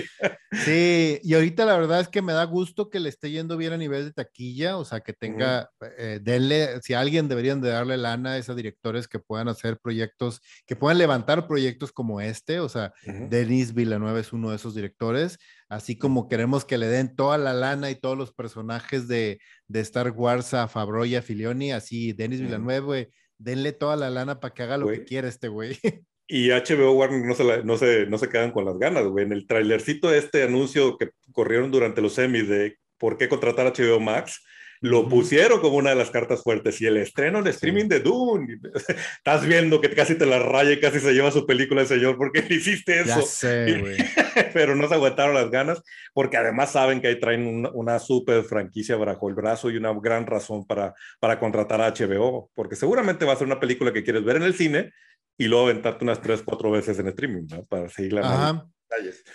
Sí, 0.64 1.18
y 1.22 1.34
ahorita 1.34 1.64
la 1.64 1.76
verdad 1.76 2.00
es 2.00 2.08
que 2.08 2.22
me 2.22 2.32
da 2.32 2.44
gusto 2.44 2.88
que 2.90 3.00
le 3.00 3.08
esté 3.08 3.30
yendo 3.30 3.56
bien 3.56 3.72
a 3.72 3.76
nivel 3.76 4.04
de 4.04 4.12
taquilla, 4.12 4.76
o 4.76 4.84
sea, 4.84 5.00
que 5.00 5.12
tenga, 5.12 5.70
eh, 5.98 6.20
denle, 6.22 6.80
si 6.82 6.94
alguien 6.94 7.28
deberían 7.28 7.60
de 7.60 7.70
darle 7.70 7.96
lana 7.96 8.32
a 8.32 8.38
esos 8.38 8.56
directores 8.56 9.08
que 9.08 9.18
puedan 9.18 9.48
hacer 9.48 9.78
proyectos, 9.78 10.40
que 10.66 10.76
puedan 10.76 10.98
levantar 10.98 11.46
proyectos 11.46 11.92
como 11.92 12.20
este, 12.20 12.60
o 12.60 12.68
sea, 12.68 12.92
Denis 13.04 13.74
Villanueva 13.74 14.20
es 14.20 14.32
uno 14.32 14.50
de 14.50 14.56
esos 14.56 14.74
directores, 14.74 15.38
así 15.68 15.98
como 15.98 16.28
queremos 16.28 16.64
que 16.64 16.78
le 16.78 16.86
den 16.86 17.16
toda 17.16 17.38
la 17.38 17.54
lana 17.54 17.90
y 17.90 17.96
todos 17.96 18.16
los 18.16 18.32
personajes 18.32 19.08
de, 19.08 19.40
de 19.68 19.80
Star 19.80 20.10
Wars 20.10 20.54
a 20.54 20.68
Fabro 20.68 21.04
y 21.04 21.16
a 21.16 21.22
Filioni, 21.22 21.72
así 21.72 22.12
Denis 22.12 22.40
Villanueva, 22.40 22.86
güey 22.86 23.08
denle 23.38 23.72
toda 23.72 23.96
la 23.96 24.10
lana 24.10 24.40
para 24.40 24.54
que 24.54 24.62
haga 24.62 24.78
lo 24.78 24.88
que 24.88 25.04
quiera 25.04 25.28
este 25.28 25.48
güey. 25.48 25.78
Y 26.28 26.48
HBO 26.48 26.90
Warner 26.94 27.24
no 27.24 27.34
se, 27.36 27.62
no, 27.62 27.76
se, 27.76 28.06
no 28.06 28.18
se 28.18 28.28
quedan 28.28 28.50
con 28.50 28.64
las 28.64 28.78
ganas, 28.78 29.06
güey. 29.06 29.24
En 29.24 29.32
el 29.32 29.46
trailercito 29.46 30.12
este 30.12 30.42
anuncio 30.42 30.98
que 30.98 31.10
corrieron 31.32 31.70
durante 31.70 32.02
los 32.02 32.14
semis 32.14 32.48
de 32.48 32.78
por 32.98 33.16
qué 33.16 33.28
contratar 33.28 33.66
a 33.66 33.72
HBO 33.72 34.00
Max, 34.00 34.44
lo 34.80 35.08
pusieron 35.08 35.60
como 35.60 35.76
una 35.76 35.90
de 35.90 35.96
las 35.96 36.10
cartas 36.10 36.42
fuertes. 36.42 36.80
Y 36.80 36.86
el 36.86 36.96
estreno 36.96 37.42
de 37.42 37.50
streaming 37.50 37.88
de 37.88 38.00
Dune, 38.00 38.58
estás 39.16 39.46
viendo 39.46 39.80
que 39.80 39.90
casi 39.90 40.16
te 40.16 40.26
la 40.26 40.38
raya 40.38 40.72
y 40.72 40.80
casi 40.80 41.00
se 41.00 41.12
lleva 41.12 41.30
su 41.30 41.46
película 41.46 41.82
el 41.82 41.86
señor 41.86 42.16
porque 42.16 42.44
hiciste 42.50 43.00
eso. 43.00 43.22
Pero 44.52 44.74
no 44.74 44.88
se 44.88 44.94
aguantaron 44.94 45.34
las 45.34 45.50
ganas 45.50 45.82
porque 46.12 46.36
además 46.36 46.72
saben 46.72 47.00
que 47.00 47.08
ahí 47.08 47.20
traen 47.20 47.66
una, 47.72 47.98
super 47.98 48.44
franquicia 48.44 48.96
bajo 48.96 49.28
el 49.28 49.34
brazo 49.34 49.70
y 49.70 49.76
una 49.76 49.92
gran 50.00 50.26
razón 50.26 50.66
para, 50.66 50.94
para 51.18 51.38
contratar 51.38 51.80
a 51.80 51.92
HBO, 51.92 52.50
porque 52.54 52.76
seguramente 52.76 53.24
va 53.24 53.32
a 53.32 53.36
ser 53.36 53.46
una 53.46 53.60
película 53.60 53.92
que 53.92 54.04
quieres 54.04 54.24
ver 54.24 54.36
en 54.36 54.42
el 54.42 54.54
cine 54.54 54.92
y 55.38 55.46
luego 55.46 55.64
aventarte 55.64 56.04
unas 56.04 56.20
tres, 56.20 56.42
cuatro 56.44 56.70
veces 56.70 56.98
en 56.98 57.08
streaming, 57.08 57.46
¿no? 57.50 57.64
Para 57.64 57.88
seguir 57.88 58.12
la 58.12 58.66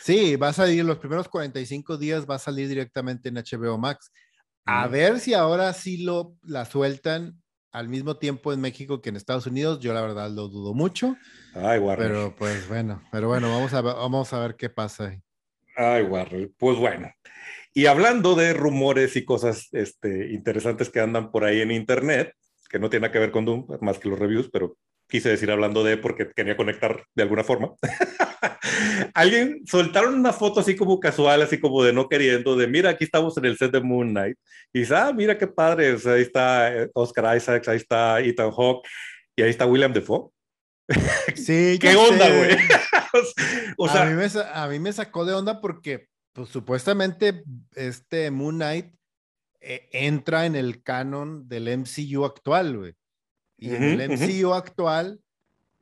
Sí, 0.01 0.35
va 0.35 0.49
a 0.49 0.53
salir 0.53 0.83
los 0.85 0.97
primeros 0.97 1.27
45 1.27 1.97
días, 1.97 2.25
va 2.29 2.35
a 2.35 2.39
salir 2.39 2.67
directamente 2.67 3.29
en 3.29 3.35
HBO 3.35 3.77
Max. 3.77 4.11
A 4.65 4.87
ver 4.87 5.19
si 5.19 5.33
ahora 5.33 5.73
sí 5.73 5.97
lo 5.97 6.35
la 6.43 6.65
sueltan 6.65 7.41
al 7.71 7.87
mismo 7.87 8.17
tiempo 8.17 8.53
en 8.53 8.61
México 8.61 9.01
que 9.01 9.09
en 9.09 9.15
Estados 9.15 9.47
Unidos. 9.47 9.79
Yo 9.79 9.93
la 9.93 10.01
verdad 10.01 10.29
lo 10.29 10.47
dudo 10.47 10.73
mucho. 10.73 11.17
Ay, 11.53 11.79
Warner. 11.79 12.07
Pero 12.07 12.35
pues 12.35 12.67
bueno, 12.67 13.01
pero 13.11 13.27
bueno, 13.27 13.49
vamos 13.49 13.73
a, 13.73 13.81
vamos 13.81 14.33
a 14.33 14.39
ver 14.39 14.55
qué 14.55 14.69
pasa. 14.69 15.17
Ay, 15.75 16.03
Warner. 16.03 16.51
Pues 16.57 16.77
bueno. 16.77 17.11
Y 17.73 17.85
hablando 17.85 18.35
de 18.35 18.53
rumores 18.53 19.15
y 19.15 19.23
cosas 19.23 19.69
este, 19.71 20.31
interesantes 20.33 20.89
que 20.89 20.99
andan 20.99 21.31
por 21.31 21.45
ahí 21.45 21.61
en 21.61 21.71
internet, 21.71 22.33
que 22.69 22.79
no 22.79 22.89
tiene 22.89 23.09
que 23.11 23.19
ver 23.19 23.31
con 23.31 23.45
Doom, 23.45 23.65
más 23.79 23.97
que 23.97 24.09
los 24.09 24.19
reviews, 24.19 24.49
pero 24.51 24.77
quise 25.11 25.29
decir 25.29 25.51
hablando 25.51 25.83
de 25.83 25.97
porque 25.97 26.31
quería 26.33 26.55
conectar 26.55 27.03
de 27.13 27.23
alguna 27.23 27.43
forma. 27.43 27.73
Alguien 29.13 29.61
soltaron 29.67 30.15
una 30.15 30.31
foto 30.31 30.61
así 30.61 30.75
como 30.75 30.99
casual, 30.99 31.41
así 31.41 31.59
como 31.59 31.83
de 31.83 31.91
no 31.91 32.07
queriendo, 32.07 32.55
de 32.55 32.67
mira, 32.67 32.91
aquí 32.91 33.03
estamos 33.03 33.37
en 33.37 33.45
el 33.45 33.57
set 33.57 33.71
de 33.71 33.81
Moon 33.81 34.09
Knight. 34.09 34.37
Y 34.73 34.79
dice, 34.79 34.95
ah, 34.95 35.11
mira 35.13 35.37
qué 35.37 35.47
padre, 35.47 35.97
ahí 36.05 36.21
está 36.21 36.73
eh, 36.73 36.89
Oscar 36.93 37.35
Isaacs, 37.35 37.67
ahí 37.67 37.77
está 37.77 38.21
Ethan 38.21 38.51
Hawke 38.51 38.87
y 39.35 39.41
ahí 39.41 39.49
está 39.49 39.65
William 39.65 39.93
Defoe. 39.93 40.29
Sí, 41.35 41.77
¿qué 41.81 41.95
onda, 41.95 42.29
güey? 42.29 42.57
o 43.77 43.89
sea, 43.89 44.03
a 44.03 44.05
mí, 44.05 44.15
me, 44.15 44.27
a 44.53 44.67
mí 44.67 44.79
me 44.79 44.93
sacó 44.93 45.25
de 45.25 45.33
onda 45.33 45.59
porque, 45.59 46.07
pues 46.33 46.49
supuestamente, 46.49 47.43
este 47.75 48.31
Moon 48.31 48.55
Knight 48.55 48.93
eh, 49.59 49.89
entra 49.91 50.45
en 50.45 50.55
el 50.55 50.81
canon 50.81 51.47
del 51.49 51.67
MCU 51.67 52.23
actual, 52.23 52.77
güey. 52.77 52.95
Y 53.61 53.75
en 53.75 53.83
el 53.83 54.09
MCU 54.09 54.53
actual, 54.53 55.21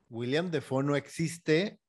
William 0.10 0.52
Defoe 0.52 0.84
no 0.84 0.98
existe. 0.98 1.80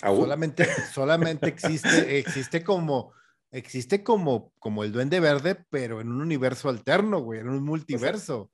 Solamente, 0.00 0.66
solamente 0.92 1.46
existe, 1.48 2.18
existe 2.18 2.64
como, 2.64 3.12
existe 3.52 4.02
como, 4.02 4.52
como 4.58 4.82
el 4.82 4.90
Duende 4.90 5.20
Verde, 5.20 5.64
pero 5.70 6.00
en 6.00 6.08
un 6.08 6.20
universo 6.20 6.68
alterno, 6.68 7.20
güey, 7.20 7.40
en 7.40 7.48
un 7.48 7.62
multiverso. 7.62 8.50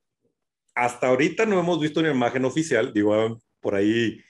hasta 0.75 1.07
ahorita 1.07 1.47
no 1.47 1.59
hemos 1.59 1.79
visto 1.79 1.99
una 1.99 2.11
imagen 2.11 2.45
oficial, 2.45 2.93
digo, 2.93 3.39
por 3.59 3.73
ahí 3.73 4.21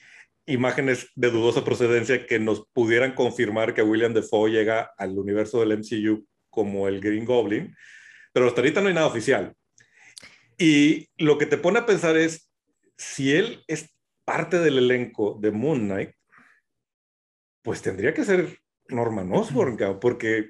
imágenes 0.45 1.09
de 1.15 1.31
dudosa 1.31 1.65
procedencia 1.65 2.25
que 2.25 2.39
nos 2.39 2.65
pudieran 2.67 3.13
confirmar 3.13 3.73
que 3.73 3.81
William 3.81 4.13
Defoe 4.13 4.51
llega 4.51 4.93
al 4.97 5.17
universo 5.17 5.59
del 5.59 5.79
MCU 5.79 6.25
como 6.49 6.87
el 6.87 7.01
Green 7.01 7.25
Goblin, 7.25 7.75
pero 8.31 8.47
hasta 8.47 8.61
ahorita 8.61 8.79
no 8.79 8.87
hay 8.87 8.93
nada 8.93 9.07
oficial. 9.07 9.53
Y 10.57 11.09
lo 11.17 11.37
que 11.37 11.45
te 11.45 11.57
pone 11.57 11.79
a 11.79 11.85
pensar 11.85 12.17
es, 12.17 12.49
si 12.97 13.33
él 13.33 13.63
es 13.67 13.89
parte 14.23 14.59
del 14.59 14.77
elenco 14.77 15.37
de 15.39 15.51
Moon 15.51 15.85
Knight, 15.85 16.11
pues 17.61 17.81
tendría 17.81 18.13
que 18.13 18.23
ser 18.23 18.59
Norman 18.87 19.31
Osborn, 19.33 19.77
porque... 19.99 20.49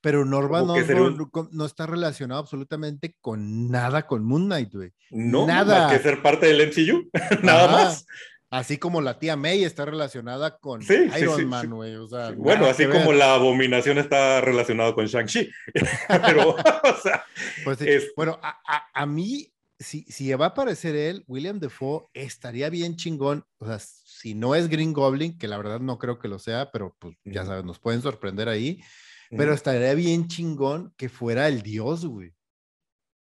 Pero 0.00 0.24
Norman 0.24 0.68
Osborn 0.68 1.30
no 1.52 1.64
está 1.64 1.86
relacionado 1.86 2.40
absolutamente 2.40 3.16
con 3.20 3.70
nada 3.70 4.06
con 4.06 4.24
Moon 4.24 4.46
Knight, 4.46 4.74
güey. 4.74 4.92
No, 5.10 5.46
nada. 5.46 5.88
que 5.90 6.02
ser 6.02 6.20
parte 6.22 6.46
del 6.46 6.68
MCU, 6.68 7.08
nada 7.42 7.70
más. 7.70 8.06
Así 8.52 8.76
como 8.76 9.00
la 9.00 9.18
tía 9.18 9.34
May 9.34 9.64
está 9.64 9.86
relacionada 9.86 10.58
con 10.58 10.82
Iron 10.82 11.48
Man, 11.48 11.70
güey. 11.70 11.96
bueno, 12.36 12.66
así 12.66 12.86
como 12.86 13.14
la 13.14 13.32
abominación 13.32 13.96
está 13.96 14.42
relacionada 14.42 14.92
con 14.94 15.06
Shang-Chi. 15.06 15.48
Pero, 16.26 16.50
o 16.84 16.96
sea. 17.02 17.24
Pues, 17.64 17.80
es... 17.80 18.12
Bueno, 18.14 18.38
a, 18.42 18.60
a, 18.92 19.06
mí, 19.06 19.50
si, 19.78 20.02
si 20.02 20.30
va 20.34 20.44
a 20.44 20.48
aparecer 20.50 20.94
él, 20.94 21.24
William 21.28 21.60
Defoe, 21.60 22.08
estaría 22.12 22.68
bien 22.68 22.96
chingón. 22.96 23.46
O 23.56 23.64
sea, 23.64 23.78
si 23.78 24.34
no 24.34 24.54
es 24.54 24.68
Green 24.68 24.92
Goblin, 24.92 25.38
que 25.38 25.48
la 25.48 25.56
verdad 25.56 25.80
no 25.80 25.98
creo 25.98 26.18
que 26.18 26.28
lo 26.28 26.38
sea, 26.38 26.70
pero 26.70 26.94
pues 26.98 27.16
ya 27.24 27.46
sabes, 27.46 27.64
nos 27.64 27.78
pueden 27.78 28.02
sorprender 28.02 28.50
ahí. 28.50 28.82
Pero 29.30 29.54
estaría 29.54 29.94
bien 29.94 30.28
chingón 30.28 30.92
que 30.98 31.08
fuera 31.08 31.48
el 31.48 31.62
dios, 31.62 32.04
güey. 32.04 32.34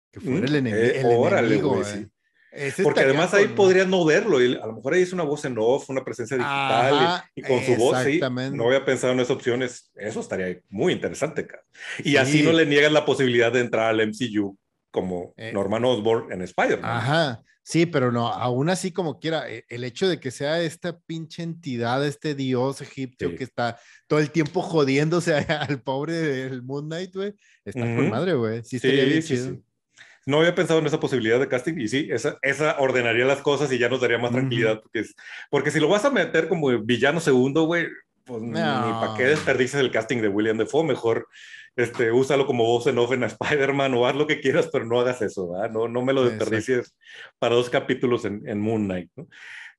Que 0.10 0.22
fuera 0.22 0.48
el, 0.48 0.56
eh, 0.56 1.02
enemigo. 1.02 1.84
Eh. 1.84 2.10
Porque 2.84 3.02
además 3.02 3.34
ahí 3.34 3.54
no 3.88 4.06
verlo, 4.06 4.41
y 4.41 4.56
a 4.56 4.65
lo 4.65 4.74
mejor 4.74 4.93
ahí 4.93 5.02
es 5.02 5.13
una 5.13 5.24
voz 5.24 5.46
en 5.46 5.56
off, 5.60 5.89
una 5.89 6.04
presencia 6.04 6.38
digital, 6.38 7.24
y, 7.36 7.41
con 7.41 7.63
su 7.63 7.76
voz, 7.76 8.04
sí, 8.04 8.20
no 8.54 8.65
había 8.65 8.84
pensado 8.84 9.13
en 9.13 9.20
esas 9.20 9.36
opciones, 9.36 9.91
eso 9.96 10.20
estaría 10.20 10.60
muy 10.70 10.93
interesante, 10.93 11.48
Y 12.04 12.17
así 12.17 12.41
no 12.43 12.52
le 12.52 12.65
niegan 12.65 12.93
la 12.93 13.06
posibilidad 13.06 13.52
de 13.52 13.62
entrar 13.62 13.89
al 13.89 14.08
MCU 14.08 14.58
como 14.91 15.34
eh. 15.38 15.52
Norman 15.54 15.86
Osborn 15.86 16.32
en 16.32 16.41
Spider-Man. 16.41 16.89
Ajá, 16.89 17.43
sí, 17.62 17.86
pero 17.86 18.12
no, 18.12 18.28
aún 18.28 18.70
así 18.70 18.91
como 18.91 19.20
quiera, 19.20 19.50
e, 19.52 19.63
el 19.70 19.84
hecho 19.84 20.08
de 20.08 20.20
que 20.20 20.32
sea 20.32 20.60
esta 20.62 20.98
pinche 21.00 21.43
entidad, 21.43 22.04
este 22.06 22.34
dios 22.34 22.82
egipcio 22.82 23.36
que 23.36 23.43
está 23.43 23.78
todo 24.08 24.20
el 24.20 24.32
tiempo 24.32 24.62
jodiéndose 24.62 25.36
al 25.36 25.82
pobre 25.84 26.13
del 26.13 26.63
Moon 26.63 26.88
Knight, 26.88 27.13
güey, 27.13 27.34
está 27.63 27.82
con 27.82 28.10
madre, 28.10 28.34
güey, 28.34 28.63
sí, 28.63 28.78
estaría 28.78 29.06
bien 29.06 29.22
chido 29.22 29.66
no 30.28 30.40
había 30.40 30.54
pensado 30.54 30.80
en 30.80 30.86
esa 30.86 31.00
posibilidad 31.00 31.40
de 31.40 31.48
casting 31.48 31.76
y 31.80 31.88
sí, 31.88 32.10
esa, 32.12 32.38
esa 32.42 32.78
ordenaría 32.80 33.26
las 33.26 33.42
cosas 33.42 33.72
y 33.72 33.78
ya 33.78 33.88
nos 33.88 34.02
daría 34.02 34.18
más 34.18 34.32
tranquilidad. 34.32 34.82
Porque, 34.82 35.06
porque 35.50 35.72
si 35.72 35.80
lo 35.80 35.88
vas 35.88 36.04
a 36.04 36.12
meter 36.12 36.50
como 36.50 36.78
villano 36.80 37.22
segundo, 37.22 37.63
güey, 37.63 37.88
pues 38.26 38.42
ni 38.42 38.52
para 38.52 39.13
qué 39.16 39.24
desperdices 39.24 39.80
el 39.80 39.90
casting 39.90 40.18
de 40.18 40.28
William 40.28 40.58
Defoe, 40.58 40.84
mejor 40.84 41.30
este, 41.78 42.12
úsalo 42.12 42.46
como 42.46 42.66
voz 42.66 42.88
en 42.88 42.98
off 42.98 43.13
en 43.13 43.24
Spider-Man 43.24 43.94
o 43.94 44.06
haz 44.06 44.16
lo 44.18 44.28
que 44.28 44.42
quieras, 44.42 44.68
pero 44.70 44.84
no 44.84 45.00
hagas 45.00 45.22
eso, 45.22 45.50
¿verdad? 45.50 45.72
No, 45.72 45.88
no 45.88 46.02
me 46.02 46.12
lo 46.12 46.26
desperdicies 46.26 46.94
para 47.40 47.56
dos 47.56 47.70
capítulos 47.70 48.25
en, 48.25 48.46
en 48.50 48.60
Moon 48.60 48.84
Knight, 48.84 49.10
¿no? 49.15 49.28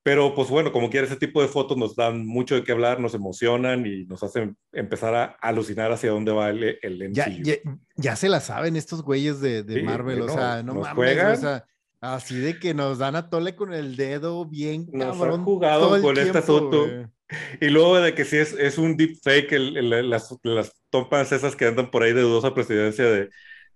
Pero 0.09 0.35
pues 0.35 0.49
bueno, 0.49 0.73
como 0.73 0.89
quiera, 0.89 1.07
ese 1.07 1.17
tipo 1.17 1.43
de 1.43 1.49
fotos 1.49 1.77
nos 1.77 1.95
dan 1.95 2.25
mucho 2.27 2.55
de 2.55 2.65
qué 2.65 2.73
hablar, 2.73 2.99
nos 2.99 3.13
emocionan 3.13 3.85
y 3.85 4.07
nos 4.07 4.23
hacen 4.23 4.57
empezar 4.73 5.15
a 5.15 5.25
alucinar 5.43 5.93
hacia 5.93 6.13
dónde 6.13 6.33
va 6.33 6.49
el, 6.49 6.79
el 6.81 7.13
ya, 7.13 7.27
ya, 7.95 8.17
se 8.17 8.31
la 8.31 8.41
saben 8.41 8.77
estos 8.77 9.03
güeyes 9.03 9.43
de, 9.43 9.63
de 9.65 9.83
Marvel, 9.83 10.23
o 10.23 10.29
sea, 10.31 10.63
no 10.63 10.77
mames, 10.77 11.19
o 11.19 11.37
sea, 11.37 11.67
así 12.01 12.39
de 12.39 12.59
que 12.59 12.73
nos 12.73 12.97
dan 12.97 13.17
a 13.17 13.29
tole 13.29 13.55
con 13.55 13.75
el 13.75 13.97
dedo 13.97 14.47
bien 14.47 14.89
nos 14.95 15.21
Han 15.21 15.45
jugado 15.45 16.01
con 16.01 16.17
este 16.17 16.39
asunto. 16.39 16.87
Y 17.61 17.69
luego 17.69 18.01
de 18.01 18.15
que 18.15 18.25
si 18.25 18.39
es, 18.39 18.55
es 18.55 18.79
un 18.79 18.97
deepfake, 18.97 19.53
el, 19.53 20.09
las, 20.09 20.35
las 20.43 20.73
tomas 20.89 21.33
esas 21.33 21.55
que 21.55 21.67
andan 21.67 21.91
por 21.91 22.03
ahí 22.03 22.15
de 22.15 22.23
dudosa 22.23 22.55
presidencia 22.55 23.05
de, 23.05 23.29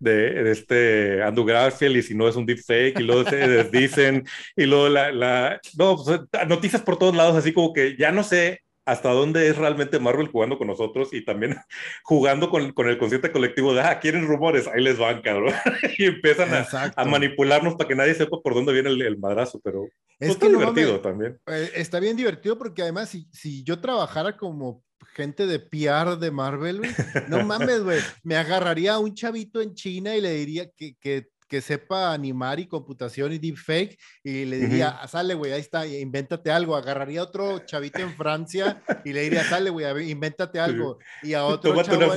de, 0.02 0.50
este 0.50 1.22
Andrew 1.22 1.44
Garfield 1.44 1.96
y 1.96 2.02
si 2.02 2.14
no 2.14 2.28
es 2.28 2.36
un 2.36 2.46
deepfake 2.46 3.00
y 3.00 3.02
luego 3.02 3.28
se 3.28 3.36
desdicen 3.36 4.24
y 4.56 4.66
luego 4.66 4.88
la, 4.88 5.12
la 5.12 5.60
no, 5.78 5.96
pues, 5.96 6.20
noticias 6.48 6.82
por 6.82 6.98
todos 6.98 7.14
lados 7.14 7.36
así 7.36 7.52
como 7.52 7.72
que 7.72 7.96
ya 7.96 8.10
no 8.10 8.22
sé 8.22 8.60
hasta 8.84 9.10
dónde 9.10 9.48
es 9.48 9.56
realmente 9.56 10.00
Marvel 10.00 10.28
jugando 10.28 10.58
con 10.58 10.66
nosotros 10.66 11.10
y 11.12 11.24
también 11.24 11.56
jugando 12.02 12.50
con, 12.50 12.72
con 12.72 12.88
el 12.88 12.98
consciente 12.98 13.30
colectivo 13.30 13.74
de, 13.74 13.80
ah, 13.80 14.00
quieren 14.00 14.26
rumores, 14.26 14.66
ahí 14.66 14.82
les 14.82 14.98
van, 14.98 15.22
cabrón. 15.22 15.54
y 15.98 16.06
empiezan 16.06 16.52
a, 16.52 16.92
a, 16.96 17.04
manipularnos 17.04 17.76
para 17.76 17.88
que 17.88 17.94
nadie 17.94 18.14
sepa 18.14 18.40
por 18.42 18.54
dónde 18.54 18.72
viene 18.72 18.90
el, 18.90 19.18
madrazo, 19.18 19.60
pero 19.62 19.84
es 20.18 20.30
está 20.30 20.48
divertido 20.48 21.00
también. 21.00 21.38
Eh, 21.46 21.70
está 21.76 22.00
bien 22.00 22.16
divertido 22.16 22.58
porque 22.58 22.82
además 22.82 23.08
si, 23.08 23.28
si 23.30 23.62
yo 23.62 23.80
trabajara 23.80 24.36
como 24.36 24.82
gente 25.14 25.46
de 25.46 25.58
PR 25.58 26.18
de 26.18 26.30
Marvel, 26.30 26.82
No 27.28 27.44
mames, 27.44 27.82
güey. 27.82 28.00
Me 28.22 28.36
agarraría 28.36 28.94
a 28.94 28.98
un 28.98 29.14
chavito 29.14 29.60
en 29.60 29.74
China 29.74 30.16
y 30.16 30.20
le 30.20 30.32
diría 30.32 30.70
que, 30.70 30.94
que 30.96 31.28
que 31.52 31.60
sepa 31.60 32.14
animar 32.14 32.60
y 32.60 32.66
computación 32.66 33.30
y 33.34 33.38
deepfake 33.38 33.98
y 34.24 34.46
le 34.46 34.56
diría, 34.56 35.06
sale, 35.06 35.34
güey, 35.34 35.52
ahí 35.52 35.60
está, 35.60 35.86
invéntate 35.86 36.50
algo. 36.50 36.74
Agarraría 36.74 37.22
otro 37.22 37.58
chavito 37.66 37.98
en 37.98 38.16
Francia 38.16 38.82
y 39.04 39.12
le 39.12 39.20
diría, 39.20 39.44
sale, 39.44 39.68
güey, 39.68 40.10
invéntate 40.10 40.58
algo. 40.58 40.98
Y 41.22 41.34
a 41.34 41.44
otro 41.44 41.74
chavo 41.82 42.10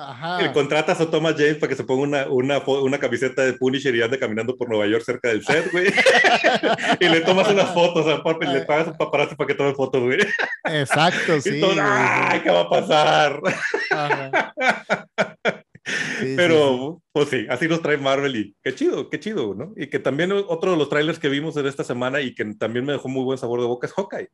ajá. 0.00 0.52
contratas 0.52 1.00
a 1.00 1.08
Thomas 1.08 1.36
James 1.38 1.58
para 1.58 1.68
que 1.68 1.76
se 1.76 1.84
ponga 1.84 2.02
una, 2.02 2.26
una, 2.26 2.58
una 2.58 2.98
camiseta 2.98 3.42
de 3.42 3.52
Punisher 3.52 3.94
y 3.94 4.02
ande 4.02 4.18
caminando 4.18 4.56
por 4.56 4.68
Nueva 4.68 4.88
York 4.88 5.04
cerca 5.04 5.28
del 5.28 5.44
set, 5.44 5.70
güey. 5.70 5.86
y 6.98 7.08
le 7.08 7.20
tomas 7.20 7.48
unas 7.48 7.72
fotos, 7.72 8.04
y 8.40 8.46
le 8.46 8.62
pagas 8.62 8.88
un 8.88 8.96
paparazzi 8.96 9.36
para 9.36 9.46
que 9.46 9.54
tome 9.54 9.74
fotos, 9.74 10.02
güey. 10.02 10.18
Exacto, 10.64 11.40
sí. 11.40 11.62
¡Ay, 11.80 12.40
qué 12.40 12.50
va 12.50 12.62
a 12.62 12.68
pasar! 12.68 13.40
Pero, 16.36 17.02
pues 17.12 17.28
sí, 17.28 17.46
así 17.48 17.68
nos 17.68 17.82
trae 17.82 17.96
Marvel 17.96 18.36
y 18.36 18.56
qué 18.62 18.74
chido, 18.74 19.08
qué 19.08 19.20
chido, 19.20 19.54
¿no? 19.54 19.72
Y 19.76 19.88
que 19.88 19.98
también 19.98 20.32
otro 20.32 20.72
de 20.72 20.76
los 20.76 20.88
trailers 20.88 21.18
que 21.18 21.28
vimos 21.28 21.56
en 21.56 21.66
esta 21.66 21.84
semana 21.84 22.20
y 22.20 22.34
que 22.34 22.44
también 22.54 22.84
me 22.84 22.92
dejó 22.92 23.08
muy 23.08 23.24
buen 23.24 23.38
sabor 23.38 23.60
de 23.60 23.66
boca 23.66 23.86
es 23.86 23.92
Hawkeye. 23.92 24.28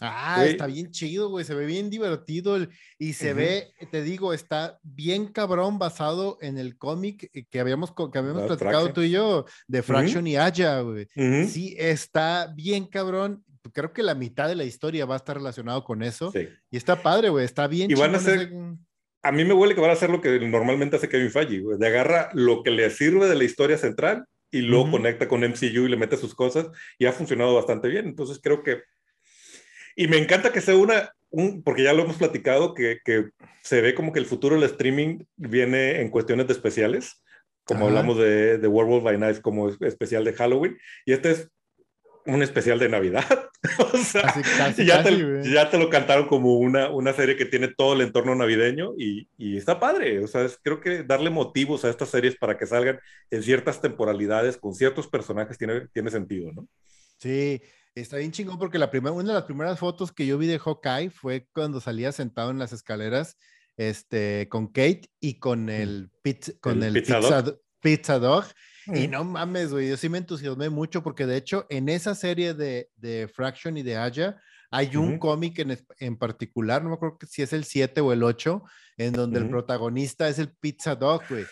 Ah, 0.00 0.44
está 0.46 0.66
bien 0.66 0.92
chido, 0.92 1.28
güey, 1.28 1.44
se 1.44 1.56
ve 1.56 1.66
bien 1.66 1.90
divertido 1.90 2.56
y 2.98 3.14
se 3.14 3.34
ve, 3.34 3.72
te 3.90 4.02
digo, 4.02 4.32
está 4.32 4.78
bien 4.84 5.26
cabrón 5.26 5.80
basado 5.80 6.38
en 6.40 6.56
el 6.56 6.78
cómic 6.78 7.30
que 7.50 7.60
habíamos, 7.60 7.92
que 7.92 8.18
habíamos 8.18 8.44
platicado 8.44 8.92
tú 8.92 9.02
y 9.02 9.10
yo 9.10 9.44
de 9.66 9.82
Fraction 9.82 10.24
y 10.28 10.36
Aya, 10.36 10.80
güey. 10.82 11.08
Sí, 11.48 11.74
está 11.76 12.52
bien 12.54 12.86
cabrón. 12.86 13.42
Creo 13.72 13.92
que 13.92 14.04
la 14.04 14.14
mitad 14.14 14.48
de 14.48 14.54
la 14.54 14.64
historia 14.64 15.04
va 15.04 15.14
a 15.14 15.18
estar 15.18 15.36
relacionado 15.36 15.82
con 15.82 16.04
eso. 16.04 16.32
Y 16.70 16.76
está 16.76 17.02
padre, 17.02 17.28
güey, 17.30 17.44
está 17.44 17.66
bien. 17.66 17.90
Y 17.90 17.94
van 17.94 18.14
a 18.14 18.20
ser, 18.20 18.52
a 19.22 19.32
mí 19.32 19.44
me 19.44 19.54
huele 19.54 19.74
que 19.74 19.80
van 19.80 19.90
a 19.90 19.94
hacer 19.94 20.10
lo 20.10 20.20
que 20.20 20.38
normalmente 20.40 20.96
hace 20.96 21.08
Kevin 21.08 21.30
Feige, 21.30 21.62
de 21.78 21.86
agarra 21.86 22.30
lo 22.34 22.62
que 22.62 22.70
le 22.70 22.88
sirve 22.90 23.28
de 23.28 23.34
la 23.34 23.44
historia 23.44 23.78
central 23.78 24.24
y 24.50 24.62
lo 24.62 24.90
conecta 24.90 25.28
con 25.28 25.44
MCU 25.44 25.86
y 25.86 25.88
le 25.88 25.96
mete 25.96 26.16
sus 26.16 26.34
cosas 26.34 26.68
y 26.98 27.06
ha 27.06 27.12
funcionado 27.12 27.54
bastante 27.54 27.88
bien. 27.88 28.06
Entonces 28.06 28.40
creo 28.42 28.62
que... 28.62 28.82
Y 29.96 30.06
me 30.06 30.16
encanta 30.16 30.52
que 30.52 30.60
sea 30.60 30.76
una, 30.76 31.12
un, 31.30 31.62
porque 31.62 31.82
ya 31.82 31.92
lo 31.92 32.04
hemos 32.04 32.16
platicado, 32.16 32.72
que, 32.72 32.98
que, 33.04 33.30
se 33.62 33.80
ve 33.80 33.94
como 33.94 34.12
que 34.12 34.20
el 34.20 34.26
futuro 34.26 34.54
del 34.54 34.64
streaming 34.70 35.24
viene 35.36 36.00
en 36.00 36.10
cuestiones 36.10 36.46
de 36.46 36.52
especiales, 36.52 37.22
como 37.64 37.86
hablamos 37.86 38.16
de, 38.16 38.56
de 38.56 38.68
Werewolf 38.68 39.04
by 39.04 39.18
Night 39.18 39.40
como 39.42 39.68
especial 39.68 40.24
de 40.24 40.32
Halloween, 40.32 40.78
y 41.04 41.12
este 41.12 41.32
es 41.32 41.50
un 42.28 42.42
especial 42.42 42.78
de 42.78 42.88
Navidad. 42.88 43.24
o 43.92 43.98
sea, 43.98 44.34
ya, 44.76 45.02
te, 45.02 45.42
ya, 45.50 45.70
te, 45.70 45.78
lo 45.78 45.90
cantaron 45.90 46.28
como 46.28 46.58
una, 46.58 46.90
una 46.90 47.12
serie 47.12 47.36
que 47.36 47.46
tiene 47.46 47.68
todo 47.68 47.94
el 47.94 48.02
entorno 48.02 48.34
navideño 48.34 48.92
y, 48.96 49.28
y 49.36 49.56
está 49.56 49.80
padre. 49.80 50.22
O 50.22 50.26
sea, 50.26 50.46
creo 50.62 50.80
que 50.80 51.02
darle 51.02 51.30
motivos 51.30 51.84
a 51.84 51.90
estas 51.90 52.10
series 52.10 52.36
para 52.36 52.56
que 52.56 52.66
salgan 52.66 53.00
en 53.30 53.42
ciertas 53.42 53.80
temporalidades 53.80 54.56
con 54.56 54.74
ciertos 54.74 55.08
personajes 55.08 55.58
tiene, 55.58 55.88
tiene 55.92 56.10
sentido, 56.10 56.52
¿no? 56.52 56.68
Sí, 57.18 57.60
está 57.94 58.18
bien 58.18 58.30
chingón 58.30 58.58
porque 58.58 58.78
la 58.78 58.90
primera, 58.90 59.12
una 59.12 59.28
de 59.28 59.34
las 59.34 59.44
primeras 59.44 59.78
fotos 59.78 60.12
que 60.12 60.26
yo 60.26 60.38
vi 60.38 60.46
de 60.46 60.58
Hawkeye 60.58 61.10
fue 61.10 61.48
cuando 61.52 61.80
salía 61.80 62.12
sentado 62.12 62.50
en 62.50 62.58
las 62.58 62.72
escaleras 62.72 63.36
este, 63.76 64.48
con 64.48 64.66
Kate 64.68 65.08
y 65.20 65.38
con 65.38 65.68
el, 65.68 66.10
con 66.60 66.82
el, 66.82 66.92
pizza, 66.92 67.44
pizza 67.80 68.18
dog 68.18 68.44
y 68.94 69.08
no 69.08 69.24
mames, 69.24 69.72
güey, 69.72 69.88
yo 69.88 69.96
sí 69.96 70.08
me 70.08 70.18
entusiasmé 70.18 70.70
mucho 70.70 71.02
porque 71.02 71.26
de 71.26 71.36
hecho 71.36 71.66
en 71.68 71.88
esa 71.88 72.14
serie 72.14 72.54
de, 72.54 72.90
de 72.96 73.28
Fraction 73.28 73.76
y 73.76 73.82
de 73.82 73.96
Aya 73.96 74.40
hay 74.70 74.96
un 74.96 75.18
cómic 75.18 75.58
en, 75.60 75.78
en, 75.98 76.16
particular, 76.16 76.82
no 76.82 76.90
me 76.90 76.96
acuerdo 76.96 77.18
si 77.28 77.42
es 77.42 77.52
el 77.52 77.64
7 77.64 78.00
o 78.00 78.12
el 78.12 78.22
8, 78.22 78.62
en 78.98 79.12
donde 79.12 79.38
el 79.38 79.48
protagonista 79.48 80.28
es 80.28 80.38
el 80.38 80.50
Pizza 80.50 80.96
Dog, 80.96 81.22
güey. 81.30 81.44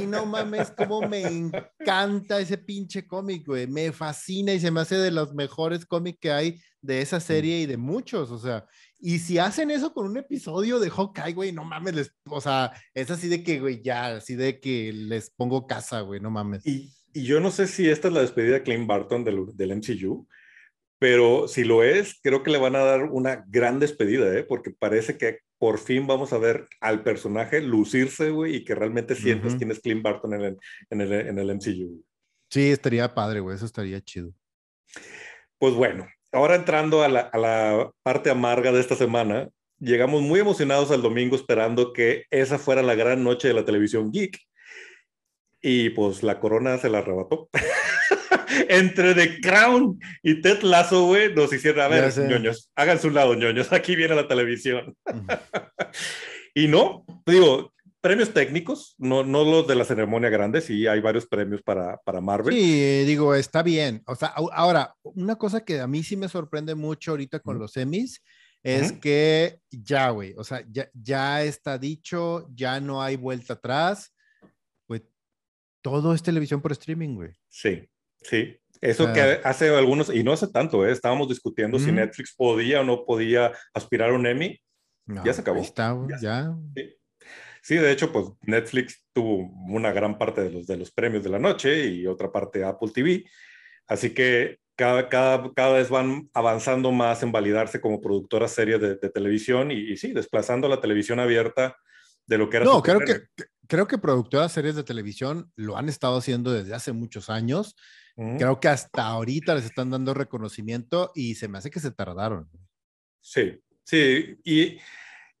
Y 0.00 0.06
no 0.06 0.26
mames, 0.26 0.72
cómo 0.72 1.00
me 1.02 1.22
encanta 1.80 2.40
ese 2.40 2.58
pinche 2.58 3.06
cómic, 3.06 3.46
güey. 3.46 3.68
Me 3.68 3.92
fascina 3.92 4.52
y 4.52 4.60
se 4.60 4.70
me 4.70 4.80
hace 4.80 4.96
de 4.96 5.12
los 5.12 5.32
mejores 5.32 5.86
cómics 5.86 6.18
que 6.20 6.32
hay 6.32 6.60
de 6.82 7.00
esa 7.00 7.20
serie 7.20 7.60
y 7.60 7.66
de 7.66 7.76
muchos, 7.76 8.30
o 8.30 8.38
sea. 8.38 8.66
Y 8.98 9.20
si 9.20 9.38
hacen 9.38 9.70
eso 9.70 9.94
con 9.94 10.06
un 10.06 10.18
episodio 10.18 10.80
de 10.80 10.90
Hawkeye, 10.90 11.32
güey, 11.32 11.52
no 11.52 11.64
mames, 11.64 11.94
les, 11.94 12.12
o 12.28 12.40
sea, 12.40 12.72
es 12.92 13.10
así 13.12 13.28
de 13.28 13.44
que, 13.44 13.60
güey, 13.60 13.80
ya, 13.80 14.16
así 14.16 14.34
de 14.34 14.58
que 14.58 14.92
les 14.92 15.30
pongo 15.30 15.68
casa, 15.68 16.00
güey, 16.00 16.20
no 16.20 16.32
mames. 16.32 16.66
Y, 16.66 16.92
y, 17.12 17.22
yo 17.22 17.38
no 17.38 17.52
sé 17.52 17.68
si 17.68 17.88
esta 17.88 18.08
es 18.08 18.14
la 18.14 18.22
despedida 18.22 18.54
de 18.54 18.62
Clint 18.64 18.88
Barton 18.88 19.22
del, 19.22 19.56
del 19.56 19.76
MCU, 19.76 20.26
pero 20.98 21.46
si 21.46 21.64
lo 21.64 21.84
es, 21.84 22.18
creo 22.22 22.42
que 22.42 22.50
le 22.50 22.58
van 22.58 22.74
a 22.76 22.80
dar 22.80 23.04
una 23.04 23.44
gran 23.48 23.78
despedida, 23.78 24.36
¿eh? 24.36 24.42
porque 24.42 24.70
parece 24.70 25.16
que 25.16 25.38
por 25.58 25.78
fin 25.78 26.06
vamos 26.06 26.32
a 26.32 26.38
ver 26.38 26.68
al 26.80 27.02
personaje 27.02 27.60
lucirse, 27.60 28.30
güey, 28.30 28.56
y 28.56 28.64
que 28.64 28.74
realmente 28.74 29.14
sientes 29.14 29.54
quién 29.56 29.70
es 29.70 29.80
Clint 29.80 30.02
Barton 30.02 30.34
en 30.34 30.40
el, 30.42 30.56
en 30.90 31.00
el, 31.00 31.12
en 31.12 31.38
el 31.38 31.54
MCU. 31.54 32.04
Sí, 32.50 32.70
estaría 32.70 33.14
padre, 33.14 33.40
güey, 33.40 33.56
eso 33.56 33.66
estaría 33.66 34.00
chido. 34.00 34.32
Pues 35.58 35.74
bueno, 35.74 36.06
ahora 36.32 36.54
entrando 36.54 37.02
a 37.02 37.08
la, 37.08 37.20
a 37.20 37.38
la 37.38 37.90
parte 38.02 38.30
amarga 38.30 38.72
de 38.72 38.80
esta 38.80 38.94
semana, 38.94 39.48
llegamos 39.78 40.22
muy 40.22 40.40
emocionados 40.40 40.90
al 40.90 41.02
domingo 41.02 41.36
esperando 41.36 41.92
que 41.92 42.24
esa 42.30 42.58
fuera 42.58 42.82
la 42.82 42.94
gran 42.94 43.22
noche 43.22 43.48
de 43.48 43.54
la 43.54 43.64
televisión 43.64 44.12
geek. 44.12 44.38
Y 45.60 45.90
pues 45.90 46.22
la 46.22 46.38
corona 46.38 46.78
se 46.78 46.88
la 46.88 46.98
arrebató. 46.98 47.48
entre 48.68 49.14
The 49.14 49.40
Crown 49.40 49.98
y 50.22 50.40
Ted 50.40 50.62
Lasso, 50.62 51.04
güey, 51.04 51.34
nos 51.34 51.52
hicieron, 51.52 51.80
a 51.80 51.88
ver, 51.88 52.12
ñoños, 52.28 52.70
hagan 52.74 53.00
su 53.00 53.10
lado, 53.10 53.34
ñoños, 53.34 53.72
aquí 53.72 53.96
viene 53.96 54.14
la 54.14 54.28
televisión. 54.28 54.94
y 56.54 56.68
no, 56.68 57.04
digo, 57.26 57.72
premios 58.00 58.32
técnicos, 58.32 58.94
no, 58.98 59.24
no 59.24 59.44
los 59.44 59.66
de 59.66 59.74
la 59.74 59.84
ceremonia 59.84 60.30
grande, 60.30 60.60
sí 60.60 60.86
hay 60.86 61.00
varios 61.00 61.26
premios 61.26 61.62
para, 61.62 61.98
para 61.98 62.20
Marvel. 62.20 62.54
Sí, 62.54 63.04
digo, 63.04 63.34
está 63.34 63.62
bien. 63.62 64.02
O 64.06 64.14
sea, 64.14 64.28
ahora, 64.28 64.94
una 65.02 65.36
cosa 65.36 65.64
que 65.64 65.80
a 65.80 65.86
mí 65.86 66.02
sí 66.02 66.16
me 66.16 66.28
sorprende 66.28 66.74
mucho 66.74 67.12
ahorita 67.12 67.40
con 67.40 67.58
los 67.58 67.76
Emmys 67.76 68.22
es 68.62 68.92
que 68.92 69.60
ya, 69.70 70.10
güey, 70.10 70.34
o 70.36 70.44
sea, 70.44 70.64
ya, 70.68 70.90
ya 70.92 71.42
está 71.42 71.78
dicho, 71.78 72.48
ya 72.54 72.80
no 72.80 73.02
hay 73.02 73.16
vuelta 73.16 73.54
atrás, 73.54 74.12
pues 74.86 75.02
todo 75.80 76.12
es 76.12 76.22
televisión 76.22 76.60
por 76.60 76.72
streaming, 76.72 77.14
güey. 77.14 77.30
Sí, 77.48 77.88
Sí, 78.28 78.58
eso 78.80 79.12
que 79.12 79.40
hace 79.42 79.74
algunos, 79.74 80.14
y 80.14 80.22
no 80.22 80.32
hace 80.32 80.48
tanto, 80.48 80.86
¿eh? 80.86 80.92
estábamos 80.92 81.28
discutiendo 81.28 81.78
si 81.78 81.90
Netflix 81.90 82.34
podía 82.34 82.80
o 82.80 82.84
no 82.84 83.04
podía 83.04 83.52
aspirar 83.74 84.10
a 84.10 84.14
un 84.14 84.26
Emmy. 84.26 84.60
ya 85.24 85.32
se 85.32 85.40
acabó. 85.40 85.60
Está, 85.60 85.96
ya. 86.20 86.54
Sí. 87.62 87.76
de 87.76 87.90
hecho, 87.90 88.12
pues 88.12 88.26
Netflix 88.42 89.04
tuvo 89.12 89.50
una 89.68 89.92
gran 89.92 90.16
parte 90.16 90.42
de 90.42 90.50
los, 90.50 90.66
de 90.66 90.76
los 90.76 90.92
premios 90.92 91.24
de 91.24 91.30
la 91.30 91.38
noche 91.38 91.86
y 91.86 92.06
otra 92.06 92.30
parte 92.30 92.64
Apple 92.64 92.90
TV. 92.94 93.24
Así 93.86 94.10
que 94.10 94.58
cada, 94.76 95.08
cada, 95.08 95.52
cada 95.54 95.72
vez 95.74 95.88
van 95.88 96.30
avanzando 96.32 96.92
más 96.92 97.22
en 97.22 97.32
validarse 97.32 97.80
como 97.80 98.00
productoras 98.00 98.52
series 98.52 98.80
de, 98.80 98.96
televisión 98.96 99.72
y, 99.72 99.96
sí, 99.96 100.12
desplazando 100.12 100.68
la 100.68 100.80
televisión 100.80 101.18
abierta 101.18 101.76
de 102.26 102.38
lo 102.38 102.48
que 102.48 102.58
era. 102.58 102.66
No, 102.66 102.80
creo 102.80 103.00
que, 103.00 103.22
creo 103.68 103.86
que 103.86 103.98
productoras 103.98 104.52
series 104.52 104.74
de 104.74 104.82
televisión 104.82 105.52
lo 105.54 105.76
han 105.76 105.88
estado 105.88 106.16
haciendo 106.16 106.52
desde 106.52 106.74
hace 106.74 106.92
muchos 106.92 107.30
años 107.30 107.76
Creo 108.36 108.58
que 108.58 108.66
hasta 108.66 109.06
ahorita 109.06 109.54
les 109.54 109.64
están 109.64 109.90
dando 109.90 110.12
reconocimiento 110.12 111.12
y 111.14 111.36
se 111.36 111.46
me 111.46 111.58
hace 111.58 111.70
que 111.70 111.78
se 111.78 111.92
tardaron. 111.92 112.50
Sí, 113.20 113.60
sí, 113.84 114.36
y, 114.42 114.78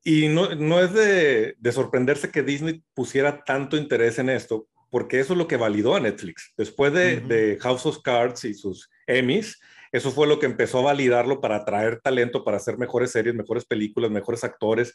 y 0.04 0.28
no, 0.28 0.54
no, 0.54 0.80
es 0.80 0.92
de, 0.92 1.56
de, 1.58 1.72
sorprenderse 1.72 2.30
que 2.30 2.44
Disney 2.44 2.84
pusiera 2.94 3.42
tanto 3.42 3.76
interés 3.76 4.20
en 4.20 4.30
esto, 4.30 4.68
porque 4.90 5.18
eso 5.18 5.32
es 5.32 5.38
lo 5.38 5.48
que 5.48 5.56
validó 5.56 5.96
a 5.96 6.00
Netflix. 6.00 6.52
Después 6.56 6.92
de, 6.92 7.20
de 7.20 7.58
House 7.60 7.84
of 7.84 8.00
Cards 8.04 8.44
y 8.44 8.54
sus 8.54 8.88
Emmys, 9.08 9.58
eso 9.90 10.12
fue 10.12 10.28
lo 10.28 10.38
que 10.38 10.46
empezó 10.46 10.78
a 10.78 10.82
validarlo 10.82 11.40
para 11.40 11.56
atraer 11.56 12.00
talento, 12.00 12.44
para 12.44 12.58
hacer 12.58 12.78
mejores 12.78 13.10
series, 13.10 13.34
mejores 13.34 13.64
películas, 13.64 14.12
mejores 14.12 14.44
actores, 14.44 14.94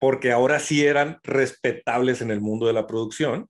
porque 0.00 0.32
ahora 0.32 0.58
sí 0.58 0.84
eran 0.84 1.18
respetables 1.22 2.22
en 2.22 2.32
el 2.32 2.40
mundo 2.40 2.66
de 2.66 2.72
la 2.72 2.86
producción. 2.86 3.48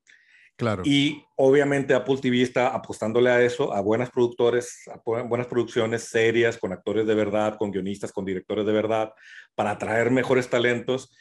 Claro. 0.57 0.83
Y 0.85 1.25
obviamente 1.37 1.95
Apple 1.95 2.19
TV 2.21 2.43
está 2.43 2.69
apostándole 2.69 3.31
a 3.31 3.41
eso, 3.41 3.73
a 3.73 3.81
buenas 3.81 4.11
productores, 4.11 4.83
a 4.89 5.01
buenas 5.23 5.47
producciones 5.47 6.03
serias, 6.03 6.59
con 6.59 6.73
actores 6.73 7.07
de 7.07 7.15
verdad, 7.15 7.57
con 7.57 7.71
guionistas, 7.71 8.13
con 8.13 8.27
directores 8.27 8.67
de 8.67 8.73
verdad, 8.73 9.15
para 9.55 9.71
atraer 9.71 10.11
mejores 10.11 10.51
talentos. 10.51 11.17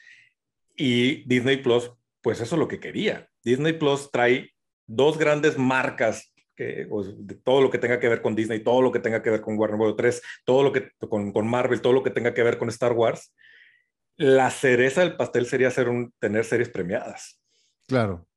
Y 0.76 1.24
Disney 1.26 1.58
Plus, 1.58 1.92
pues 2.22 2.42
eso 2.42 2.56
es 2.56 2.60
lo 2.60 2.68
que 2.68 2.82
quería. 2.82 3.30
Disney 3.44 3.74
Plus 3.74 4.12
trae 4.12 4.52
dos 4.88 5.18
grandes 5.18 5.58
marcas 5.58 6.34
que, 6.56 6.88
de 7.18 7.36
todo 7.36 7.62
lo 7.62 7.70
que 7.70 7.78
tenga 7.78 8.00
que 8.00 8.10
ver 8.10 8.22
con 8.22 8.36
Disney, 8.36 8.62
todo 8.62 8.82
lo 8.82 8.92
que 8.92 9.00
tenga 9.00 9.22
que 9.22 9.30
ver 9.30 9.42
con 9.42 9.58
Warner 9.58 9.78
Bros. 9.78 9.96
3, 9.96 10.22
todo 10.44 10.64
lo 10.64 10.74
que 10.74 10.90
con, 11.08 11.32
con, 11.32 11.48
Marvel, 11.48 11.82
todo 11.82 11.94
lo 11.94 12.04
que 12.04 12.10
tenga 12.10 12.34
que 12.34 12.44
ver 12.44 12.58
con 12.58 12.68
Star 12.68 12.92
Wars. 12.92 13.34
La 14.20 14.52
cereza 14.52 15.00
del 15.00 15.16
pastel 15.16 15.46
sería 15.46 15.70
hacer 15.70 15.88
un, 15.88 16.14
tener 16.20 16.44
series 16.44 16.68
premiadas. 16.68 17.42
Claro. 17.88 18.28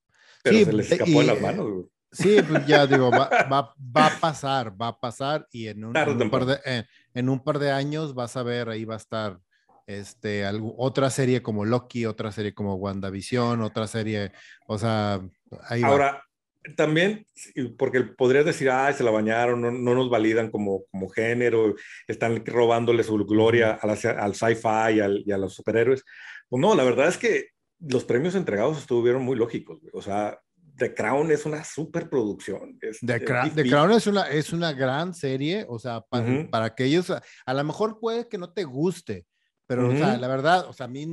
Pero 0.44 0.64
se 0.64 0.72
les 0.72 0.92
escapó 0.92 1.20
de 1.20 1.26
las 1.26 1.40
manos. 1.40 1.86
Sí, 2.12 2.36
pues 2.46 2.66
ya 2.66 2.86
digo, 2.86 3.10
va, 3.10 3.28
va, 3.50 3.74
va, 3.96 4.06
a 4.06 4.20
pasar, 4.20 4.80
va 4.80 4.88
a 4.88 5.00
pasar 5.00 5.48
y 5.50 5.66
en 5.68 5.84
un, 5.84 5.96
en 5.96 6.22
un 6.22 6.30
par 6.30 6.44
de, 6.44 6.60
en, 6.64 6.86
en, 7.14 7.28
un 7.28 7.42
par 7.42 7.58
de 7.58 7.72
años 7.72 8.14
vas 8.14 8.36
a 8.36 8.42
ver, 8.42 8.68
ahí 8.68 8.84
va 8.84 8.94
a 8.94 8.98
estar 8.98 9.40
este, 9.86 10.44
algo, 10.44 10.74
otra 10.78 11.10
serie 11.10 11.42
como 11.42 11.64
Loki, 11.64 12.06
otra 12.06 12.30
serie 12.30 12.54
como 12.54 12.74
WandaVision, 12.74 13.62
otra 13.62 13.86
serie, 13.86 14.32
o 14.66 14.78
sea, 14.78 15.20
ahí 15.68 15.82
Ahora, 15.82 16.12
va. 16.12 16.24
También, 16.76 17.26
porque 17.76 18.02
podrías 18.02 18.44
decir, 18.44 18.70
ay, 18.70 18.94
se 18.94 19.04
la 19.04 19.10
bañaron, 19.10 19.60
no, 19.60 19.70
no 19.70 19.94
nos 19.94 20.10
validan 20.10 20.50
como, 20.50 20.84
como 20.90 21.08
género, 21.08 21.74
están 22.06 22.44
robándole 22.46 23.02
su 23.02 23.16
gloria 23.24 23.72
a 23.72 23.86
la, 23.86 23.98
al 24.18 24.34
sci-fi 24.34 24.94
y, 24.94 25.24
y 25.26 25.32
a 25.32 25.38
los 25.38 25.54
superhéroes. 25.54 26.04
Pues 26.48 26.60
no, 26.60 26.74
la 26.74 26.84
verdad 26.84 27.08
es 27.08 27.18
que 27.18 27.48
los 27.80 28.04
premios 28.04 28.34
entregados 28.34 28.78
estuvieron 28.78 29.22
muy 29.22 29.36
lógicos, 29.36 29.80
o 29.92 30.02
sea, 30.02 30.38
The 30.76 30.94
Crown 30.94 31.30
es 31.30 31.44
una 31.44 31.64
superproducción. 31.64 32.78
Es, 32.80 32.98
The, 33.00 33.16
es 33.16 33.54
The, 33.54 33.68
Crown 33.68 33.92
es 33.92 34.06
una, 34.06 34.28
es 34.28 34.52
una 34.52 34.72
gran 34.72 35.14
serie, 35.14 35.66
o 35.68 35.78
sea, 35.78 36.00
para, 36.00 36.24
uh 36.24 36.28
-huh. 36.28 36.50
para 36.50 36.66
aquellos, 36.66 37.10
a, 37.10 37.22
a, 37.44 37.54
lo 37.54 37.64
mejor 37.64 37.98
puede 38.00 38.28
que 38.28 38.38
no 38.38 38.52
te 38.52 38.64
guste, 38.64 39.26
pero, 39.66 39.86
uh 39.86 39.90
-huh. 39.90 39.94
o 39.94 39.98
sea, 39.98 40.18
la 40.18 40.28
verdad, 40.28 40.66
o 40.68 40.72
sea, 40.72 40.86
a 40.86 40.88
mí, 40.88 41.06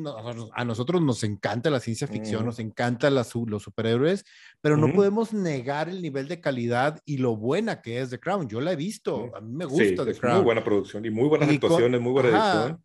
a 0.53 0.65
nosotros 0.65 1.01
nos 1.01 1.23
encanta 1.23 1.69
la 1.69 1.79
ciencia 1.79 2.07
ficción, 2.07 2.41
uh 2.41 2.43
-huh. 2.43 2.47
nos 2.47 2.59
encantan 2.59 3.15
las, 3.15 3.33
los 3.35 3.63
superhéroes, 3.63 4.25
pero 4.61 4.75
no 4.75 4.93
podemos 4.93 5.33
negar 5.33 5.89
el 5.89 6.01
nivel 6.01 6.27
de 6.27 6.41
calidad 6.41 6.99
y 7.05 7.17
lo 7.17 7.35
buena 7.35 7.81
que 7.81 8.01
es 8.01 8.09
The 8.09 8.19
Crown. 8.19 8.49
Yo 8.49 8.59
la 8.61 8.73
he 8.73 8.75
visto, 8.75 9.31
a 9.35 9.41
mí 9.41 9.53
me 9.53 9.65
gusta 9.65 9.83
sí, 9.83 9.95
The 9.95 10.11
es 10.11 10.19
Crown. 10.19 10.37
Muy 10.37 10.45
buena 10.45 10.63
producción 10.63 11.05
y 11.05 11.09
muy 11.09 11.27
buenas 11.27 11.49
y 11.51 11.55
actuaciones, 11.55 11.97
con, 11.97 12.03
muy 12.03 12.13
buena 12.13 12.29
ajá, 12.29 12.53
edición. 12.53 12.83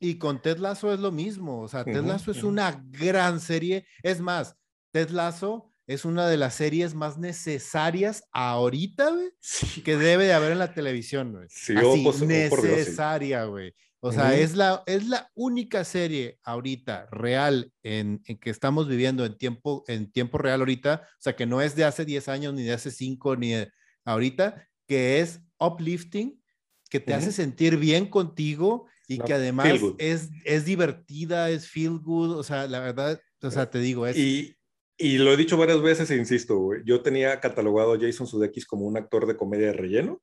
Y 0.00 0.18
con 0.18 0.42
Ted 0.42 0.58
Lasso 0.58 0.92
es 0.92 0.98
lo 0.98 1.12
mismo, 1.12 1.60
o 1.60 1.68
sea, 1.68 1.84
Ted 1.84 2.04
Lasso 2.04 2.32
es 2.32 2.42
una 2.42 2.84
gran 2.90 3.38
serie. 3.38 3.86
Es 4.02 4.20
más, 4.20 4.56
Ted 4.90 5.10
Lasso 5.10 5.72
es 5.86 6.04
una 6.04 6.26
de 6.28 6.36
las 6.36 6.54
series 6.54 6.94
más 6.94 7.18
necesarias 7.18 8.24
ahorita, 8.32 9.10
güey, 9.10 9.30
sí, 9.40 9.82
que 9.82 9.96
debe 9.96 10.24
de 10.24 10.32
haber 10.32 10.52
en 10.52 10.58
la 10.58 10.74
televisión, 10.74 11.32
güey. 11.32 11.46
Sí, 11.48 11.74
Así, 11.76 11.84
oh, 11.86 12.02
pues, 12.02 12.22
necesaria, 12.22 13.44
güey. 13.44 13.74
O 14.04 14.10
sea, 14.10 14.24
uh 14.24 14.32
-huh. 14.32 14.38
es, 14.38 14.56
la, 14.56 14.82
es 14.86 15.06
la 15.06 15.30
única 15.34 15.84
serie 15.84 16.36
ahorita 16.42 17.06
real 17.12 17.72
en, 17.84 18.20
en, 18.26 18.36
que 18.36 18.50
estamos 18.50 18.88
viviendo 18.88 19.24
en 19.24 19.38
tiempo, 19.38 19.84
en 19.86 20.10
tiempo 20.10 20.38
real 20.38 20.58
ahorita, 20.58 21.06
o 21.06 21.22
sea, 21.22 21.36
que 21.36 21.46
no 21.46 21.62
es 21.62 21.76
de 21.76 21.84
hace 21.84 22.04
10 22.04 22.28
años, 22.28 22.52
ni 22.52 22.64
de 22.64 22.72
hace 22.72 22.90
5, 22.90 23.36
ni 23.36 23.52
de 23.52 23.70
ahorita, 24.04 24.68
que 24.88 25.20
es 25.20 25.40
uplifting, 25.60 26.42
que 26.90 26.98
te 26.98 27.12
uh 27.12 27.14
-huh. 27.14 27.18
hace 27.18 27.30
sentir 27.30 27.76
bien 27.76 28.06
contigo 28.06 28.88
y 29.06 29.18
no, 29.18 29.24
que 29.24 29.34
además 29.34 29.68
es, 29.98 30.30
es 30.44 30.64
divertida, 30.64 31.50
es 31.50 31.68
feel 31.68 32.00
good, 32.00 32.36
o 32.36 32.42
sea, 32.42 32.66
la 32.66 32.80
verdad, 32.80 33.20
o 33.40 33.50
sea, 33.52 33.70
te 33.70 33.78
digo, 33.78 34.08
es... 34.08 34.16
Y, 34.16 34.56
y 34.98 35.18
lo 35.18 35.32
he 35.32 35.36
dicho 35.36 35.56
varias 35.56 35.80
veces 35.80 36.10
e 36.10 36.16
insisto, 36.16 36.58
güey, 36.58 36.82
yo 36.84 37.02
tenía 37.02 37.38
catalogado 37.38 37.92
a 37.92 38.00
Jason 38.00 38.26
Sudeikis 38.26 38.66
como 38.66 38.84
un 38.84 38.96
actor 38.96 39.26
de 39.26 39.36
comedia 39.36 39.68
de 39.68 39.74
relleno. 39.74 40.20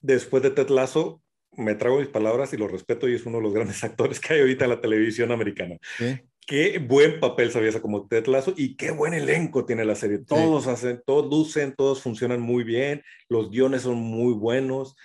Después 0.00 0.42
de 0.44 0.50
Ted 0.50 0.68
Lasso, 0.68 1.20
me 1.56 1.74
trago 1.74 1.98
mis 1.98 2.08
palabras 2.08 2.52
y 2.52 2.56
lo 2.56 2.68
respeto 2.68 3.08
y 3.08 3.14
es 3.14 3.26
uno 3.26 3.38
de 3.38 3.44
los 3.44 3.54
grandes 3.54 3.82
actores 3.84 4.20
que 4.20 4.34
hay 4.34 4.40
ahorita 4.40 4.64
en 4.64 4.70
la 4.70 4.80
televisión 4.80 5.32
americana. 5.32 5.76
¿Sí? 5.98 6.18
Qué 6.44 6.78
buen 6.78 7.20
papel 7.20 7.52
sabía 7.52 7.80
como 7.80 8.08
Ted 8.08 8.26
Lasso 8.26 8.52
y 8.56 8.74
qué 8.74 8.90
buen 8.90 9.14
elenco 9.14 9.64
tiene 9.64 9.84
la 9.84 9.94
serie. 9.94 10.18
Todos 10.18 10.64
sí. 10.64 10.70
hacen, 10.70 11.02
todos 11.06 11.30
lucen, 11.30 11.74
todos 11.76 12.02
funcionan 12.02 12.40
muy 12.40 12.64
bien, 12.64 13.02
los 13.28 13.50
guiones 13.50 13.82
son 13.82 13.96
muy 13.96 14.34
buenos. 14.34 14.96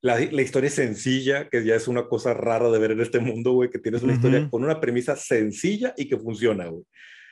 La, 0.00 0.20
la, 0.20 0.42
historia 0.42 0.68
es 0.68 0.74
sencilla, 0.74 1.48
que 1.48 1.64
ya 1.64 1.74
es 1.74 1.88
una 1.88 2.06
cosa 2.08 2.34
rara 2.34 2.70
de 2.70 2.78
ver 2.78 2.92
en 2.92 3.00
este 3.00 3.18
mundo, 3.18 3.52
güey, 3.52 3.70
que 3.70 3.78
tienes 3.78 4.02
una 4.02 4.12
uh 4.12 4.16
-huh. 4.16 4.18
historia 4.18 4.50
con 4.50 4.62
una 4.62 4.78
premisa 4.78 5.16
sencilla 5.16 5.94
y 5.96 6.06
que 6.08 6.18
funciona, 6.18 6.66
güey. 6.66 6.84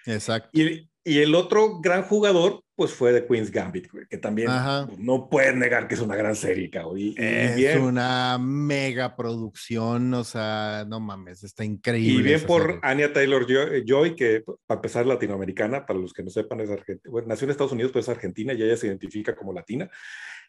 Exacto. 0.06 0.48
Y, 0.52 0.88
y, 1.04 1.18
el 1.18 1.34
otro 1.34 1.80
gran 1.80 2.02
jugador, 2.02 2.64
pues 2.74 2.92
fue 2.92 3.12
de 3.12 3.26
Queen's 3.26 3.50
Gambit, 3.50 3.90
güey, 3.90 4.06
que 4.06 4.18
también 4.18 4.48
pues, 4.86 4.98
no 4.98 5.28
puedes 5.28 5.54
negar 5.54 5.86
que 5.86 5.94
es 5.94 6.00
una 6.00 6.16
gran 6.16 6.34
serie, 6.34 6.70
cabrón. 6.70 6.98
Y, 6.98 7.14
es 7.18 7.56
bien. 7.56 7.82
una 7.82 8.38
mega 8.38 9.14
producción, 9.14 10.14
o 10.14 10.24
sea, 10.24 10.84
no 10.88 10.98
mames, 10.98 11.44
está 11.44 11.64
increíble. 11.64 12.20
Y 12.20 12.22
bien 12.22 12.40
por 12.46 12.62
serie. 12.62 12.80
Anya 12.82 13.12
Taylor 13.12 13.46
Joy, 13.46 14.16
que 14.16 14.42
a 14.68 14.80
pesar 14.80 15.06
latinoamericana, 15.06 15.84
para 15.84 15.98
los 15.98 16.12
que 16.12 16.22
no 16.22 16.30
sepan, 16.30 16.60
es 16.60 16.70
argentina, 16.70 17.10
bueno, 17.10 17.28
nació 17.28 17.44
en 17.44 17.50
Estados 17.50 17.72
Unidos, 17.72 17.92
pero 17.92 18.00
es 18.00 18.08
argentina 18.08 18.52
y 18.54 18.62
ella 18.62 18.76
se 18.76 18.86
identifica 18.86 19.36
como 19.36 19.52
latina. 19.52 19.90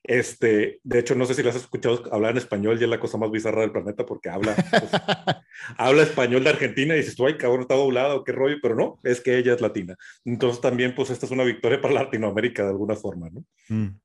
Este, 0.04 0.82
de 0.84 1.00
hecho, 1.00 1.16
no 1.16 1.26
sé 1.26 1.34
si 1.34 1.44
lo 1.44 1.50
has 1.50 1.56
escuchado 1.56 2.04
hablar 2.14 2.32
en 2.32 2.38
español 2.38 2.78
y 2.80 2.84
es 2.84 2.90
la 2.90 3.00
cosa 3.00 3.18
más 3.18 3.32
bizarra 3.32 3.62
del 3.62 3.72
planeta 3.72 4.06
porque 4.06 4.30
habla, 4.30 4.54
pues, 4.56 4.92
habla 5.78 6.04
español 6.04 6.44
de 6.44 6.50
Argentina 6.50 6.94
y 6.94 6.98
dices, 6.98 7.16
tú, 7.16 7.26
ay, 7.26 7.38
cabrón, 7.38 7.62
está 7.62 7.76
doblado, 7.76 8.26
qué 8.26 8.34
rollo, 8.34 8.58
pero 8.62 8.76
no, 8.76 9.00
es 9.04 9.22
que 9.22 9.38
ella 9.38 9.54
es 9.54 9.62
latina. 9.62 9.96
Entonces 10.26 10.60
también, 10.60 10.94
pues, 10.94 11.10
esta 11.10 11.26
es 11.26 11.32
una 11.32 11.46
victoria 11.46 11.80
para 11.80 11.94
Latinoamérica 11.94 12.64
de 12.64 12.70
alguna 12.70 12.96
forma, 12.96 13.30
¿no? 13.30 13.46
Mm. 13.70 13.98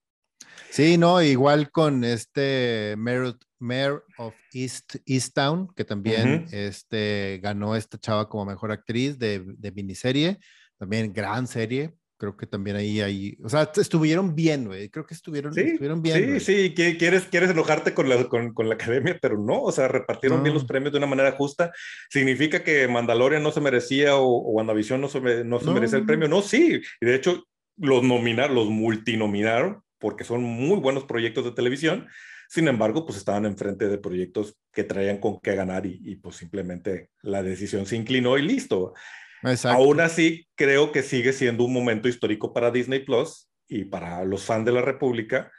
Sí, 0.70 0.98
no, 0.98 1.20
igual 1.20 1.72
con 1.72 2.04
este 2.04 2.94
Mayor, 2.96 3.36
Mayor 3.58 4.04
of 4.18 4.34
East, 4.52 4.96
Easttown, 5.06 5.66
que 5.74 5.84
también 5.84 6.28
uh 6.28 6.46
-huh. 6.46 6.52
este, 6.52 7.40
ganó 7.42 7.74
esta 7.74 7.98
chava 7.98 8.28
como 8.28 8.44
mejor 8.44 8.70
actriz 8.70 9.18
de, 9.18 9.42
de 9.44 9.72
miniserie, 9.72 10.38
también 10.76 11.12
gran 11.12 11.48
serie, 11.48 11.94
creo 12.18 12.36
que 12.36 12.46
también 12.46 12.76
ahí, 12.76 13.00
ahí, 13.00 13.38
o 13.42 13.48
sea, 13.48 13.70
estuvieron 13.76 14.34
bien, 14.34 14.66
güey, 14.66 14.90
creo 14.90 15.06
que 15.06 15.14
estuvieron, 15.14 15.54
sí, 15.54 15.60
estuvieron 15.60 16.02
bien. 16.02 16.18
Sí, 16.18 16.30
wey. 16.30 16.40
sí, 16.40 16.74
quieres, 16.74 17.24
quieres 17.24 17.50
enojarte 17.50 17.94
con 17.94 18.08
la, 18.08 18.24
con, 18.24 18.52
con 18.52 18.68
la 18.68 18.74
academia, 18.74 19.18
pero 19.22 19.38
no, 19.38 19.62
o 19.62 19.72
sea, 19.72 19.86
repartieron 19.86 20.38
no. 20.38 20.42
bien 20.42 20.54
los 20.54 20.64
premios 20.64 20.92
de 20.92 20.98
una 20.98 21.06
manera 21.06 21.32
justa. 21.32 21.72
¿Significa 22.10 22.64
que 22.64 22.88
Mandalorian 22.88 23.42
no 23.42 23.52
se 23.52 23.60
merecía 23.60 24.16
o, 24.16 24.26
o 24.26 24.50
WandaVision 24.50 25.00
no 25.00 25.08
se, 25.08 25.20
no 25.44 25.60
se 25.60 25.66
no. 25.66 25.72
merecía 25.72 25.98
el 25.98 26.06
premio? 26.06 26.28
No, 26.28 26.42
sí, 26.42 26.80
y 27.00 27.06
de 27.06 27.14
hecho 27.14 27.44
los 27.76 28.02
nominaron, 28.02 28.56
los 28.56 28.68
multinominaron, 28.68 29.82
porque 29.98 30.24
son 30.24 30.42
muy 30.42 30.80
buenos 30.80 31.04
proyectos 31.04 31.44
de 31.44 31.52
televisión. 31.52 32.08
Sin 32.48 32.66
embargo, 32.66 33.06
pues 33.06 33.18
estaban 33.18 33.44
enfrente 33.46 33.88
de 33.88 33.98
proyectos 33.98 34.56
que 34.72 34.82
traían 34.82 35.18
con 35.18 35.38
qué 35.40 35.54
ganar 35.54 35.86
y, 35.86 36.00
y 36.02 36.16
pues 36.16 36.36
simplemente 36.36 37.10
la 37.22 37.42
decisión 37.42 37.86
se 37.86 37.94
inclinó 37.94 38.38
y 38.38 38.42
listo. 38.42 38.94
Exacto. 39.42 39.82
Aún 39.82 40.00
así, 40.00 40.48
creo 40.54 40.92
que 40.92 41.02
sigue 41.02 41.32
siendo 41.32 41.64
un 41.64 41.72
momento 41.72 42.08
histórico 42.08 42.52
para 42.52 42.70
Disney 42.70 43.00
Plus 43.00 43.48
y 43.68 43.84
para 43.84 44.24
los 44.24 44.44
fans 44.44 44.64
de 44.64 44.72
la 44.72 44.82
República 44.82 45.52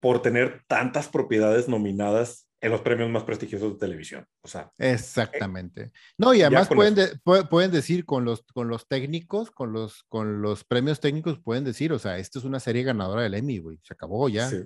por 0.00 0.22
tener 0.22 0.62
tantas 0.66 1.08
propiedades 1.08 1.68
nominadas 1.68 2.48
en 2.62 2.70
los 2.70 2.82
premios 2.82 3.08
más 3.08 3.24
prestigiosos 3.24 3.72
de 3.72 3.78
televisión. 3.78 4.26
O 4.42 4.48
sea, 4.48 4.70
exactamente. 4.78 5.92
No, 6.18 6.34
y 6.34 6.42
además 6.42 6.68
pueden, 6.68 6.94
de, 6.94 7.08
pueden 7.24 7.70
decir 7.70 8.04
con 8.04 8.24
los, 8.24 8.42
con 8.52 8.68
los 8.68 8.86
técnicos, 8.86 9.50
con 9.50 9.72
los, 9.72 10.04
con 10.08 10.42
los 10.42 10.64
premios 10.64 11.00
técnicos, 11.00 11.38
pueden 11.38 11.64
decir, 11.64 11.92
o 11.92 11.98
sea, 11.98 12.18
esta 12.18 12.38
es 12.38 12.44
una 12.44 12.60
serie 12.60 12.82
ganadora 12.82 13.22
del 13.22 13.34
Emmy, 13.34 13.58
güey. 13.58 13.78
Se 13.82 13.94
acabó 13.94 14.28
ya. 14.28 14.48
Sí. 14.48 14.62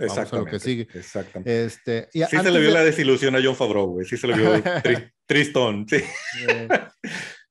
Exactamente. 0.00 0.30
Vamos 0.30 0.32
a 0.32 0.36
lo 0.36 0.44
que 0.44 0.60
sigue. 0.60 0.88
Exactamente. 0.94 1.64
Este, 1.64 2.08
y 2.12 2.22
sí 2.22 2.36
se 2.36 2.50
le 2.50 2.60
vio 2.60 2.68
de... 2.68 2.74
la 2.74 2.84
desilusión 2.84 3.34
a 3.34 3.40
John 3.42 3.56
Favreau, 3.56 3.86
güey. 3.86 4.06
Sí 4.06 4.16
se 4.16 4.26
le 4.26 4.36
vio 4.36 4.62
tri 4.82 5.10
tristón. 5.26 5.86
Sí. 5.88 5.96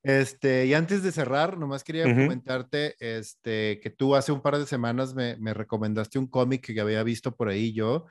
Este, 0.07 0.65
y 0.65 0.73
antes 0.73 1.03
de 1.03 1.11
cerrar, 1.11 1.57
nomás 1.57 1.83
quería 1.83 2.05
uh 2.05 2.07
-huh. 2.07 2.23
comentarte 2.23 2.95
este, 2.99 3.81
que 3.81 3.89
tú 3.89 4.15
hace 4.15 4.31
un 4.31 4.41
par 4.41 4.57
de 4.57 4.65
semanas 4.65 5.13
me, 5.13 5.35
me 5.35 5.53
recomendaste 5.53 6.17
un 6.17 6.27
cómic 6.27 6.65
que 6.73 6.79
había 6.79 7.03
visto 7.03 7.35
por 7.35 7.49
ahí 7.49 7.73
yo 7.73 8.05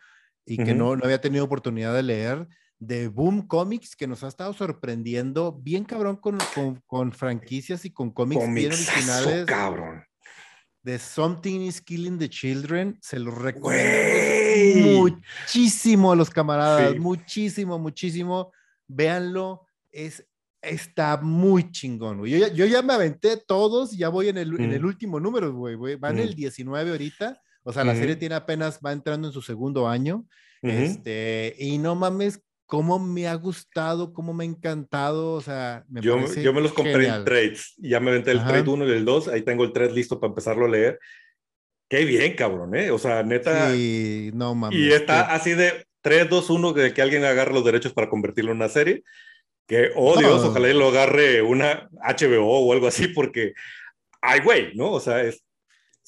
y 0.45 0.59
que 0.59 0.63
uh 0.63 0.67
-huh. 0.67 0.77
no, 0.77 0.97
no 0.97 1.05
había 1.05 1.23
tenido 1.23 1.47
oportunidad 1.47 1.95
de 1.95 2.03
leer 2.03 2.49
de 2.79 3.09
Boom 3.09 3.47
Comics 3.47 3.97
que 3.97 4.07
nos 4.07 4.23
ha 4.25 4.29
estado 4.29 4.53
sorprendiendo 4.53 5.53
bien 5.53 5.85
cabrón 5.85 6.17
con, 6.17 6.37
con, 6.55 6.83
con 6.87 7.13
franquicias 7.13 7.87
y 7.87 7.91
con 7.91 8.11
cómics 8.11 8.47
bien 8.53 8.73
originales. 8.73 9.47
cabrón. 9.47 10.05
De 10.83 10.99
Something 10.99 11.63
is 11.63 11.81
Killing 11.81 12.19
the 12.19 12.29
Children, 12.29 12.99
se 13.01 13.19
los 13.19 13.35
recomiendo 13.35 14.99
muchísimo 15.01 16.13
a 16.13 16.17
los 16.17 16.29
camaradas, 16.29 16.93
sí. 16.93 16.99
muchísimo, 16.99 17.79
muchísimo. 17.79 18.53
Véanlo, 18.87 19.67
es 19.91 20.25
está 20.69 21.17
muy 21.19 21.71
chingón, 21.71 22.19
güey. 22.19 22.33
Yo 22.33 22.39
ya, 22.39 22.53
yo 22.53 22.67
ya 22.67 22.83
me 22.83 22.93
aventé 22.93 23.37
todos, 23.37 23.93
ya 23.93 24.09
voy 24.09 24.29
en 24.29 24.39
el, 24.39 24.53
mm. 24.53 24.61
en 24.61 24.73
el 24.73 24.85
último 24.85 25.21
número, 25.21 25.53
güey. 25.53 25.97
Va 25.97 26.11
en 26.11 26.17
mm. 26.17 26.21
el 26.21 26.35
19 26.35 26.91
ahorita. 26.91 27.41
O 27.63 27.73
sea, 27.73 27.85
la 27.85 27.95
mm. 27.95 27.99
serie 27.99 28.17
tiene 28.17 28.35
apenas, 28.35 28.81
va 28.85 28.93
entrando 28.93 29.29
en 29.29 29.35
su 29.35 29.43
segundo 29.43 29.89
año. 29.89 30.27
Este, 30.63 31.55
y 31.59 31.79
no 31.79 31.95
mames, 31.95 32.43
cómo 32.67 32.99
me 32.99 33.29
ha 33.29 33.35
gustado, 33.35 34.13
cómo 34.13 34.35
me 34.35 34.45
ha 34.45 34.47
encantado, 34.49 35.35
o 35.35 35.41
sea, 35.41 35.85
me 35.89 36.01
yo, 36.01 36.19
yo 36.35 36.53
me 36.53 36.61
los 36.61 36.73
compré 36.73 37.07
en 37.07 37.25
trades, 37.25 37.75
ya 37.79 38.01
me 38.01 38.11
aventé 38.11 38.33
el 38.33 38.45
trade 38.45 38.69
1 38.69 38.89
y 38.89 38.91
el 38.91 39.05
2, 39.05 39.29
ahí 39.29 39.43
tengo 39.43 39.65
el 39.65 39.73
3 39.73 39.93
listo 39.93 40.19
para 40.19 40.31
empezarlo 40.31 40.67
a 40.67 40.69
leer. 40.69 40.99
Qué 41.89 42.05
bien, 42.05 42.35
cabrón, 42.35 42.75
¿eh? 42.75 42.91
O 42.91 42.99
sea, 42.99 43.23
neta. 43.23 43.73
Sí, 43.73 44.33
no 44.35 44.57
mames. 44.57 44.77
Y 44.77 44.91
está 44.91 45.33
así 45.33 45.53
de 45.53 45.87
3, 46.01 46.29
2, 46.29 46.51
1, 46.51 46.73
de 46.73 46.93
que 46.93 47.01
alguien 47.01 47.25
agarre 47.25 47.55
los 47.55 47.65
derechos 47.65 47.93
para 47.93 48.09
convertirlo 48.09 48.51
en 48.51 48.57
una 48.57 48.69
serie. 48.69 49.05
Que, 49.67 49.91
oh 49.97 50.17
Dios, 50.17 50.45
ojalá 50.45 50.69
lo 50.69 50.89
agarre 50.89 51.43
una 51.43 51.89
HBO 51.93 52.61
o 52.61 52.73
algo 52.73 52.87
así, 52.87 53.09
porque, 53.09 53.55
ay, 54.21 54.41
güey, 54.41 54.75
¿no? 54.77 54.93
O 54.93 55.01
sea, 55.01 55.23
es, 55.23 55.43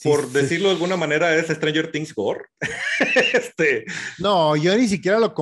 por 0.02 0.30
decirlo 0.30 0.68
de 0.68 0.74
alguna 0.74 0.96
manera, 0.96 1.34
es 1.34 1.48
Stranger 1.48 1.90
Things 1.90 2.14
Gore. 2.14 2.44
este... 3.34 3.84
No, 4.18 4.54
yo 4.54 4.76
ni 4.76 4.86
siquiera 4.86 5.18
lo, 5.18 5.34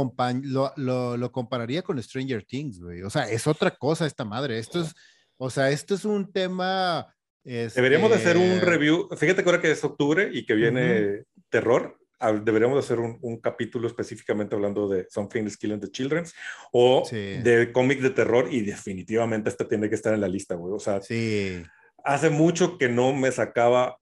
lo, 0.76 1.16
lo, 1.16 1.32
compararía 1.32 1.82
con 1.82 2.02
Stranger 2.02 2.42
Things, 2.42 2.80
güey. 2.80 3.02
O 3.02 3.10
sea, 3.10 3.28
es 3.28 3.46
otra 3.46 3.70
cosa 3.70 4.06
esta 4.06 4.24
madre. 4.24 4.58
Esto 4.58 4.80
es, 4.80 4.94
o 5.36 5.50
sea, 5.50 5.70
esto 5.70 5.94
es 5.94 6.04
un 6.04 6.32
tema... 6.32 7.12
Deberíamos 7.44 8.10
de 8.10 8.16
hacer 8.16 8.36
un 8.36 8.42
este 8.42 8.66
review. 8.66 9.08
Fíjate 9.16 9.44
que 9.44 9.48
ahora 9.48 9.62
que 9.62 9.70
es 9.70 9.84
octubre 9.84 10.30
y 10.32 10.44
que 10.44 10.54
viene 10.54 11.24
terror, 11.48 11.96
deberíamos 12.42 12.84
hacer 12.84 12.98
un, 12.98 13.18
un, 13.20 13.40
capítulo 13.40 13.86
específicamente 13.86 14.54
hablando 14.54 14.88
de 14.88 15.06
Something 15.10 15.44
is 15.44 15.56
Killing 15.56 15.80
the 15.80 15.90
Children 15.90 16.24
o 16.72 17.06
de 17.10 17.70
cómics 17.72 18.02
de 18.02 18.10
terror 18.10 18.48
y 18.50 18.60
definitivamente 18.62 19.50
este 19.50 19.64
tiene 19.64 19.88
que 19.88 19.94
estar 19.94 20.14
en 20.14 20.20
la 20.20 20.28
lista, 20.28 20.54
güey. 20.54 20.72
O 20.74 20.80
sea, 20.80 21.00
sí. 21.02 21.62
hace 22.04 22.30
mucho 22.30 22.78
que 22.78 22.88
no 22.88 23.12
me 23.12 23.30
sacaba 23.32 23.98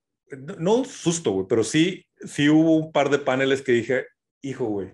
no 0.59 0.77
un 0.77 0.85
susto, 0.85 1.33
güey, 1.33 1.47
pero 1.49 1.65
sí, 1.65 2.07
sí 2.25 2.49
hubo 2.49 2.77
un 2.77 2.93
par 2.93 3.11
de 3.11 3.19
paneles 3.19 3.63
que 3.63 3.73
dije, 3.73 4.07
hijo, 4.43 4.67
güey. 4.67 4.93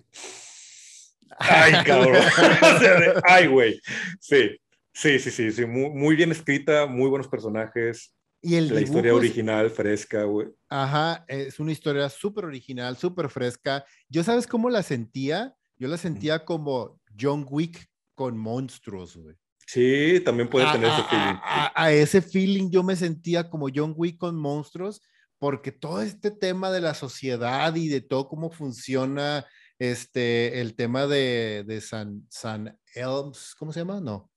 Ay, 1.38 1.72
cabrón. 1.86 2.16
Ay, 3.24 3.46
güey. 3.46 3.80
Sí, 4.20 4.56
sí, 4.92 5.18
sí, 5.18 5.30
sí, 5.30 5.50
sí. 5.50 5.66
Muy, 5.66 5.90
muy, 5.90 6.16
bien 6.16 6.32
escrita, 6.32 6.86
muy 6.86 7.08
buenos 7.08 7.28
personajes. 7.28 8.14
Y 8.43 8.55
el 8.55 8.74
la 8.74 8.80
historia 8.80 9.14
original, 9.14 9.70
fresca, 9.70 10.24
güey. 10.24 10.49
Ajá, 10.68 11.24
es 11.28 11.61
una 11.61 11.72
historia 11.72 12.09
súper 12.09 12.47
original, 12.47 12.97
súper 12.97 13.28
fresca. 13.28 13.84
Yo, 14.09 14.24
¿sabes 14.24 14.47
cómo 14.47 14.70
la 14.70 14.82
sentía? 14.82 15.55
Yo 15.76 15.88
la 15.88 15.99
sentía 15.99 16.45
como 16.45 17.01
John 17.18 17.47
Wick 17.49 17.86
con 18.14 18.38
monstruos, 18.38 19.16
güey. 19.16 19.36
Sí, 19.66 20.20
también 20.24 20.49
puede 20.49 20.70
tener 20.72 20.91
ese 20.91 21.05
feeling. 21.05 21.38
a, 21.45 21.93
ese 21.93 22.22
feeling 22.22 22.70
yo 22.70 22.82
me 22.82 22.97
sentía 22.97 23.49
como 23.49 23.68
John 23.72 23.95
Wick 23.97 24.18
con 24.18 24.34
monstruos 24.34 25.01
porque 25.38 25.70
todo 25.72 26.03
este 26.03 26.30
tema 26.30 26.70
de 26.70 26.80
la 26.80 26.95
sociedad 26.95 27.74
y 27.74 27.88
de 27.88 28.01
todo 28.01 28.28
cómo 28.28 28.51
funciona 28.51 29.47
este, 29.78 30.61
el 30.61 30.74
tema 30.74 31.07
de, 31.07 31.64
de 31.66 31.80
San, 31.80 32.26
San 32.28 32.78
Elms, 32.95 33.55
¿cómo 33.59 33.72
se 33.72 33.80
llama? 33.80 34.01
No. 34.01 34.30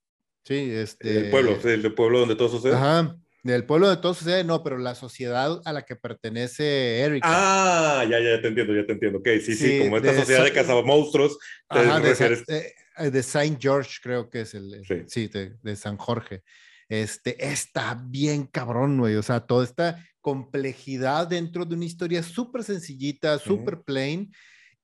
Sí, 0.46 0.56
este. 0.56 1.26
El 1.26 1.30
pueblo, 1.30 1.58
el 1.64 1.94
pueblo 1.94 2.20
donde 2.20 2.36
todo 2.36 2.50
sucede. 2.50 2.76
Ajá, 2.76 3.18
del 3.44 3.66
pueblo 3.66 3.88
donde 3.88 4.02
todo 4.02 4.14
sucede, 4.14 4.44
no, 4.44 4.64
pero 4.64 4.78
la 4.78 4.96
sociedad 4.96 5.62
a 5.66 5.74
la 5.74 5.84
que 5.84 5.96
pertenece 5.96 7.00
Eric. 7.02 7.24
Ah, 7.26 8.06
ya, 8.10 8.20
ya 8.20 8.42
te 8.42 8.48
entiendo, 8.48 8.74
ya 8.74 8.86
te 8.86 8.94
entiendo. 8.94 9.20
Ok, 9.20 9.28
sí, 9.44 9.56
sí, 9.56 9.80
como 9.80 9.98
esta 9.98 10.16
sociedad 10.16 10.46
de 10.46 10.54
cazamonstruos. 10.54 11.38
Ajá, 11.70 12.00
de, 12.00 13.12
de, 13.12 13.24
Saint 13.24 13.62
George, 13.62 14.00
creo 14.02 14.30
que 14.30 14.42
es 14.42 14.54
el. 14.54 14.82
Sí, 15.08 15.28
de, 15.28 15.56
de 15.62 15.76
San 15.76 15.98
Jorge 15.98 16.42
este, 16.90 17.52
está 17.52 18.00
bien 18.06 18.46
cabrón, 18.46 19.00
güey. 19.00 19.16
O 19.16 19.24
sea, 19.24 19.42
toda 19.42 19.64
esta 19.64 20.06
complejidad 20.22 21.28
dentro 21.28 21.66
de 21.66 21.76
una 21.76 21.86
historia 21.86 22.24
súper 22.24 22.64
sencillita, 22.64 23.40
súper 23.40 23.82
plain, 23.82 24.32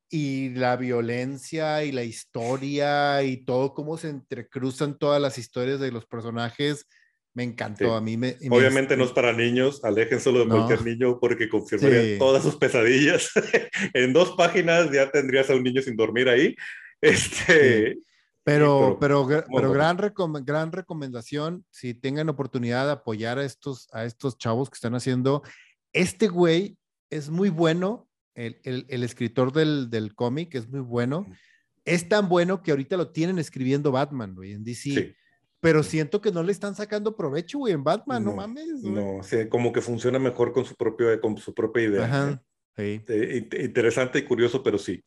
y 0.10 0.50
la 0.50 0.76
violencia 0.76 1.84
y 1.84 1.92
la 1.92 2.04
historia 2.04 3.22
y 3.24 3.46
todo 3.46 3.74
cómo 3.74 3.96
se 3.98 4.10
entrecruzan 4.10 4.98
todas 4.98 5.22
las 5.22 5.38
historias 5.38 5.80
de 5.80 5.92
los 5.92 6.06
personajes. 6.08 6.88
Me 7.34 7.44
encantó, 7.44 7.94
a 7.94 8.02
mí 8.02 8.18
me... 8.18 8.38
Obviamente 8.50 8.98
no 8.98 9.06
es 9.06 9.12
para 9.12 9.34
niños, 9.34 9.82
solo 10.20 10.40
de 10.40 10.48
cualquier 10.48 10.84
niño 10.84 11.20
porque 11.20 11.48
confirmaría 11.48 12.18
todas 12.18 12.44
sus 12.44 12.56
pesadillas. 12.56 13.30
en 13.94 14.14
dos 14.14 14.32
páginas 14.36 14.92
ya 14.92 15.12
tendrías 15.12 15.50
a 15.50 15.56
un 15.56 15.64
niño 15.64 15.82
sin 15.82 15.96
dormir 15.96 16.30
ahí. 16.30 16.56
Este, 17.02 17.98
pero, 18.44 18.98
pero, 19.00 19.26
pero, 19.56 19.72
gran, 19.72 19.98
gran 20.44 20.72
recomendación, 20.74 21.64
si 21.70 21.94
tengan 21.94 22.28
oportunidad 22.28 22.88
de 22.88 22.92
apoyar 22.92 23.40
a 23.40 23.46
estos, 23.46 23.88
a 23.94 24.04
estos 24.04 24.38
chavos 24.38 24.70
que 24.70 24.76
están 24.76 24.96
haciendo. 24.96 25.42
Este 25.94 26.28
güey 26.28 26.78
es 27.10 27.30
muy 27.30 27.48
bueno, 27.48 28.10
el, 28.36 28.60
el, 28.64 28.86
el 28.90 29.04
escritor 29.04 29.54
del, 29.54 29.90
del 29.90 30.14
cómic 30.14 30.56
es 30.56 30.68
muy 30.68 30.82
bueno. 30.82 31.26
Es 31.86 32.10
tan 32.10 32.28
bueno 32.28 32.62
que 32.62 32.72
ahorita 32.72 32.98
lo 32.98 33.12
tienen 33.12 33.40
escribiendo 33.40 33.94
Batman, 33.94 34.36
güey, 34.36 34.52
en 34.52 34.64
DC. 34.64 35.16
Pero 35.62 35.84
siento 35.84 36.22
que 36.22 36.32
no 36.32 36.42
le 36.42 36.52
están 36.52 36.76
sacando 36.76 37.16
provecho, 37.16 37.60
güey, 37.60 37.74
en 37.74 37.84
Batman, 37.84 38.24
no, 38.24 38.34
mames. 38.34 38.82
No, 38.82 39.20
como 39.50 39.74
que 39.74 39.82
funciona 39.82 40.18
mejor 40.18 40.54
con 40.54 40.66
su, 40.66 40.76
propio, 40.76 41.20
con 41.20 41.38
su 41.38 41.54
propia 41.54 41.84
idea. 41.84 42.06
Ajá. 42.06 42.44
Interesante 42.82 44.20
y 44.20 44.24
curioso, 44.24 44.64
pero 44.64 44.78
sí. 44.78 45.04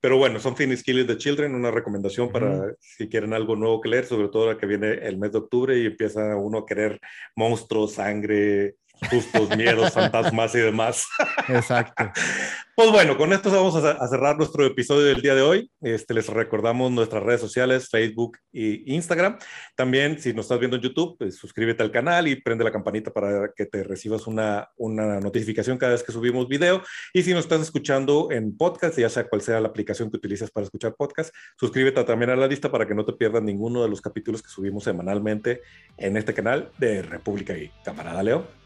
Pero 0.00 0.18
bueno, 0.18 0.40
son 0.40 0.56
Finis 0.56 0.82
Killing 0.82 1.06
the 1.06 1.16
Children, 1.16 1.54
una 1.54 1.70
recomendación 1.70 2.30
para 2.32 2.74
si 2.80 3.08
quieren 3.08 3.32
algo 3.32 3.54
nuevo 3.54 3.80
que 3.80 3.88
leer, 3.88 4.04
sobre 4.04 4.28
todo 4.28 4.44
ahora 4.44 4.58
que 4.58 4.66
viene 4.66 4.94
el 4.94 5.18
mes 5.18 5.32
de 5.32 5.38
octubre 5.38 5.78
y 5.78 5.86
empieza 5.86 6.36
uno 6.36 6.58
a 6.58 6.66
querer 6.66 7.00
monstruos, 7.36 7.94
sangre, 7.94 8.76
sustos, 9.10 9.56
miedos, 9.56 9.92
fantasmas 9.94 10.54
y 10.54 10.58
demás. 10.58 11.06
Exacto. 11.48 12.10
Pues 12.74 12.90
bueno, 12.90 13.18
con 13.18 13.34
esto 13.34 13.50
vamos 13.50 13.76
a, 13.76 14.08
cerrar 14.08 14.38
nuestro 14.38 14.64
episodio 14.64 15.04
del 15.04 15.20
día 15.20 15.34
de 15.34 15.42
hoy. 15.42 15.70
Este, 15.82 16.14
les 16.14 16.26
recordamos 16.28 16.90
nuestras 16.90 17.22
redes 17.22 17.42
sociales, 17.42 17.90
Facebook 17.90 18.38
e 18.50 18.82
Instagram. 18.86 19.38
También, 19.76 20.18
si 20.18 20.32
nos 20.32 20.46
estás 20.46 20.58
viendo 20.58 20.78
en 20.78 20.82
YouTube, 20.82 21.18
pues, 21.18 21.36
suscríbete 21.36 21.82
al 21.82 21.90
canal 21.90 22.28
y 22.28 22.40
prende 22.40 22.64
la 22.64 22.72
campanita 22.72 23.12
para 23.12 23.52
que 23.54 23.66
te 23.66 23.84
recibas 23.84 24.26
una, 24.26 24.70
una 24.76 25.20
notificación 25.20 25.76
cada 25.76 25.92
vez 25.92 26.02
que 26.02 26.12
subimos 26.12 26.48
video. 26.48 26.82
Y 27.12 27.22
si 27.22 27.34
nos 27.34 27.44
estás 27.44 27.60
escuchando 27.60 28.28
en 28.30 28.56
podcast, 28.56 28.98
ya 28.98 29.10
sea 29.10 29.28
cual 29.28 29.42
sea 29.42 29.60
la 29.60 29.68
aplicación 29.68 30.10
que 30.10 30.16
utilizas 30.16 30.50
para 30.50 30.64
escuchar 30.64 30.94
podcast, 30.94 31.34
suscríbete 31.58 32.02
también 32.04 32.30
a 32.30 32.36
la 32.36 32.46
lista 32.46 32.70
para 32.70 32.86
que 32.86 32.94
no 32.94 33.04
te 33.04 33.12
pierdas 33.12 33.42
ninguno 33.42 33.82
de 33.82 33.90
los 33.90 34.00
capítulos 34.00 34.42
que 34.42 34.48
subimos 34.48 34.84
semanalmente 34.84 35.60
en 35.98 36.16
este 36.16 36.32
canal 36.32 36.72
de 36.78 37.02
República 37.02 37.54
y 37.54 37.70
Camarada 37.84 38.22
Leo. 38.22 38.61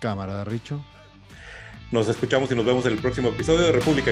Cámara, 0.00 0.42
Richo. 0.44 0.82
Nos 1.92 2.08
escuchamos 2.08 2.50
y 2.50 2.54
nos 2.54 2.64
vemos 2.64 2.86
en 2.86 2.92
el 2.92 2.98
próximo 2.98 3.28
episodio 3.28 3.60
de 3.60 3.72
República 3.72 4.10